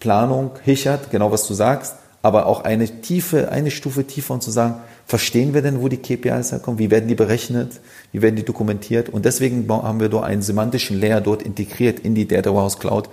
Planung, 0.00 0.52
Hichert, 0.64 1.11
genau 1.11 1.31
was 1.31 1.46
du 1.46 1.52
sagst, 1.52 1.96
aber 2.22 2.46
auch 2.46 2.64
eine 2.64 2.87
tiefe, 3.02 3.50
eine 3.50 3.70
Stufe 3.70 4.04
tiefer 4.04 4.35
und 4.35 4.42
zu 4.42 4.50
sagen, 4.50 4.76
verstehen 5.07 5.52
wir 5.52 5.62
denn, 5.62 5.83
wo 5.83 5.88
die 5.88 5.98
KPIs 5.98 6.52
herkommen? 6.52 6.78
Wie 6.78 6.90
werden 6.90 7.09
die 7.09 7.14
berechnet? 7.14 7.81
Wie 8.12 8.22
werden 8.22 8.37
die 8.37 8.44
dokumentiert? 8.44 9.09
Und 9.09 9.24
deswegen 9.24 9.68
haben 9.68 10.00
wir 10.00 10.09
dort 10.09 10.24
einen 10.24 10.42
semantischen 10.42 11.00
Layer 11.00 11.20
dort 11.20 11.42
integriert 11.42 12.00
in 12.00 12.14
die 12.14 12.26
Data 12.26 12.50
Warehouse 12.50 12.78
Cloud, 12.78 13.09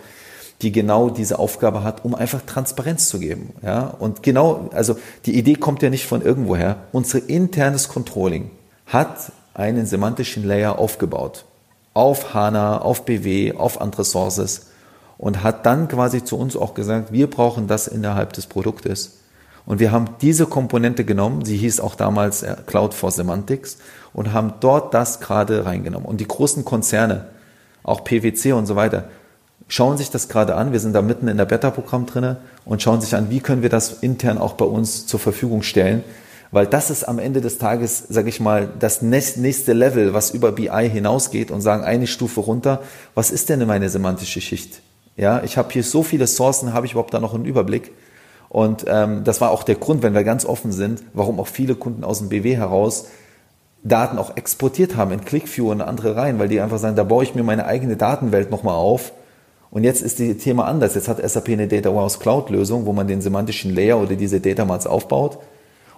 die 0.62 0.72
genau 0.72 1.10
diese 1.10 1.38
Aufgabe 1.40 1.84
hat, 1.84 2.06
um 2.06 2.16
einfach 2.16 2.42
Transparenz 2.42 3.10
zu 3.10 3.20
geben. 3.20 3.54
Ja? 3.62 3.94
Und 4.00 4.24
genau, 4.24 4.70
also 4.74 4.98
die 5.26 5.38
Idee 5.38 5.56
kommt 5.56 5.82
ja 5.82 5.90
nicht 5.90 6.08
von 6.08 6.22
irgendwoher. 6.22 6.78
Unser 6.92 7.28
internes 7.30 7.90
Controlling 7.90 8.52
hat 8.86 9.32
einen 9.54 9.86
semantischen 9.86 10.46
Layer 10.46 10.80
aufgebaut. 10.80 11.46
Auf 11.94 12.34
HANA, 12.34 12.80
auf 12.80 13.06
BW, 13.06 13.54
auf 13.54 13.82
andere 13.82 14.06
Sources 14.06 14.68
und 15.18 15.44
hat 15.44 15.66
dann 15.66 15.88
quasi 15.88 16.24
zu 16.24 16.38
uns 16.38 16.56
auch 16.56 16.74
gesagt, 16.74 17.12
wir 17.12 17.30
brauchen 17.30 17.68
das 17.68 17.88
innerhalb 17.88 18.34
des 18.34 18.48
Produktes. 18.48 19.18
Und 19.66 19.80
wir 19.80 19.92
haben 19.92 20.10
diese 20.22 20.46
Komponente 20.46 21.06
genommen, 21.06 21.44
sie 21.44 21.58
hieß 21.58 21.80
auch 21.80 21.96
damals 21.96 22.44
äh, 22.44 22.56
Cloud 22.68 22.94
for 22.94 23.12
Semantics, 23.12 23.78
und 24.14 24.32
haben 24.32 24.54
dort 24.62 24.94
das 24.94 25.20
gerade 25.20 25.66
reingenommen. 25.66 26.08
Und 26.08 26.22
die 26.22 26.28
großen 26.28 26.64
Konzerne, 26.64 27.26
auch 27.84 28.04
PwC 28.04 28.54
und 28.54 28.66
so 28.66 28.76
weiter, 28.76 29.10
schauen 29.68 29.98
sich 29.98 30.12
das 30.12 30.28
gerade 30.28 30.56
an. 30.56 30.72
Wir 30.72 30.80
sind 30.80 30.94
da 30.94 31.02
mitten 31.02 31.28
in 31.28 31.38
der 31.38 31.46
Beta-Programm 31.46 32.06
drinne 32.06 32.38
und 32.66 32.82
schauen 32.82 33.02
sich 33.02 33.16
an, 33.16 33.30
wie 33.30 33.40
können 33.40 33.62
wir 33.62 33.70
das 33.70 33.92
intern 34.02 34.38
auch 34.38 34.54
bei 34.54 34.66
uns 34.66 35.08
zur 35.08 35.20
Verfügung 35.20 35.64
stellen. 35.64 36.04
Weil 36.52 36.68
das 36.68 36.90
ist 36.90 37.04
am 37.04 37.20
Ende 37.20 37.42
des 37.42 37.58
Tages, 37.58 38.06
sage 38.08 38.30
ich 38.30 38.40
mal, 38.40 38.70
das 38.80 39.02
nächste 39.02 39.74
Level, 39.74 40.14
was 40.14 40.32
über 40.32 40.52
BI 40.52 40.90
hinausgeht 40.90 41.52
und 41.52 41.62
sagen 41.62 41.84
eine 41.84 42.08
Stufe 42.08 42.40
runter. 42.40 42.82
Was 43.14 43.32
ist 43.32 43.50
denn 43.50 43.66
meine 43.68 43.90
semantische 43.90 44.40
Schicht? 44.42 44.82
Ja, 45.18 45.44
ich 45.44 45.58
habe 45.58 45.72
hier 45.72 45.84
so 45.84 46.04
viele 46.04 46.28
Sourcen, 46.28 46.74
habe 46.74 46.86
ich 46.86 46.94
überhaupt 46.94 47.14
da 47.14 47.20
noch 47.20 47.34
einen 47.34 47.46
Überblick? 47.46 47.92
Und 48.50 48.86
ähm, 48.88 49.24
das 49.24 49.42
war 49.42 49.52
auch 49.52 49.64
der 49.64 49.76
Grund, 49.76 50.04
wenn 50.04 50.14
wir 50.14 50.24
ganz 50.24 50.46
offen 50.46 50.72
sind, 50.72 51.04
warum 51.14 51.40
auch 51.40 51.48
viele 51.48 51.76
Kunden 51.76 52.04
aus 52.04 52.20
dem 52.20 52.30
BW 52.30 52.56
heraus 52.56 53.08
Daten 53.84 54.18
auch 54.18 54.36
exportiert 54.36 54.96
haben 54.96 55.12
in 55.12 55.24
ClickView 55.24 55.72
und 55.72 55.82
andere 55.82 56.16
rein, 56.16 56.40
weil 56.40 56.48
die 56.48 56.60
einfach 56.60 56.80
sagen, 56.80 56.96
da 56.96 57.04
baue 57.04 57.24
ich 57.24 57.36
mir 57.36 57.44
meine 57.44 57.66
eigene 57.66 57.96
Datenwelt 57.98 58.50
nochmal 58.50 58.76
auf. 58.76 59.12
Und 59.76 59.84
jetzt 59.84 60.02
ist 60.02 60.22
das 60.22 60.38
Thema 60.38 60.68
anders. 60.68 60.96
Jetzt 60.96 61.10
hat 61.10 61.18
SAP 61.30 61.50
eine 61.50 61.68
Data 61.68 61.90
Warehouse 61.94 62.22
Cloud 62.22 62.50
Lösung, 62.50 62.86
wo 62.86 62.94
man 62.94 63.10
den 63.10 63.20
semantischen 63.20 63.76
Layer 63.76 64.02
oder 64.02 64.16
diese 64.16 64.40
Data 64.40 64.64
Marts 64.64 64.88
aufbaut. 64.88 65.38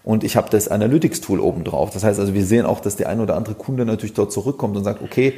Und 0.04 0.24
ich 0.24 0.36
habe 0.36 0.50
das 0.50 0.68
Analytics 0.68 1.22
Tool 1.22 1.40
oben 1.40 1.64
drauf. 1.64 1.92
Das 1.92 2.04
heißt 2.04 2.20
also, 2.20 2.34
wir 2.34 2.44
sehen 2.44 2.66
auch, 2.66 2.80
dass 2.80 2.96
der 2.96 3.08
ein 3.08 3.20
oder 3.20 3.36
andere 3.36 3.54
Kunde 3.54 3.86
natürlich 3.86 4.16
dort 4.16 4.32
zurückkommt 4.32 4.76
und 4.78 4.84
sagt, 4.84 5.04
okay, 5.04 5.36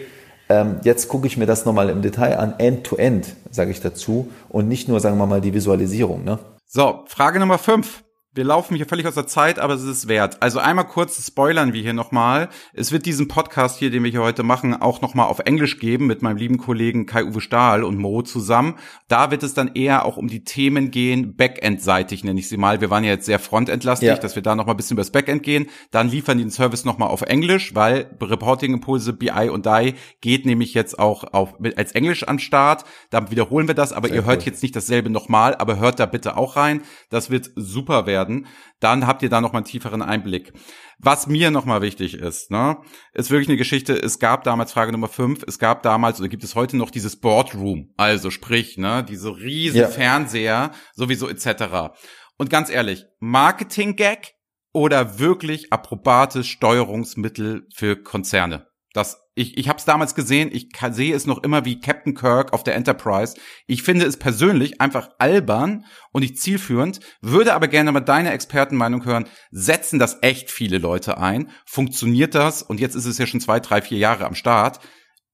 ähm, 0.47 0.77
jetzt 0.83 1.09
gucke 1.09 1.27
ich 1.27 1.35
mir 1.35 1.47
das 1.47 1.65
nochmal 1.65 1.89
im 1.89 2.01
Detail 2.01 2.39
an, 2.39 2.53
end-to-end, 2.59 3.35
sage 3.51 3.71
ich 3.71 3.81
dazu, 3.81 4.29
und 4.47 4.69
nicht 4.69 4.87
nur, 4.87 5.01
sagen 5.01 5.17
wir 5.17 5.25
mal, 5.25 5.41
die 5.41 5.53
Visualisierung. 5.53 6.23
Ne? 6.23 6.39
So, 6.65 7.01
Frage 7.07 7.41
Nummer 7.41 7.57
fünf 7.57 8.05
wir 8.35 8.43
laufen 8.43 8.75
hier 8.75 8.85
völlig 8.85 9.07
aus 9.07 9.15
der 9.15 9.25
Zeit, 9.25 9.57
aber 9.57 9.73
es 9.73 9.83
ist 9.83 10.07
wert. 10.07 10.43
Also 10.43 10.59
einmal 10.59 10.85
kurz 10.85 11.25
spoilern 11.25 11.73
wir 11.73 11.81
hier 11.81 11.93
nochmal. 11.93 12.49
Es 12.73 12.91
wird 12.91 13.07
diesen 13.07 13.27
Podcast 13.27 13.79
hier, 13.79 13.89
den 13.89 14.03
wir 14.03 14.11
hier 14.11 14.21
heute 14.21 14.43
machen, 14.43 14.79
auch 14.79 15.01
nochmal 15.01 15.27
auf 15.27 15.39
Englisch 15.39 15.79
geben 15.79 16.05
mit 16.05 16.21
meinem 16.21 16.37
lieben 16.37 16.59
Kollegen 16.59 17.07
Kai-Uwe 17.07 17.41
Stahl 17.41 17.83
und 17.83 17.97
Mo 17.97 18.21
zusammen. 18.21 18.75
Da 19.07 19.31
wird 19.31 19.41
es 19.41 19.55
dann 19.55 19.73
eher 19.73 20.05
auch 20.05 20.15
um 20.15 20.27
die 20.27 20.43
Themen 20.43 20.91
gehen, 20.91 21.35
Backend-seitig 21.35 22.23
nenne 22.23 22.39
ich 22.39 22.47
sie 22.47 22.57
mal. 22.57 22.81
Wir 22.81 22.91
waren 22.91 23.03
ja 23.03 23.09
jetzt 23.09 23.25
sehr 23.25 23.39
frontendlastig, 23.39 24.07
ja. 24.07 24.15
dass 24.15 24.35
wir 24.35 24.43
da 24.43 24.55
nochmal 24.55 24.75
ein 24.75 24.77
bisschen 24.77 24.95
über 24.95 25.01
das 25.01 25.11
Backend 25.11 25.41
gehen. 25.41 25.67
Dann 25.89 26.07
liefern 26.07 26.37
die 26.37 26.43
den 26.43 26.51
Service 26.51 26.85
nochmal 26.85 27.09
auf 27.09 27.23
Englisch, 27.23 27.73
weil 27.73 28.15
Reporting-Impulse, 28.21 29.13
BI 29.13 29.49
und 29.49 29.65
DI 29.65 29.95
geht 30.21 30.45
nämlich 30.45 30.75
jetzt 30.75 30.99
auch 30.99 31.23
auf, 31.33 31.55
als 31.75 31.93
Englisch 31.93 32.23
an 32.23 32.37
Start. 32.37 32.85
Da 33.09 33.31
wiederholen 33.31 33.67
wir 33.67 33.75
das, 33.75 33.91
aber 33.91 34.07
sehr 34.07 34.17
ihr 34.17 34.25
hört 34.25 34.45
jetzt 34.45 34.61
nicht 34.61 34.75
dasselbe 34.75 35.09
nochmal, 35.09 35.55
aber 35.55 35.79
hört 35.79 35.99
da 35.99 36.05
bitte 36.05 36.37
auch 36.37 36.57
rein. 36.57 36.83
Das 37.09 37.31
wird 37.31 37.49
super 37.55 38.05
werden 38.05 38.18
werden, 38.19 38.47
dann 38.79 39.07
habt 39.07 39.23
ihr 39.23 39.29
da 39.29 39.39
noch 39.39 39.53
mal 39.53 39.59
einen 39.59 39.65
tieferen 39.65 40.01
Einblick. 40.01 40.53
Was 40.99 41.27
mir 41.27 41.49
noch 41.49 41.65
mal 41.65 41.81
wichtig 41.81 42.15
ist, 42.15 42.51
ne, 42.51 42.77
ist 43.13 43.31
wirklich 43.31 43.47
eine 43.47 43.57
Geschichte, 43.57 43.93
es 43.93 44.19
gab 44.19 44.43
damals 44.43 44.73
Frage 44.73 44.91
Nummer 44.91 45.07
fünf, 45.07 45.43
es 45.47 45.57
gab 45.57 45.81
damals 45.83 46.19
oder 46.19 46.27
gibt 46.27 46.43
es 46.43 46.55
heute 46.55 46.75
noch 46.75 46.91
dieses 46.91 47.19
Boardroom, 47.19 47.93
also 47.97 48.29
sprich, 48.29 48.77
ne, 48.77 49.05
diese 49.07 49.37
riesen 49.37 49.81
ja. 49.81 49.87
Fernseher, 49.87 50.71
sowieso 50.93 51.29
etc. 51.29 51.93
Und 52.37 52.49
ganz 52.49 52.69
ehrlich, 52.69 53.05
Marketing-Gag 53.19 54.33
oder 54.73 55.19
wirklich 55.19 55.71
approbates 55.71 56.47
Steuerungsmittel 56.47 57.67
für 57.73 58.01
Konzerne? 58.01 58.68
Das 58.93 59.29
ich, 59.39 59.57
ich 59.57 59.69
habe 59.69 59.79
es 59.79 59.85
damals 59.85 60.15
gesehen, 60.15 60.49
ich 60.51 60.73
kann, 60.73 60.93
sehe 60.93 61.15
es 61.15 61.25
noch 61.25 61.43
immer 61.43 61.63
wie 61.63 61.79
Captain 61.79 62.13
Kirk 62.13 62.51
auf 62.51 62.63
der 62.63 62.75
Enterprise. 62.75 63.35
Ich 63.67 63.83
finde 63.83 64.05
es 64.05 64.17
persönlich 64.17 64.81
einfach 64.81 65.11
albern 65.17 65.85
und 66.11 66.21
nicht 66.21 66.41
zielführend, 66.41 66.99
würde 67.21 67.53
aber 67.53 67.69
gerne 67.69 67.91
mal 67.93 68.01
deine 68.01 68.31
Expertenmeinung 68.31 69.05
hören. 69.05 69.27
Setzen 69.49 69.97
das 69.97 70.17
echt 70.21 70.51
viele 70.51 70.77
Leute 70.77 71.19
ein? 71.19 71.49
Funktioniert 71.65 72.35
das? 72.35 72.61
Und 72.61 72.81
jetzt 72.81 72.95
ist 72.95 73.05
es 73.05 73.17
ja 73.17 73.25
schon 73.25 73.39
zwei, 73.39 73.61
drei, 73.61 73.81
vier 73.81 73.97
Jahre 73.97 74.25
am 74.25 74.35
Start. 74.35 74.81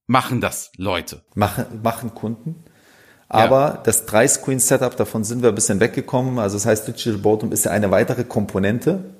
Machen 0.05 0.39
das 0.39 0.71
Leute? 0.77 1.23
Machen, 1.33 1.81
machen 1.81 2.13
Kunden. 2.13 2.63
Aber 3.27 3.59
ja. 3.59 3.81
das 3.83 4.05
Drei-Screen-Setup, 4.05 4.95
davon 4.95 5.23
sind 5.23 5.41
wir 5.41 5.49
ein 5.49 5.55
bisschen 5.55 5.79
weggekommen. 5.79 6.37
Also 6.37 6.57
das 6.57 6.67
heißt, 6.67 6.87
Digital 6.87 7.17
Boardroom 7.17 7.51
ist 7.51 7.65
ja 7.65 7.71
eine 7.71 7.89
weitere 7.89 8.23
Komponente 8.23 9.15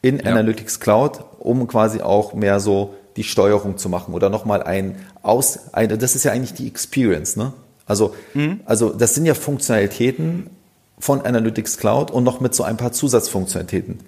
in 0.00 0.18
ja. 0.18 0.26
Analytics 0.26 0.78
Cloud, 0.78 1.24
um 1.40 1.66
quasi 1.66 2.02
auch 2.02 2.34
mehr 2.34 2.60
so 2.60 2.94
die 3.18 3.24
Steuerung 3.24 3.76
zu 3.76 3.88
machen 3.88 4.14
oder 4.14 4.30
nochmal 4.30 4.62
ein 4.62 4.94
Aus, 5.22 5.72
eine, 5.72 5.98
das 5.98 6.14
ist 6.14 6.24
ja 6.24 6.32
eigentlich 6.32 6.54
die 6.54 6.68
Experience, 6.68 7.36
ne? 7.36 7.52
Also, 7.84 8.14
mhm. 8.34 8.60
also 8.64 8.90
das 8.90 9.14
sind 9.14 9.26
ja 9.26 9.34
Funktionalitäten 9.34 10.50
von 10.98 11.22
Analytics 11.22 11.78
Cloud 11.78 12.10
und 12.10 12.22
noch 12.22 12.40
mit 12.40 12.54
so 12.54 12.62
ein 12.62 12.76
paar 12.76 12.92
Zusatzfunktionalitäten. 12.92 14.00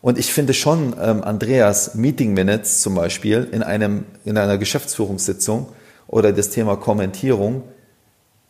Und 0.00 0.18
ich 0.18 0.32
finde 0.32 0.54
schon, 0.54 0.94
ähm, 1.00 1.22
Andreas, 1.22 1.94
Meeting 1.94 2.32
Minutes 2.34 2.80
zum 2.82 2.94
Beispiel 2.94 3.48
in 3.52 3.62
einem, 3.62 4.04
in 4.24 4.36
einer 4.38 4.58
Geschäftsführungssitzung 4.58 5.68
oder 6.06 6.32
das 6.32 6.50
Thema 6.50 6.76
Kommentierung 6.76 7.62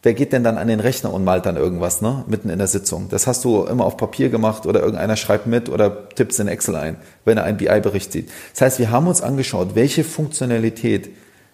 wer 0.02 0.14
geht 0.14 0.32
denn 0.32 0.44
dann 0.44 0.58
an 0.58 0.68
den 0.68 0.80
Rechner 0.80 1.12
und 1.12 1.24
malt 1.24 1.46
dann 1.46 1.56
irgendwas, 1.56 2.00
ne? 2.00 2.24
Mitten 2.28 2.50
in 2.50 2.58
der 2.58 2.68
Sitzung. 2.68 3.08
Das 3.10 3.26
hast 3.26 3.44
du 3.44 3.64
immer 3.64 3.84
auf 3.84 3.96
Papier 3.96 4.28
gemacht 4.28 4.66
oder 4.66 4.80
irgendeiner 4.80 5.16
schreibt 5.16 5.46
mit 5.46 5.68
oder 5.68 6.08
tippt 6.10 6.32
es 6.32 6.38
in 6.38 6.48
Excel 6.48 6.76
ein, 6.76 6.96
wenn 7.24 7.36
er 7.36 7.44
einen 7.44 7.58
BI-Bericht 7.58 8.12
sieht. 8.12 8.30
Das 8.52 8.62
heißt, 8.62 8.78
wir 8.78 8.90
haben 8.90 9.08
uns 9.08 9.22
angeschaut, 9.22 9.74
welche 9.74 10.04
Funktionalität 10.04 11.10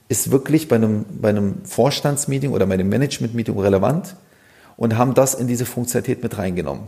ist 0.08 0.30
wirklich 0.30 0.68
bei 0.68 0.76
einem, 0.76 1.04
bei 1.20 1.30
einem 1.30 1.64
Vorstandsmeeting 1.64 2.52
oder 2.52 2.66
bei 2.66 2.74
einem 2.74 2.88
Management-Meeting 2.88 3.58
relevant 3.58 4.16
und 4.76 4.98
haben 4.98 5.14
das 5.14 5.34
in 5.34 5.46
diese 5.46 5.64
Funktionalität 5.64 6.22
mit 6.22 6.36
reingenommen. 6.36 6.84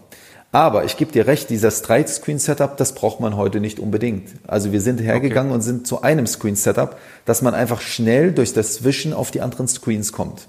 Aber 0.53 0.85
ich 0.85 0.97
gebe 0.97 1.13
dir 1.13 1.27
recht, 1.27 1.51
dieser 1.51 1.71
Stride-Screen-Setup, 1.71 2.77
das 2.77 2.95
braucht 2.95 3.21
man 3.21 3.37
heute 3.37 3.61
nicht 3.61 3.79
unbedingt. 3.79 4.31
Also 4.47 4.73
wir 4.73 4.81
sind 4.81 5.01
hergegangen 5.01 5.51
okay. 5.51 5.57
und 5.57 5.63
sind 5.63 5.87
zu 5.87 6.03
einem 6.03 6.27
Screen-Setup, 6.27 6.97
dass 7.25 7.43
man 7.43 7.55
einfach 7.55 7.81
schnell 7.81 8.33
durch 8.33 8.53
das 8.53 8.75
Zwischen 8.75 9.13
auf 9.13 9.31
die 9.31 9.41
anderen 9.41 9.69
Screens 9.69 10.13
kommt. 10.13 10.49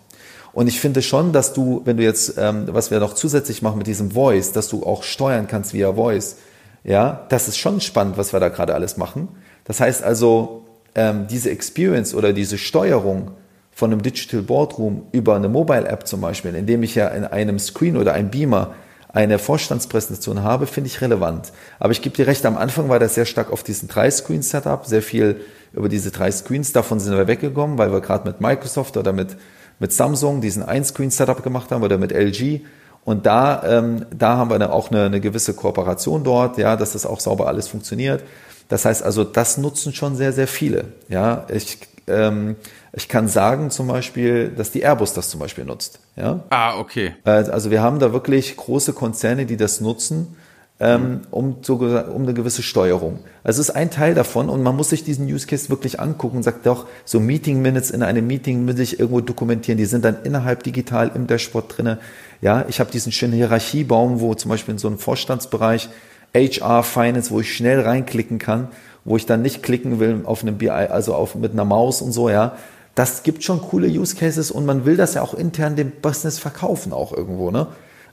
Und 0.58 0.66
ich 0.66 0.80
finde 0.80 1.04
schon, 1.04 1.34
dass 1.34 1.54
du, 1.54 1.84
wenn 1.86 1.98
du 1.98 2.04
jetzt, 2.04 2.34
ähm, 2.36 2.66
was 2.72 2.90
wir 2.90 3.00
noch 3.00 3.14
zusätzlich 3.14 3.62
machen 3.62 3.78
mit 3.78 3.86
diesem 3.86 4.10
Voice, 4.10 4.54
dass 4.54 4.68
du 4.70 4.84
auch 4.84 5.04
steuern 5.04 5.48
kannst 5.48 5.72
via 5.72 5.94
Voice, 5.94 6.38
ja, 6.84 7.28
das 7.30 7.48
ist 7.48 7.60
schon 7.60 7.80
spannend, 7.80 8.18
was 8.18 8.34
wir 8.34 8.40
da 8.40 8.50
gerade 8.50 8.74
alles 8.74 8.98
machen. 8.98 9.28
Das 9.66 9.80
heißt 9.80 10.02
also, 10.02 10.66
ähm, 10.96 11.28
diese 11.30 11.52
Experience 11.52 12.16
oder 12.16 12.34
diese 12.34 12.58
Steuerung 12.58 13.34
von 13.72 13.92
einem 13.92 14.02
Digital 14.02 14.42
Boardroom 14.42 15.04
über 15.12 15.36
eine 15.36 15.48
Mobile 15.48 15.88
App 15.88 16.08
zum 16.08 16.22
Beispiel, 16.22 16.56
indem 16.56 16.82
ich 16.82 16.96
ja 16.96 17.10
in 17.10 17.26
einem 17.26 17.60
Screen 17.60 17.96
oder 17.96 18.14
einem 18.14 18.32
Beamer 18.32 18.74
eine 19.10 19.38
Vorstandspräsentation 19.38 20.42
habe, 20.42 20.66
finde 20.66 20.88
ich 20.88 21.02
relevant. 21.02 21.52
Aber 21.78 21.92
ich 21.92 22.02
gebe 22.02 22.16
dir 22.16 22.26
recht, 22.26 22.44
am 22.48 22.58
Anfang 22.58 22.90
war 22.90 22.98
das 22.98 23.14
sehr 23.14 23.26
stark 23.26 23.52
auf 23.52 23.62
diesen 23.62 23.90
drei 23.90 24.10
Screen 24.10 24.42
Setup, 24.42 24.88
sehr 24.88 25.04
viel 25.04 25.40
über 25.72 25.88
diese 25.88 26.10
drei 26.10 26.32
Screens. 26.32 26.74
Davon 26.74 27.00
sind 27.00 27.16
wir 27.16 27.28
weggekommen, 27.28 27.78
weil 27.78 27.92
wir 27.92 28.02
gerade 28.02 28.28
mit 28.28 28.42
Microsoft 28.42 28.98
oder 28.98 29.14
mit 29.14 29.38
mit 29.80 29.94
Samsung 29.94 30.42
diesen 30.42 30.64
Ein-Screen-Setup 30.64 31.44
gemacht 31.44 31.72
haben 31.72 31.84
oder 31.84 31.98
mit 31.98 32.12
LG. 32.12 32.62
Und 33.06 33.26
da, 33.26 33.64
ähm, 33.64 34.06
da 34.12 34.38
haben 34.38 34.50
wir 34.50 34.60
dann 34.60 34.70
auch 34.70 34.92
eine, 34.92 35.06
eine 35.06 35.22
gewisse 35.22 35.54
Kooperation 35.54 36.24
dort, 36.24 36.58
ja, 36.58 36.76
dass 36.76 36.94
das 36.94 37.06
auch 37.06 37.20
sauber 37.20 37.48
alles 37.48 37.68
funktioniert. 37.68 38.24
Das 38.68 38.86
heißt 38.86 39.04
also, 39.04 39.24
das 39.24 39.58
nutzen 39.58 39.94
schon 39.94 40.16
sehr, 40.16 40.34
sehr 40.34 40.48
viele. 40.48 40.86
Ja, 41.08 41.46
ich, 41.50 41.80
ähm, 42.08 42.58
ich 42.92 43.08
kann 43.08 43.30
sagen 43.30 43.72
zum 43.72 43.88
Beispiel, 43.88 44.50
dass 44.50 44.72
die 44.72 44.82
Airbus 44.82 45.14
das 45.14 45.30
zum 45.30 45.40
Beispiel 45.40 45.64
nutzt. 45.64 46.00
Ja? 46.18 46.42
Ah, 46.50 46.78
okay. 46.78 47.16
Äh, 47.24 47.30
also 47.30 47.72
wir 47.72 47.82
haben 47.82 48.00
da 48.00 48.12
wirklich 48.12 48.58
große 48.58 48.94
Konzerne, 48.94 49.46
die 49.46 49.58
das 49.58 49.80
nutzen 49.80 50.36
ähm, 50.80 51.22
um, 51.32 51.58
so, 51.62 51.76
um 51.76 52.24
eine 52.24 52.34
gewisse 52.34 52.62
Steuerung. 52.62 53.20
Also 53.44 53.62
es 53.62 53.70
ist 53.70 53.76
ein 53.76 53.90
Teil 53.90 54.14
davon 54.14 54.48
und 54.50 54.62
man 54.62 54.76
muss 54.76 54.90
sich 54.90 55.04
diesen 55.04 55.26
Use 55.26 55.48
Case 55.48 55.70
wirklich 55.70 56.00
angucken 56.00 56.38
und 56.38 56.44
sagt 56.44 56.66
doch, 56.66 56.86
so 57.04 57.20
Meeting 57.20 57.62
Minutes 57.62 57.90
in 57.90 58.04
einem 58.04 58.28
Meeting 58.28 58.66
muss 58.66 58.78
ich 58.78 59.00
irgendwo 59.00 59.22
dokumentieren, 59.22 59.78
die 59.78 59.86
sind 59.86 60.06
dann 60.06 60.18
innerhalb 60.24 60.64
digital 60.64 61.12
im 61.16 61.26
Dashboard 61.26 61.78
drinne. 61.78 61.98
Ja, 62.42 62.66
ich 62.68 62.80
habe 62.80 62.92
diesen 62.92 63.12
schönen 63.12 63.34
Hierarchiebaum, 63.34 64.20
wo 64.20 64.36
zum 64.36 64.50
Beispiel 64.50 64.74
in 64.74 64.78
so 64.78 64.88
einem 64.88 65.00
Vorstandsbereich 65.00 65.90
HR, 66.36 66.84
Finance, 66.84 67.32
wo 67.32 67.40
ich 67.40 67.56
schnell 67.56 67.82
reinklicken 67.82 68.38
kann, 68.38 68.68
wo 69.04 69.18
ich 69.18 69.26
dann 69.26 69.42
nicht 69.42 69.64
klicken 69.64 70.00
will 70.00 70.22
auf 70.26 70.44
einem 70.44 70.60
BI, 70.60 70.70
also 70.70 71.16
auf, 71.16 71.34
mit 71.34 71.54
einer 71.54 71.66
Maus 71.66 72.02
und 72.02 72.12
so, 72.12 72.30
ja. 72.30 72.56
Das 72.94 73.24
gibt 73.24 73.44
schon 73.44 73.62
coole 73.62 73.88
Use 73.88 74.16
Cases 74.16 74.52
und 74.52 74.66
man 74.66 74.86
will 74.86 74.98
das 74.98 75.14
ja 75.14 75.22
auch 75.22 75.34
intern 75.34 75.76
dem 75.76 75.92
Business 75.92 76.40
verkaufen 76.40 76.94
auch 76.94 77.14
irgendwo, 77.14 77.52
ne? 77.52 77.68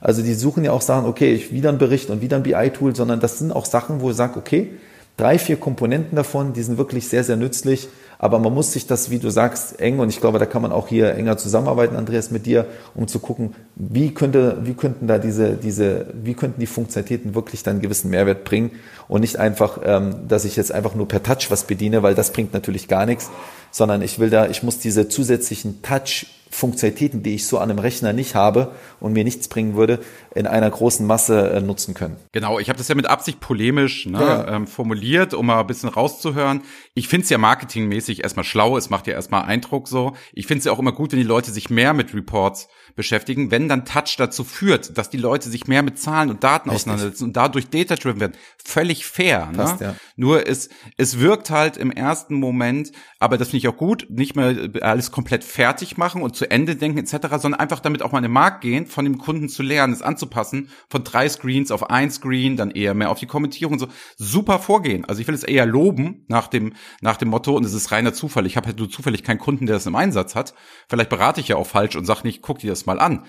Also 0.05 0.21
die 0.21 0.35
suchen 0.35 0.63
ja 0.63 0.71
auch 0.71 0.81
Sachen, 0.81 1.07
okay, 1.07 1.33
ich 1.33 1.51
wieder 1.51 1.69
ein 1.69 1.79
Bericht 1.79 2.11
und 2.11 2.21
wieder 2.21 2.37
ein 2.37 2.43
BI-Tool, 2.43 2.95
sondern 2.95 3.19
das 3.19 3.39
sind 3.39 3.51
auch 3.51 3.65
Sachen, 3.65 4.01
wo 4.01 4.11
ich 4.11 4.15
sage, 4.15 4.37
okay, 4.37 4.69
drei, 5.17 5.39
vier 5.39 5.55
Komponenten 5.55 6.15
davon, 6.15 6.53
die 6.53 6.61
sind 6.61 6.77
wirklich 6.77 7.07
sehr, 7.07 7.23
sehr 7.23 7.37
nützlich. 7.37 7.89
Aber 8.19 8.37
man 8.37 8.53
muss 8.53 8.71
sich 8.71 8.85
das, 8.85 9.09
wie 9.09 9.17
du 9.17 9.31
sagst, 9.31 9.81
eng 9.81 9.97
und 9.97 10.09
ich 10.09 10.21
glaube, 10.21 10.37
da 10.37 10.45
kann 10.45 10.61
man 10.61 10.71
auch 10.71 10.87
hier 10.89 11.15
enger 11.15 11.37
zusammenarbeiten, 11.37 11.95
Andreas, 11.95 12.29
mit 12.29 12.45
dir, 12.45 12.67
um 12.93 13.07
zu 13.07 13.17
gucken, 13.17 13.55
wie 13.75 14.13
könnte, 14.13 14.59
wie 14.61 14.75
könnten 14.75 15.07
da 15.07 15.17
diese, 15.17 15.53
diese, 15.53 16.05
wie 16.13 16.35
könnten 16.35 16.59
die 16.59 16.67
Funktionalitäten 16.67 17.33
wirklich 17.33 17.63
dann 17.63 17.73
einen 17.73 17.81
gewissen 17.81 18.11
Mehrwert 18.11 18.43
bringen 18.43 18.73
und 19.07 19.21
nicht 19.21 19.39
einfach, 19.39 19.79
ähm, 19.83 20.27
dass 20.27 20.45
ich 20.45 20.55
jetzt 20.55 20.71
einfach 20.71 20.93
nur 20.93 21.07
per 21.07 21.23
Touch 21.23 21.49
was 21.49 21.63
bediene, 21.63 22.03
weil 22.03 22.13
das 22.13 22.31
bringt 22.31 22.53
natürlich 22.53 22.87
gar 22.87 23.07
nichts, 23.07 23.31
sondern 23.75 24.01
ich 24.01 24.19
will 24.19 24.29
da, 24.29 24.47
ich 24.47 24.63
muss 24.63 24.79
diese 24.79 25.09
zusätzlichen 25.09 25.81
Touch 25.81 26.27
Funktionalitäten, 26.49 27.21
die 27.21 27.35
ich 27.35 27.45
so 27.45 27.57
an 27.57 27.69
einem 27.69 27.79
Rechner 27.79 28.13
nicht 28.13 28.33
habe 28.33 28.71
und 29.01 29.11
mir 29.11 29.25
nichts 29.25 29.49
bringen 29.49 29.75
würde, 29.75 29.99
in 30.33 30.47
einer 30.47 30.69
großen 30.69 31.05
Masse 31.05 31.49
äh, 31.49 31.59
nutzen 31.59 31.93
können. 31.93 32.15
Genau, 32.31 32.59
ich 32.59 32.69
habe 32.69 32.77
das 32.77 32.87
ja 32.87 32.95
mit 32.95 33.07
Absicht 33.07 33.41
polemisch 33.41 34.05
ne, 34.05 34.19
ja. 34.21 34.47
ähm, 34.55 34.65
formuliert, 34.65 35.33
um 35.33 35.47
mal 35.47 35.59
ein 35.59 35.67
bisschen 35.67 35.89
rauszuhören. 35.89 36.61
Ich 36.93 37.09
finde 37.09 37.25
es 37.25 37.29
ja 37.29 37.37
marketingmäßig 37.37 38.23
erstmal 38.23 38.45
schlau, 38.45 38.77
es 38.77 38.89
macht 38.89 39.07
ja 39.07 39.13
erstmal 39.13 39.43
Eindruck 39.43 39.89
so. 39.89 40.13
Ich 40.31 40.47
finde 40.47 40.59
es 40.59 40.65
ja 40.65 40.71
auch 40.71 40.79
immer 40.79 40.93
gut, 40.93 41.11
wenn 41.11 41.19
die 41.19 41.25
Leute 41.25 41.51
sich 41.51 41.69
mehr 41.69 41.93
mit 41.93 42.13
Reports 42.13 42.69
beschäftigen, 42.95 43.51
wenn 43.51 43.67
dann 43.67 43.85
Touch 43.85 44.15
dazu 44.17 44.43
führt, 44.43 44.97
dass 44.97 45.09
die 45.09 45.17
Leute 45.17 45.49
sich 45.49 45.67
mehr 45.67 45.83
mit 45.83 45.99
Zahlen 45.99 46.29
und 46.29 46.43
Daten 46.43 46.69
Richtig. 46.69 46.83
auseinandersetzen 46.83 47.25
und 47.25 47.35
dadurch 47.35 47.69
data-driven 47.69 48.21
werden. 48.21 48.33
Völlig 48.63 49.05
fair. 49.05 49.47
Ne? 49.51 49.57
Passt, 49.57 49.81
ne? 49.81 49.87
ja. 49.87 49.95
Nur 50.15 50.47
es, 50.47 50.69
es 50.97 51.19
wirkt 51.19 51.49
halt 51.49 51.77
im 51.77 51.91
ersten 51.91 52.35
Moment, 52.35 52.91
aber 53.19 53.37
das 53.37 53.49
finde 53.49 53.57
ich 53.57 53.67
auch 53.67 53.77
gut, 53.77 54.07
nicht 54.09 54.35
mehr 54.35 54.69
alles 54.81 55.11
komplett 55.11 55.43
fertig 55.43 55.97
machen 55.97 56.21
und 56.21 56.35
zu 56.35 56.49
Ende 56.49 56.75
denken 56.75 56.99
etc., 56.99 57.27
sondern 57.41 57.59
einfach 57.59 57.81
damit 57.81 58.01
auch 58.01 58.11
mal 58.11 58.19
in 58.19 58.23
den 58.23 58.31
Markt 58.31 58.61
gehen, 58.61 58.87
von 58.87 59.03
dem 59.03 59.17
Kunden 59.17 59.49
zu 59.49 59.61
lernen, 59.61 59.93
es 59.93 60.01
anzupassen, 60.01 60.69
von 60.89 61.03
drei 61.03 61.27
Screens 61.27 61.71
auf 61.71 61.89
ein 61.89 62.11
Screen, 62.11 62.55
dann 62.55 62.71
eher 62.71 62.93
mehr 62.93 63.11
auf 63.11 63.19
die 63.19 63.27
Kommentierung 63.27 63.77
so. 63.77 63.87
Super 64.17 64.59
vorgehen. 64.59 65.05
Also 65.05 65.21
ich 65.21 65.27
will 65.27 65.35
es 65.35 65.43
eher 65.43 65.65
loben 65.65 66.25
nach 66.27 66.47
dem, 66.47 66.73
nach 67.01 67.17
dem 67.17 67.29
Motto, 67.29 67.55
und 67.55 67.65
es 67.65 67.73
ist 67.73 67.91
reiner 67.91 68.13
Zufall. 68.13 68.45
Ich 68.45 68.55
habe 68.55 68.67
halt 68.67 68.79
nur 68.79 68.89
zufällig 68.89 69.23
keinen 69.23 69.39
Kunden, 69.39 69.65
der 69.65 69.75
das 69.75 69.85
im 69.85 69.95
Einsatz 69.95 70.35
hat. 70.35 70.53
Vielleicht 70.87 71.09
berate 71.09 71.41
ich 71.41 71.49
ja 71.49 71.57
auch 71.57 71.67
falsch 71.67 71.95
und 71.95 72.05
sag 72.05 72.23
nicht, 72.23 72.41
guck 72.41 72.59
dir 72.59 72.69
das 72.69 72.84
mal 72.85 72.99
an. 72.99 73.25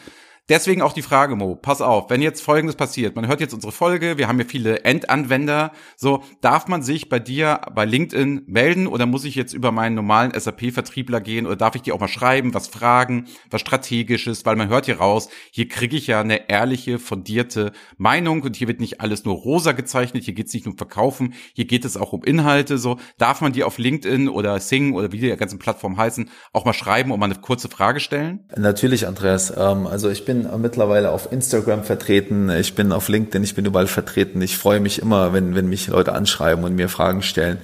Deswegen 0.48 0.80
auch 0.80 0.92
die 0.92 1.02
Frage, 1.02 1.34
Mo, 1.34 1.56
pass 1.56 1.80
auf, 1.80 2.08
wenn 2.08 2.22
jetzt 2.22 2.40
Folgendes 2.40 2.76
passiert, 2.76 3.16
man 3.16 3.26
hört 3.26 3.40
jetzt 3.40 3.52
unsere 3.52 3.72
Folge, 3.72 4.16
wir 4.16 4.28
haben 4.28 4.38
ja 4.38 4.44
viele 4.46 4.84
Endanwender, 4.84 5.72
so, 5.96 6.22
darf 6.40 6.68
man 6.68 6.84
sich 6.84 7.08
bei 7.08 7.18
dir 7.18 7.62
bei 7.74 7.84
LinkedIn 7.84 8.44
melden 8.46 8.86
oder 8.86 9.06
muss 9.06 9.24
ich 9.24 9.34
jetzt 9.34 9.54
über 9.54 9.72
meinen 9.72 9.96
normalen 9.96 10.38
SAP-Vertriebler 10.38 11.20
gehen 11.20 11.46
oder 11.46 11.56
darf 11.56 11.74
ich 11.74 11.82
dir 11.82 11.96
auch 11.96 11.98
mal 11.98 12.06
schreiben, 12.06 12.54
was 12.54 12.68
fragen, 12.68 13.26
was 13.50 13.60
strategisches, 13.62 14.46
weil 14.46 14.54
man 14.54 14.68
hört 14.68 14.86
hier 14.86 14.98
raus, 14.98 15.30
hier 15.50 15.66
kriege 15.66 15.96
ich 15.96 16.06
ja 16.06 16.20
eine 16.20 16.48
ehrliche, 16.48 17.00
fundierte 17.00 17.72
Meinung 17.96 18.42
und 18.42 18.54
hier 18.54 18.68
wird 18.68 18.78
nicht 18.78 19.00
alles 19.00 19.24
nur 19.24 19.34
rosa 19.34 19.72
gezeichnet, 19.72 20.22
hier 20.22 20.34
geht 20.34 20.46
es 20.46 20.54
nicht 20.54 20.66
nur 20.66 20.74
um 20.74 20.78
Verkaufen, 20.78 21.34
hier 21.54 21.64
geht 21.64 21.84
es 21.84 21.96
auch 21.96 22.12
um 22.12 22.22
Inhalte, 22.22 22.78
so, 22.78 22.98
darf 23.18 23.40
man 23.40 23.52
dir 23.52 23.66
auf 23.66 23.78
LinkedIn 23.78 24.28
oder 24.28 24.60
Sing 24.60 24.94
oder 24.94 25.10
wie 25.10 25.18
die 25.18 25.36
ganzen 25.36 25.58
Plattformen 25.58 25.96
heißen, 25.96 26.30
auch 26.52 26.64
mal 26.64 26.72
schreiben 26.72 27.10
und 27.10 27.18
mal 27.18 27.26
eine 27.26 27.34
kurze 27.34 27.68
Frage 27.68 27.98
stellen? 27.98 28.44
Natürlich, 28.56 29.08
Andreas, 29.08 29.52
ähm, 29.56 29.88
also 29.88 30.08
ich 30.08 30.24
bin 30.24 30.35
bin 30.42 30.60
mittlerweile 30.60 31.10
auf 31.10 31.32
Instagram 31.32 31.84
vertreten, 31.84 32.50
ich 32.50 32.74
bin 32.74 32.92
auf 32.92 33.08
LinkedIn, 33.08 33.42
ich 33.42 33.54
bin 33.54 33.64
überall 33.64 33.86
vertreten. 33.86 34.40
Ich 34.42 34.58
freue 34.58 34.80
mich 34.80 35.00
immer, 35.00 35.32
wenn, 35.32 35.54
wenn 35.54 35.68
mich 35.68 35.88
Leute 35.88 36.12
anschreiben 36.12 36.64
und 36.64 36.74
mir 36.74 36.88
Fragen 36.88 37.22
stellen. 37.22 37.58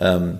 Ähm, 0.00 0.38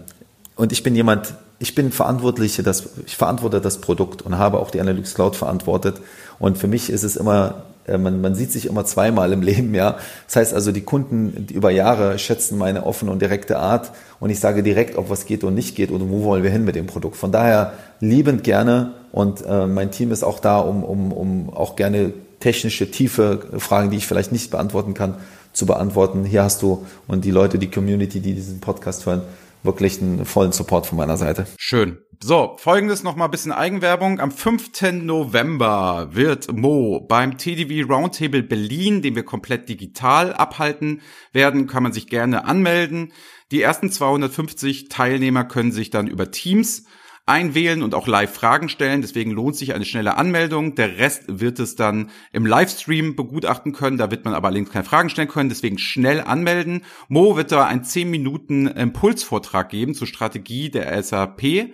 und 0.57 0.73
ich 0.73 0.83
bin 0.83 0.95
jemand, 0.95 1.35
ich 1.59 1.75
bin 1.75 1.93
verantwortlich, 1.93 2.61
das, 2.65 2.91
ich 3.07 3.17
verantworte 3.17 3.61
das 3.61 3.81
Produkt 3.81 4.23
und 4.23 4.39
habe 4.39 4.59
auch 4.59 4.71
die 4.71 4.81
Analytics 4.81 5.15
Cloud 5.15 5.37
verantwortet. 5.37 6.01
Und 6.39 6.59
für 6.59 6.69
mich 6.69 6.91
ist 6.91 7.03
es 7.03 7.17
immer 7.17 7.65
äh, 7.87 7.99
man, 7.99 8.21
man 8.21 8.35
sieht 8.35 8.53
sich 8.53 8.67
immer 8.67 8.85
zweimal 8.85 9.33
im 9.33 9.43
Leben, 9.43 9.75
ja. 9.75 9.97
Das 10.27 10.37
heißt 10.37 10.55
also, 10.55 10.73
die 10.73 10.83
Kunden 10.83 11.47
die 11.47 11.55
über 11.55 11.71
Jahre 11.71 12.19
schätzen 12.19 12.59
meine 12.59 12.85
offene 12.85 13.11
und 13.11 13.21
direkte 13.21 13.59
Art 13.59 13.93
und 14.21 14.31
ich 14.31 14.41
sage 14.41 14.63
direkt, 14.63 14.97
ob 14.97 15.11
was 15.11 15.27
geht 15.27 15.45
und 15.45 15.55
nicht 15.55 15.75
geht 15.75 15.91
oder 15.91 16.09
wo 16.09 16.25
wollen 16.25 16.43
wir 16.43 16.51
hin 16.51 16.65
mit 16.65 16.77
dem 16.77 16.87
Produkt. 16.87 17.17
Von 17.17 17.33
daher 17.33 17.73
liebend 18.01 18.45
gerne 18.45 18.93
und 19.13 19.45
äh, 19.47 19.67
mein 19.67 19.91
Team 19.91 20.11
ist 20.11 20.25
auch 20.25 20.41
da, 20.41 20.59
um, 20.59 20.83
um, 20.83 21.13
um 21.13 21.51
auch 21.51 21.77
gerne 21.77 22.13
technische, 22.41 22.91
tiefe 22.91 23.47
Fragen, 23.59 23.91
die 23.91 23.99
ich 23.99 24.07
vielleicht 24.07 24.33
nicht 24.33 24.51
beantworten 24.51 24.95
kann, 24.95 25.17
zu 25.53 25.67
beantworten. 25.67 26.25
Hier 26.25 26.43
hast 26.43 26.63
du 26.63 26.87
und 27.07 27.25
die 27.25 27.31
Leute, 27.31 27.59
die 27.59 27.71
Community, 27.71 28.21
die 28.21 28.35
diesen 28.35 28.61
Podcast 28.61 29.07
hören, 29.07 29.23
wirklich 29.63 30.01
einen 30.01 30.25
vollen 30.25 30.53
Support 30.53 30.87
von 30.87 30.97
meiner 30.99 31.17
Seite. 31.17 31.47
Schön. 31.59 31.99
So, 32.25 32.55
folgendes 32.57 33.03
noch 33.03 33.17
mal 33.17 33.27
ein 33.27 33.31
bisschen 33.31 33.53
Eigenwerbung. 33.53 34.19
Am 34.19 34.31
5. 34.31 35.03
November 35.03 36.09
wird 36.13 36.51
Mo 36.53 37.01
beim 37.01 37.37
TDV 37.37 37.89
Roundtable 37.93 38.43
Berlin, 38.43 39.03
den 39.03 39.15
wir 39.15 39.25
komplett 39.25 39.69
digital 39.69 40.33
abhalten 40.33 41.01
werden, 41.33 41.67
kann 41.67 41.83
man 41.83 41.93
sich 41.93 42.07
gerne 42.07 42.45
anmelden. 42.45 43.13
Die 43.51 43.61
ersten 43.61 43.91
250 43.91 44.89
Teilnehmer 44.89 45.45
können 45.45 45.73
sich 45.73 45.91
dann 45.91 46.07
über 46.07 46.31
Teams 46.31 46.85
einwählen 47.27 47.83
und 47.83 47.95
auch 47.95 48.07
live 48.07 48.35
Fragen 48.35 48.69
stellen. 48.69 49.01
Deswegen 49.01 49.31
lohnt 49.31 49.57
sich 49.57 49.75
eine 49.75 49.85
schnelle 49.85 50.17
Anmeldung. 50.17 50.75
Der 50.75 50.99
Rest 50.99 51.25
wird 51.29 51.59
es 51.61 51.77
dann 51.77 52.11
im 52.33 52.47
Livestream 52.47 53.15
begutachten 53.15 53.73
können. 53.73 53.97
Da 53.97 54.11
wird 54.11 54.25
man 54.25 54.35
aber 54.35 54.49
allerdings 54.49 54.71
keine 54.71 54.85
Fragen 54.85 55.09
stellen 55.09 55.29
können. 55.29 55.49
Deswegen 55.49 55.79
schnell 55.79 56.21
anmelden. 56.21 56.83
Mo 57.09 57.37
wird 57.37 57.53
da 57.53 57.67
einen 57.67 57.85
10 57.85 58.11
Minuten 58.11 58.67
Impulsvortrag 58.67 59.69
geben 59.69 59.95
zur 59.95 60.07
Strategie 60.07 60.71
der 60.71 61.01
SAP. 61.03 61.73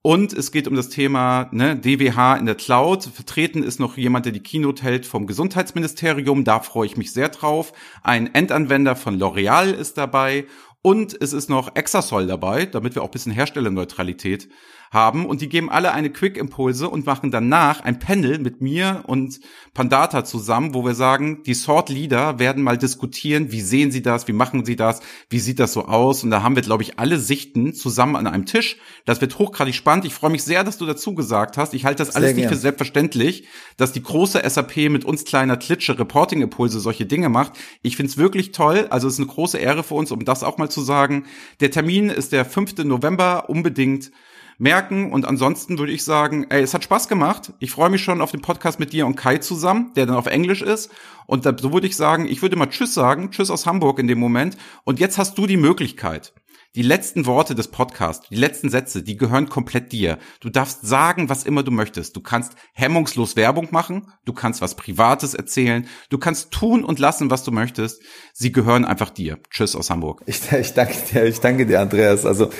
Und 0.00 0.32
es 0.32 0.52
geht 0.52 0.68
um 0.68 0.76
das 0.76 0.88
Thema 0.88 1.48
ne, 1.50 1.76
DWH 1.76 2.36
in 2.36 2.46
der 2.46 2.54
Cloud. 2.54 3.04
Vertreten 3.04 3.64
ist 3.64 3.80
noch 3.80 3.96
jemand, 3.96 4.24
der 4.24 4.32
die 4.32 4.42
Keynote 4.42 4.82
hält 4.84 5.04
vom 5.04 5.26
Gesundheitsministerium. 5.26 6.44
Da 6.44 6.60
freue 6.60 6.86
ich 6.86 6.96
mich 6.96 7.12
sehr 7.12 7.28
drauf. 7.28 7.72
Ein 8.04 8.32
Endanwender 8.32 8.94
von 8.94 9.18
L'Oreal 9.18 9.72
ist 9.72 9.98
dabei. 9.98 10.46
Und 10.80 11.20
es 11.20 11.32
ist 11.32 11.50
noch 11.50 11.74
Exasol 11.74 12.28
dabei, 12.28 12.64
damit 12.64 12.94
wir 12.94 13.02
auch 13.02 13.08
ein 13.08 13.10
bisschen 13.10 13.32
Herstellerneutralität 13.32 14.48
haben 14.90 15.26
und 15.26 15.40
die 15.40 15.48
geben 15.48 15.70
alle 15.70 15.92
eine 15.92 16.10
Quick-Impulse 16.10 16.88
und 16.88 17.06
machen 17.06 17.30
danach 17.30 17.80
ein 17.80 17.98
Panel 17.98 18.38
mit 18.38 18.60
mir 18.60 19.04
und 19.06 19.40
Pandata 19.74 20.24
zusammen, 20.24 20.74
wo 20.74 20.84
wir 20.84 20.94
sagen, 20.94 21.42
die 21.44 21.54
Sort 21.54 21.88
Leader 21.88 22.38
werden 22.38 22.62
mal 22.62 22.78
diskutieren, 22.78 23.52
wie 23.52 23.60
sehen 23.60 23.90
sie 23.90 24.02
das, 24.02 24.28
wie 24.28 24.32
machen 24.32 24.64
sie 24.64 24.76
das, 24.76 25.00
wie 25.28 25.38
sieht 25.38 25.58
das 25.58 25.72
so 25.72 25.86
aus 25.86 26.24
und 26.24 26.30
da 26.30 26.42
haben 26.42 26.56
wir, 26.56 26.62
glaube 26.62 26.82
ich, 26.82 26.98
alle 26.98 27.18
Sichten 27.18 27.74
zusammen 27.74 28.16
an 28.16 28.26
einem 28.26 28.46
Tisch. 28.46 28.78
Das 29.04 29.20
wird 29.20 29.38
hochgradig 29.38 29.74
spannend. 29.74 30.04
Ich 30.04 30.14
freue 30.14 30.30
mich 30.30 30.42
sehr, 30.42 30.64
dass 30.64 30.78
du 30.78 30.86
dazu 30.86 31.14
gesagt 31.14 31.58
hast. 31.58 31.74
Ich 31.74 31.84
halte 31.84 32.04
das 32.04 32.14
alles 32.14 32.34
nicht 32.34 32.48
für 32.48 32.56
selbstverständlich, 32.56 33.46
dass 33.76 33.92
die 33.92 34.02
große 34.02 34.42
SAP 34.48 34.76
mit 34.90 35.04
uns 35.04 35.24
kleiner 35.24 35.56
Klitsche 35.56 35.98
Reporting-Impulse 35.98 36.80
solche 36.80 37.06
Dinge 37.06 37.28
macht. 37.28 37.52
Ich 37.82 37.96
finde 37.96 38.10
es 38.10 38.16
wirklich 38.16 38.52
toll. 38.52 38.86
Also 38.90 39.08
es 39.08 39.14
ist 39.14 39.20
eine 39.20 39.28
große 39.28 39.58
Ehre 39.58 39.82
für 39.82 39.94
uns, 39.94 40.10
um 40.10 40.24
das 40.24 40.42
auch 40.42 40.58
mal 40.58 40.70
zu 40.70 40.80
sagen. 40.80 41.24
Der 41.60 41.70
Termin 41.70 42.08
ist 42.08 42.32
der 42.32 42.44
5. 42.44 42.84
November. 42.84 43.48
Unbedingt 43.48 44.10
merken. 44.58 45.12
Und 45.12 45.26
ansonsten 45.26 45.78
würde 45.78 45.92
ich 45.92 46.04
sagen, 46.04 46.46
ey, 46.48 46.62
es 46.62 46.74
hat 46.74 46.84
Spaß 46.84 47.08
gemacht. 47.08 47.52
Ich 47.58 47.70
freue 47.70 47.90
mich 47.90 48.02
schon 48.02 48.20
auf 48.20 48.30
den 48.30 48.40
Podcast 48.40 48.78
mit 48.80 48.92
dir 48.92 49.06
und 49.06 49.16
Kai 49.16 49.38
zusammen, 49.38 49.92
der 49.96 50.06
dann 50.06 50.16
auf 50.16 50.26
Englisch 50.26 50.62
ist. 50.62 50.90
Und 51.26 51.46
da, 51.46 51.56
so 51.58 51.72
würde 51.72 51.86
ich 51.86 51.96
sagen, 51.96 52.26
ich 52.26 52.42
würde 52.42 52.56
mal 52.56 52.66
Tschüss 52.66 52.94
sagen, 52.94 53.30
Tschüss 53.30 53.50
aus 53.50 53.66
Hamburg 53.66 53.98
in 53.98 54.06
dem 54.06 54.18
Moment. 54.18 54.56
Und 54.84 55.00
jetzt 55.00 55.18
hast 55.18 55.36
du 55.38 55.46
die 55.46 55.56
Möglichkeit, 55.56 56.32
die 56.76 56.82
letzten 56.82 57.24
Worte 57.24 57.54
des 57.54 57.68
Podcasts, 57.68 58.28
die 58.28 58.36
letzten 58.36 58.68
Sätze, 58.68 59.02
die 59.02 59.16
gehören 59.16 59.48
komplett 59.48 59.92
dir. 59.92 60.18
Du 60.40 60.50
darfst 60.50 60.86
sagen, 60.86 61.30
was 61.30 61.44
immer 61.44 61.62
du 61.62 61.70
möchtest. 61.70 62.14
Du 62.14 62.20
kannst 62.20 62.52
hemmungslos 62.74 63.34
Werbung 63.34 63.68
machen, 63.70 64.12
du 64.26 64.34
kannst 64.34 64.60
was 64.60 64.74
Privates 64.74 65.32
erzählen, 65.32 65.86
du 66.10 66.18
kannst 66.18 66.50
tun 66.50 66.84
und 66.84 66.98
lassen, 66.98 67.30
was 67.30 67.44
du 67.44 67.50
möchtest. 67.50 68.02
Sie 68.34 68.52
gehören 68.52 68.84
einfach 68.84 69.08
dir. 69.08 69.38
Tschüss 69.50 69.74
aus 69.74 69.88
Hamburg. 69.88 70.22
Ich, 70.26 70.52
ich 70.52 70.74
danke 70.74 70.94
dir, 71.10 71.24
ich 71.24 71.40
danke 71.40 71.64
dir, 71.64 71.80
Andreas. 71.80 72.26
Also 72.26 72.50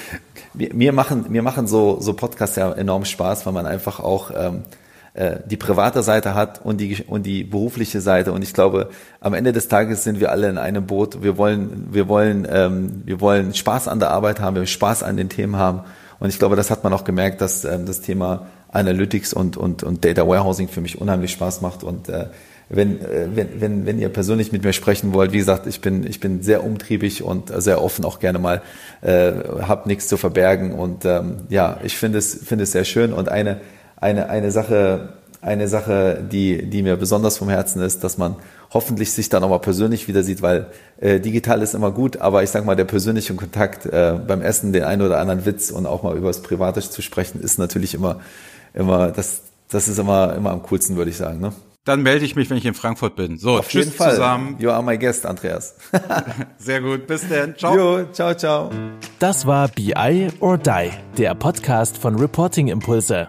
mir, 0.54 0.92
machen, 0.94 1.26
mir 1.28 1.42
machen 1.42 1.66
so, 1.66 2.00
so 2.00 2.14
Podcasts 2.14 2.56
ja 2.56 2.72
enorm 2.72 3.04
Spaß, 3.04 3.44
weil 3.44 3.52
man 3.52 3.66
einfach 3.66 4.00
auch 4.00 4.30
ähm, 4.34 4.64
äh, 5.16 5.40
die 5.46 5.56
private 5.56 6.02
Seite 6.02 6.34
hat 6.34 6.60
und 6.62 6.78
die, 6.78 7.02
und 7.06 7.24
die 7.24 7.42
berufliche 7.42 8.02
Seite. 8.02 8.32
Und 8.32 8.42
ich 8.42 8.52
glaube, 8.52 8.90
am 9.20 9.32
Ende 9.32 9.54
des 9.54 9.68
Tages 9.68 10.04
sind 10.04 10.20
wir 10.20 10.30
alle 10.30 10.50
in 10.50 10.58
einem 10.58 10.86
Boot. 10.86 11.22
Wir 11.22 11.38
wollen, 11.38 11.88
wir 11.90 12.06
wollen, 12.06 12.46
ähm, 12.50 13.02
wir 13.06 13.20
wollen 13.22 13.54
Spaß 13.54 13.88
an 13.88 13.98
der 13.98 14.10
Arbeit 14.10 14.40
haben, 14.40 14.56
wir 14.56 14.60
wollen 14.60 14.66
Spaß 14.66 15.02
an 15.02 15.16
den 15.16 15.30
Themen 15.30 15.56
haben. 15.56 15.80
Und 16.18 16.28
ich 16.28 16.38
glaube, 16.38 16.54
das 16.54 16.70
hat 16.70 16.84
man 16.84 16.92
auch 16.92 17.04
gemerkt, 17.04 17.40
dass 17.40 17.64
ähm, 17.64 17.86
das 17.86 18.02
Thema 18.02 18.46
Analytics 18.68 19.32
und, 19.32 19.56
und, 19.56 19.82
und 19.82 20.04
Data 20.04 20.28
Warehousing 20.28 20.68
für 20.68 20.82
mich 20.82 21.00
unheimlich 21.00 21.32
Spaß 21.32 21.62
macht. 21.62 21.82
Und 21.82 22.10
äh, 22.10 22.26
wenn, 22.68 23.00
äh, 23.00 23.28
wenn, 23.34 23.60
wenn, 23.60 23.86
wenn 23.86 23.98
ihr 23.98 24.10
persönlich 24.10 24.52
mit 24.52 24.64
mir 24.64 24.74
sprechen 24.74 25.14
wollt, 25.14 25.32
wie 25.32 25.38
gesagt, 25.38 25.66
ich 25.66 25.80
bin, 25.80 26.06
ich 26.06 26.20
bin 26.20 26.42
sehr 26.42 26.62
umtriebig 26.62 27.22
und 27.22 27.50
sehr 27.62 27.82
offen, 27.82 28.04
auch 28.04 28.18
gerne 28.18 28.38
mal, 28.38 28.60
äh, 29.00 29.32
hab 29.66 29.86
nichts 29.86 30.08
zu 30.08 30.18
verbergen. 30.18 30.72
Und 30.72 31.06
ähm, 31.06 31.36
ja, 31.48 31.78
ich 31.82 31.96
finde 31.96 32.18
es, 32.18 32.34
finde 32.34 32.64
es 32.64 32.72
sehr 32.72 32.84
schön. 32.84 33.14
Und 33.14 33.30
eine, 33.30 33.60
eine, 33.96 34.28
eine 34.28 34.50
Sache, 34.50 35.14
eine 35.40 35.68
Sache, 35.68 36.24
die, 36.30 36.68
die 36.68 36.82
mir 36.82 36.96
besonders 36.96 37.38
vom 37.38 37.48
Herzen 37.48 37.82
ist, 37.82 38.04
dass 38.04 38.18
man 38.18 38.36
hoffentlich 38.72 39.12
sich 39.12 39.28
dann 39.28 39.44
auch 39.44 39.48
mal 39.50 39.58
persönlich 39.58 40.08
wieder 40.08 40.22
sieht, 40.22 40.42
weil 40.42 40.66
äh, 41.00 41.20
digital 41.20 41.62
ist 41.62 41.74
immer 41.74 41.90
gut, 41.92 42.18
aber 42.18 42.42
ich 42.42 42.50
sag 42.50 42.64
mal, 42.64 42.76
der 42.76 42.84
persönliche 42.84 43.34
Kontakt 43.34 43.86
äh, 43.86 44.18
beim 44.26 44.42
Essen, 44.42 44.72
den 44.72 44.84
einen 44.84 45.02
oder 45.02 45.18
anderen 45.18 45.46
Witz 45.46 45.70
und 45.70 45.86
auch 45.86 46.02
mal 46.02 46.16
über 46.16 46.28
das 46.28 46.42
Private 46.42 46.80
zu 46.80 47.00
sprechen, 47.02 47.40
ist 47.40 47.58
natürlich 47.58 47.94
immer, 47.94 48.20
immer, 48.74 49.12
das, 49.12 49.42
das 49.70 49.88
ist 49.88 49.98
immer, 49.98 50.34
immer 50.34 50.50
am 50.50 50.62
coolsten, 50.62 50.96
würde 50.96 51.10
ich 51.10 51.16
sagen. 51.16 51.40
Ne? 51.40 51.52
Dann 51.86 52.02
melde 52.02 52.24
ich 52.24 52.34
mich, 52.34 52.50
wenn 52.50 52.56
ich 52.56 52.66
in 52.66 52.74
Frankfurt 52.74 53.14
bin. 53.14 53.38
So, 53.38 53.58
Auf 53.58 53.68
tschüss 53.68 53.84
jeden 53.84 53.96
Fall. 53.96 54.10
zusammen. 54.10 54.56
You 54.58 54.70
are 54.70 54.82
my 54.82 54.98
guest, 54.98 55.24
Andreas. 55.24 55.76
Sehr 56.58 56.80
gut, 56.80 57.06
bis 57.06 57.28
dann. 57.28 57.56
Ciao. 57.56 57.76
Jo, 57.76 58.04
ciao, 58.12 58.34
ciao. 58.34 58.70
Das 59.20 59.46
war 59.46 59.68
BI 59.68 60.28
or 60.40 60.58
Die, 60.58 60.90
der 61.16 61.36
Podcast 61.36 61.96
von 61.96 62.16
Reporting 62.16 62.66
Impulse. 62.66 63.28